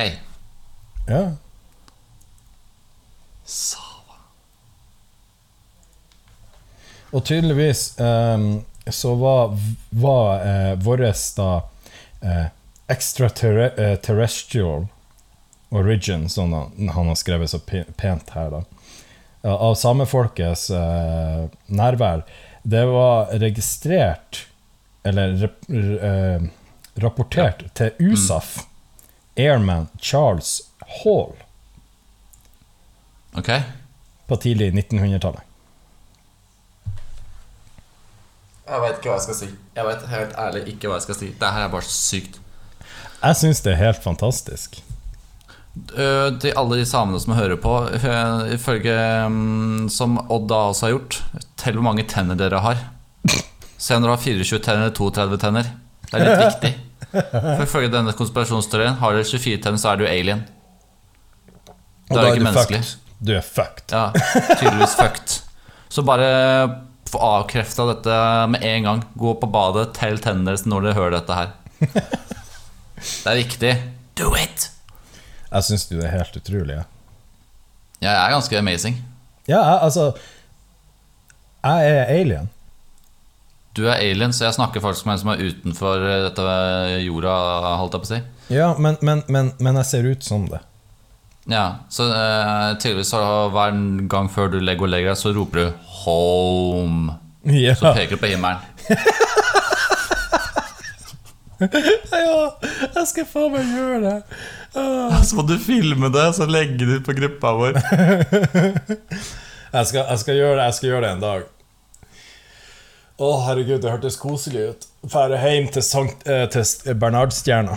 Ja. 1.07 1.31
Sava. 3.45 4.17
Og 7.11 7.25
tydeligvis 7.25 7.99
eh, 7.99 8.39
så 8.89 9.15
var, 9.15 9.57
var 9.89 10.45
eh, 10.45 10.79
vår 10.79 10.97
da 11.37 11.61
eh, 12.21 12.45
extraterrestrial 12.87 14.87
origin, 15.69 16.29
som 16.29 16.53
han, 16.53 16.89
han 16.89 17.07
har 17.07 17.15
skrevet 17.15 17.49
så 17.49 17.59
pent 17.95 18.29
her, 18.33 18.49
da. 18.49 18.63
Ja, 19.41 19.53
Av 19.55 19.75
samefolkets 19.79 20.69
eh, 20.75 21.45
nærvær. 21.71 22.23
Det 22.63 22.81
var 22.91 23.29
registrert, 23.39 24.41
eller 25.07 25.37
rep, 25.39 25.61
eh, 25.71 26.47
rapportert 26.99 27.63
til 27.79 27.93
USAF, 28.03 28.65
Airman 29.39 29.87
Charles 30.03 30.57
Hall, 31.03 31.31
Ok. 33.37 33.49
på 34.27 34.35
tidlig 34.43 34.73
1900-tallet. 34.73 35.45
Jeg 38.69 38.81
veit 38.83 38.97
ikke 38.99 39.09
hva 39.09 39.15
jeg 39.17 39.23
skal 39.25 39.37
si. 39.39 39.47
Jeg 39.79 39.85
vet 39.87 40.03
helt 40.11 40.35
ærlig 40.37 40.61
ikke 40.73 40.89
hva 40.91 40.99
jeg 40.99 41.05
skal 41.07 41.15
si. 41.17 41.29
Det 41.39 41.53
her 41.55 41.63
er 41.65 41.71
bare 41.73 41.87
så 41.87 41.95
sykt. 41.95 42.35
Jeg 43.23 43.35
syns 43.39 43.61
det 43.65 43.71
er 43.73 43.79
helt 43.81 44.03
fantastisk. 44.03 44.81
Øh, 45.97 46.39
til 46.41 46.53
alle 46.57 46.79
de 46.79 46.85
samene 46.85 47.19
som 47.21 47.33
hører 47.37 47.59
på, 47.61 47.73
øh, 47.93 48.53
ifølge 48.53 48.95
mm, 49.29 49.89
som 49.89 50.17
Odd 50.31 50.47
da 50.49 50.61
også 50.69 50.85
har 50.85 50.95
gjort 50.95 51.19
Tell 51.59 51.77
hvor 51.77 51.85
mange 51.89 52.05
tenner 52.07 52.37
dere 52.39 52.61
har. 52.63 52.77
Se 53.77 53.95
om 53.95 54.03
dere 54.03 54.15
har 54.15 54.23
24 54.23 54.59
tenner 54.63 54.87
eller 54.87 54.95
32 54.95 55.37
tenner. 55.41 55.73
Det 56.09 56.15
er 56.17 56.25
litt 56.25 56.45
viktig. 56.45 56.71
For 57.11 57.65
Ifølge 57.65 57.91
denne 57.93 58.13
konspirasjonsteorien 58.15 58.97
har 59.01 59.15
dere 59.15 59.27
24 59.27 59.61
tenner, 59.63 59.81
så 59.81 59.91
er 59.91 59.99
du 59.99 60.07
alien. 60.07 60.45
Og 62.09 62.15
Da 62.15 62.21
er 62.21 62.25
du 62.25 62.39
ikke 62.39 62.47
menneskelig. 62.47 62.81
Du 63.19 63.33
er 63.35 63.43
fucked. 63.43 63.91
Ja, 63.91 64.09
tydeligvis 64.55 64.95
fucked. 64.99 65.37
Så 65.91 66.05
bare 66.07 66.29
få 67.09 67.19
avkrefta 67.25 67.87
dette 67.89 68.17
med 68.55 68.63
en 68.63 68.87
gang. 68.87 69.05
Gå 69.19 69.35
på 69.41 69.51
badet, 69.51 69.89
tell 69.97 70.19
tennene 70.23 70.51
deres 70.53 70.67
når 70.69 70.87
dere 70.87 70.99
hører 70.99 71.17
dette 71.19 71.39
her. 71.39 71.55
Det 71.79 73.31
er 73.31 73.39
viktig. 73.43 73.73
Do 74.19 74.33
it! 74.39 74.69
Jeg 75.49 75.65
syns 75.65 75.87
du 75.89 75.97
er 76.01 76.13
helt 76.13 76.35
utrolig. 76.37 76.77
Ja. 76.77 76.85
Jeg 77.99 78.13
er 78.13 78.31
ganske 78.35 78.57
amazing. 78.59 78.99
Ja, 79.49 79.59
jeg, 79.59 79.79
altså 79.81 80.11
Jeg 81.63 81.91
er 81.91 82.11
alien. 82.13 82.49
Du 83.75 83.85
er 83.87 83.99
alien, 83.99 84.33
så 84.33 84.45
jeg 84.45 84.53
snakker 84.57 84.81
faktisk 84.83 85.05
med 85.05 85.17
en 85.17 85.21
som 85.21 85.31
er 85.33 85.43
utenfor 85.45 86.05
eh, 86.05 86.23
dette 86.27 86.45
jorda, 87.05 87.35
holdt 87.79 87.95
jeg 87.95 88.03
på 88.03 88.07
å 88.07 88.11
si. 88.11 88.19
Ja, 88.55 88.69
men, 88.81 88.97
men, 89.05 89.23
men, 89.27 89.51
men 89.59 89.79
jeg 89.81 89.89
ser 89.89 90.09
ut 90.09 90.25
som 90.25 90.47
det. 90.49 90.61
Ja, 91.49 91.81
så 91.89 92.05
uh, 92.11 92.75
tydeligvis 92.77 93.13
hver 93.13 93.77
gang 94.11 94.29
før 94.29 94.51
du 94.53 94.59
legger 94.61 94.85
og 94.85 94.93
legger 94.93 95.13
deg, 95.13 95.17
så 95.21 95.33
roper 95.33 95.59
du 95.59 95.71
'home'. 95.71 97.15
Ja. 97.49 97.73
Så 97.75 97.93
peker 97.95 98.17
du 98.17 98.21
på 98.21 98.33
himmelen. 98.33 98.59
Ja, 101.59 102.35
jeg 102.95 103.05
skal 103.09 103.27
faen 103.27 103.53
meg 103.53 103.71
gjøre 103.75 103.99
det. 104.05 104.17
Så 105.27 105.35
må 105.37 105.43
du 105.47 105.57
filme 105.61 106.11
det, 106.13 106.25
så 106.37 106.47
legge 106.47 106.85
det 106.85 106.99
ut 106.99 107.07
på 107.07 107.15
gruppa 107.17 107.53
vår. 107.57 107.79
Jeg 109.69 109.85
skal, 109.85 110.01
jeg 110.01 110.19
skal 110.23 110.37
gjøre 110.39 110.53
det 110.57 110.63
jeg 110.65 110.75
skal 110.79 110.89
gjøre 110.89 111.01
det 111.05 111.09
en 111.13 111.19
dag. 111.21 111.47
Å, 113.19 113.27
herregud, 113.45 113.81
det 113.83 113.91
hørtes 113.91 114.15
koselig 114.17 114.63
ut. 114.71 114.87
Fære 115.11 115.37
hjem 115.43 115.67
til, 115.75 115.83
Sankt, 115.85 116.23
eh, 116.25 116.47
til 116.49 116.95
Bernhardstjerna. 116.97 117.75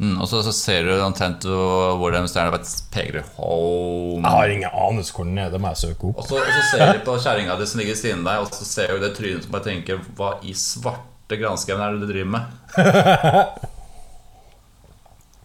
Mm, 0.00 0.14
og 0.22 0.28
så, 0.30 0.40
så 0.46 0.52
ser 0.56 0.86
du 0.86 0.94
omtrent 1.04 1.44
hvor 1.44 2.14
den 2.14 2.28
stjerna 2.30 2.56
peker 2.94 3.20
home. 3.36 4.22
Jeg 4.22 4.32
har 4.32 4.54
ingen 4.54 4.70
anelse 4.70 5.12
hvor 5.16 5.26
den 5.28 5.40
er, 5.42 5.50
det 5.52 5.60
må 5.60 5.72
jeg 5.74 5.82
søke 5.82 6.12
opp. 6.12 6.22
Og 6.22 6.28
så, 6.28 6.38
og 6.40 6.52
så 6.56 6.62
ser 6.70 6.94
du 6.94 7.02
på 7.08 7.16
kjerringa 7.20 7.58
di 7.60 7.68
som 7.68 7.82
ligger 7.82 7.96
ved 7.96 8.00
siden 8.00 8.22
av 8.22 8.30
deg, 8.30 8.44
og 8.46 8.60
så 8.60 8.68
ser 8.70 8.94
du 8.94 9.04
det 9.04 9.12
trynet 9.18 9.44
som 9.44 9.56
bare 9.56 9.66
tenker 9.66 10.00
Hva 10.16 10.36
i 10.46 10.54
svarte 10.56 11.19
granskauen 11.38 11.82
er 11.84 11.94
det 11.94 12.00
du 12.02 12.10
driver 12.10 12.30
med? 12.34 12.42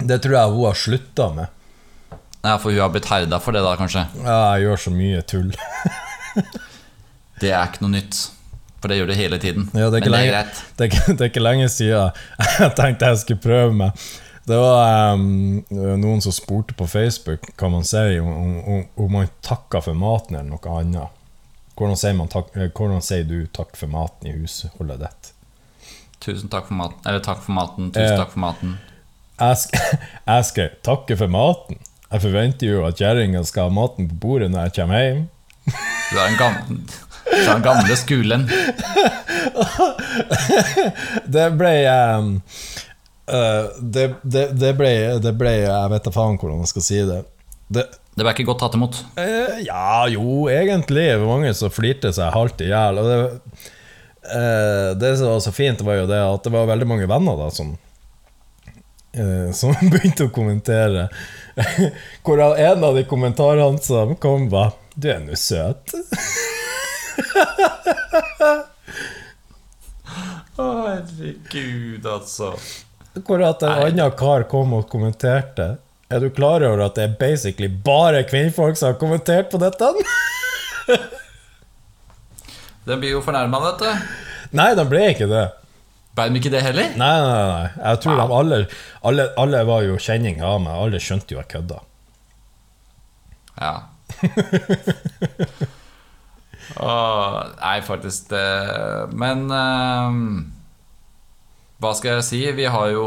Det 0.06 0.18
tror 0.22 0.36
jeg 0.36 0.52
hun 0.52 0.66
har 0.68 0.74
slutta 0.78 1.26
med. 1.34 1.48
Ja, 2.46 2.58
For 2.62 2.70
hun 2.70 2.82
har 2.82 2.92
blitt 2.94 3.08
herda 3.10 3.40
for 3.42 3.56
det, 3.56 3.64
da, 3.66 3.74
kanskje? 3.80 4.04
Ja, 4.22 4.36
jeg 4.54 4.68
gjør 4.68 4.82
så 4.84 4.92
mye 4.94 5.22
tull. 5.26 5.54
Det 7.42 7.50
er 7.52 7.64
ikke 7.70 7.86
noe 7.86 7.96
nytt. 7.96 8.20
For 8.80 8.92
det 8.92 9.00
gjør 9.00 9.10
du 9.10 9.16
hele 9.18 9.40
tiden. 9.42 9.66
Ja, 9.74 9.90
det, 9.90 10.04
Men 10.04 10.04
det 10.04 10.12
er 10.12 10.14
lenge, 10.14 10.32
greit. 10.36 10.62
det, 10.78 10.86
er 10.86 11.08
det 11.10 11.24
er 11.24 11.32
ikke 11.32 11.42
lenge 11.42 11.70
siden 11.74 12.12
jeg 12.60 12.76
tenkte 12.78 13.10
jeg 13.10 13.22
skulle 13.24 13.42
prøve 13.42 13.74
meg. 13.80 14.06
Det 14.46 14.60
var 14.62 15.16
um, 15.18 15.64
noen 15.74 16.22
som 16.22 16.36
spurte 16.36 16.76
på 16.78 16.86
Facebook 16.86 17.48
hva 17.58 17.72
man 17.74 17.88
sier 17.88 18.20
om, 18.22 18.60
om, 18.62 18.84
om 19.02 19.16
man 19.18 19.32
takker 19.42 19.82
for 19.88 19.98
maten 19.98 20.38
eller 20.38 20.52
noe 20.54 20.76
annet. 20.78 21.22
Hvordan 21.76 21.98
sier, 22.00 22.14
man 22.16 22.30
takk, 22.32 22.54
eh, 22.56 22.70
hvordan 22.70 23.02
sier 23.04 23.26
du 23.28 23.48
'takk 23.52 23.74
for 23.76 23.92
maten' 23.92 24.30
i 24.30 24.36
husholdet 24.38 25.02
ditt? 25.02 25.32
Tusen 26.26 26.50
takk 26.52 26.68
for 26.70 26.80
maten. 26.80 27.00
Eller 27.06 27.24
takk 27.24 27.44
for 27.46 27.56
maten. 27.58 27.92
Tusen 27.94 28.18
takk 28.18 28.34
for 28.34 28.44
maten. 28.44 28.78
Jeg 29.40 30.46
skal, 30.50 30.76
takke 30.86 31.18
for 31.20 31.32
maten. 31.32 31.82
Jeg 32.12 32.24
forventer 32.24 32.70
jo 32.70 32.86
at 32.88 33.02
kjerringa 33.02 33.42
skal 33.44 33.68
ha 33.68 33.74
maten 33.74 34.08
på 34.08 34.16
bordet 34.22 34.48
når 34.54 34.70
jeg 34.70 34.76
kommer 34.78 35.02
hjem. 35.02 35.24
Du 35.66 36.20
er 36.22 36.28
en 36.30 36.38
gammel 36.40 36.78
den 37.32 37.62
gamle 37.62 37.96
skulen. 37.96 38.50
Det 41.36 41.46
ble 41.58 41.74
um, 41.90 42.32
uh, 43.32 43.66
det, 43.80 44.06
det, 44.22 44.46
det 44.56 44.72
ble 44.78 44.92
Det 45.24 45.34
ble 45.38 45.54
Jeg 45.64 45.92
vet 45.92 46.08
da 46.08 46.14
faen 46.14 46.38
hvordan 46.40 46.64
jeg 46.64 46.72
skal 46.72 46.86
si 46.86 47.00
det. 47.08 47.22
det 47.68 47.86
Det 48.16 48.24
ble 48.24 48.34
ikke 48.36 48.48
godt 48.52 48.62
tatt 48.64 48.78
imot. 48.78 49.02
Uh, 49.18 49.58
ja, 49.66 50.06
jo, 50.12 50.46
egentlig. 50.52 51.08
Det 51.12 51.20
var 51.24 51.34
mange 51.34 51.54
som 51.58 51.74
flirte 51.74 52.14
seg 52.16 52.34
halvt 52.36 52.66
i 52.66 52.72
hjel. 52.72 53.02
Og 53.02 53.10
det, 53.10 53.18
eh, 54.32 54.98
det 54.98 55.18
som 55.18 55.28
var 55.28 55.40
så 55.40 55.52
fint, 55.52 55.82
var 55.82 56.02
jo 56.02 56.08
det 56.10 56.22
at 56.22 56.44
det 56.44 56.54
var 56.54 56.70
veldig 56.70 56.88
mange 56.88 57.08
venner 57.10 57.38
da 57.40 57.50
som 57.54 57.76
eh, 59.14 59.52
Som 59.56 59.76
begynte 59.94 60.28
å 60.28 60.34
kommentere. 60.34 61.08
Hvorav 62.26 62.58
en 62.60 62.84
av 62.84 62.98
de 62.98 63.06
kommentarene 63.08 63.82
som 63.84 64.16
kom, 64.16 64.50
var 64.50 64.74
'Du 64.96 65.10
er 65.12 65.20
nå 65.24 65.36
søt'. 65.36 65.96
Å, 70.56 70.66
herregud, 70.88 72.06
altså. 72.08 72.54
Hvor 73.28 73.44
at 73.44 73.64
en 73.64 73.90
annen 73.90 74.16
kar 74.16 74.46
kom 74.52 74.74
og 74.76 74.88
kommenterte. 74.92 75.76
Er 76.12 76.22
du 76.22 76.30
klar 76.30 76.64
over 76.64 76.86
at 76.86 76.96
det 76.96 77.04
er 77.04 77.18
basically 77.20 77.68
bare 77.68 78.24
kvinnfolk 78.28 78.78
som 78.78 78.94
har 78.94 79.00
kommentert 79.02 79.52
på 79.52 79.60
dette? 79.60 79.92
Den 82.86 83.02
blir 83.02 83.16
jo 83.16 83.22
fornærma, 83.26 83.60
vet 83.70 83.84
du. 83.84 83.90
Nei, 84.56 84.72
den 84.78 84.90
ble 84.90 85.04
ikke 85.12 85.28
det. 85.30 85.46
Ble 86.16 86.30
de 86.32 86.40
ikke 86.40 86.54
det 86.54 86.62
heller? 86.64 86.94
Nei, 87.00 87.14
nei, 87.26 87.46
nei. 87.52 87.68
Jeg 87.82 88.02
tror 88.04 88.20
de 88.20 88.26
alle, 88.40 88.60
alle, 89.04 89.26
alle 89.42 89.64
var 89.68 89.84
jo 89.88 89.98
kjenninger 90.00 90.46
av 90.48 90.62
meg. 90.64 90.78
Alle 90.86 91.02
skjønte 91.04 91.36
jo 91.36 91.42
jeg 91.42 91.52
kødda. 91.56 91.82
Ja. 93.60 93.76
Åh, 96.76 97.36
nei, 97.60 97.76
faktisk 97.86 98.30
det 98.32 98.46
Men 99.16 99.46
um, 99.52 100.22
hva 101.84 101.92
skal 101.98 102.18
jeg 102.18 102.26
si? 102.28 102.40
Vi 102.56 102.66
har 102.72 102.90
jo 102.94 103.06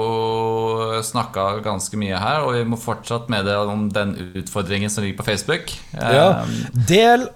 snakka 1.05 1.47
ganske 1.65 1.97
mye 2.01 2.19
her, 2.21 2.45
og 2.45 2.53
vi 2.59 2.67
må 2.69 2.77
fortsatt 2.81 3.31
meddele 3.33 3.73
om 3.73 3.87
den 3.93 4.13
utfordringen 4.37 4.93
som 4.93 5.05
ligger 5.05 5.23
på 5.23 5.29
Facebook. 5.31 5.73
Ja. 5.97 6.45
Ehm, 6.45 6.85
Del 6.89 7.29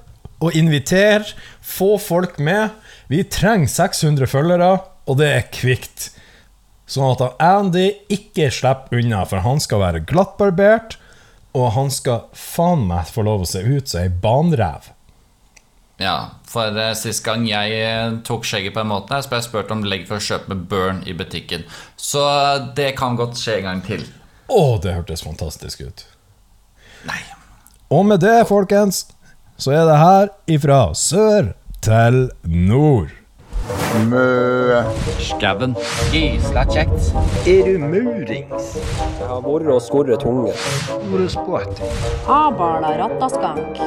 og 0.42 0.56
inviter. 0.58 1.24
Få 1.62 1.94
folk 2.02 2.38
med. 2.42 2.74
Vi 3.12 3.22
trenger 3.24 3.70
600 3.70 4.30
følgere, 4.30 4.72
og 5.06 5.20
det 5.20 5.30
er 5.30 5.48
kvikt. 5.54 6.10
Sånn 6.90 7.14
at 7.14 7.38
Andy 7.40 7.88
ikke 8.12 8.50
slipper 8.52 9.00
unna, 9.00 9.22
for 9.28 9.44
han 9.46 9.62
skal 9.62 9.80
være 9.84 10.02
glattbarbert, 10.08 10.98
og 11.56 11.72
han 11.76 11.92
skal 11.92 12.26
faen 12.36 12.86
meg 12.88 13.08
få 13.12 13.24
lov 13.26 13.44
å 13.44 13.48
se 13.48 13.62
ut 13.62 13.88
som 13.88 14.02
ei 14.02 14.10
banrev. 14.10 14.90
Ja, 16.02 16.16
for 16.48 16.74
uh, 16.74 16.90
sist 16.98 17.22
gang 17.24 17.44
jeg 17.46 17.76
eh, 17.76 18.14
tok 18.26 18.46
skjegget 18.48 18.74
på 18.74 18.82
en 18.82 18.90
måte, 18.90 19.20
så 19.22 19.30
ble 19.30 19.38
jeg 19.38 19.46
spurt 19.46 19.70
om 19.74 19.84
legg 19.86 20.08
for 20.08 20.18
å 20.18 20.24
kjøpe 20.24 20.50
med 20.50 20.64
Burn 20.70 21.02
i 21.06 21.14
butikken. 21.14 21.66
Så 22.00 22.24
eh, 22.24 22.64
det 22.76 22.94
kan 22.98 23.18
godt 23.20 23.38
skje 23.38 23.60
en 23.60 23.68
gang 23.68 23.82
til. 23.86 24.02
Å, 24.50 24.62
det 24.82 24.96
hørtes 24.96 25.22
fantastisk 25.24 25.84
ut. 25.84 26.04
Nei. 27.06 27.20
Og 27.92 28.06
med 28.08 28.24
det, 28.24 28.40
folkens, 28.48 29.04
så 29.56 29.72
er 29.76 29.84
det 29.88 29.98
her 29.98 30.28
ifra 30.46 30.94
sør 30.94 31.52
til 31.82 32.30
nord. 32.44 33.10
Mø. 34.08 34.80
Skauen. 35.20 35.74
Gysla 36.12 36.64
kjekt. 36.70 37.12
Er 37.46 37.68
du 37.68 37.78
murings? 37.84 38.72
Jeg 39.20 39.28
har 39.28 39.44
vært 39.44 39.70
og 39.74 39.82
skorret 39.84 40.24
tunge. 40.24 40.54
Hvor 41.08 41.24
er 41.24 41.32
sporty? 41.36 41.90
Rattaskank. 42.26 43.82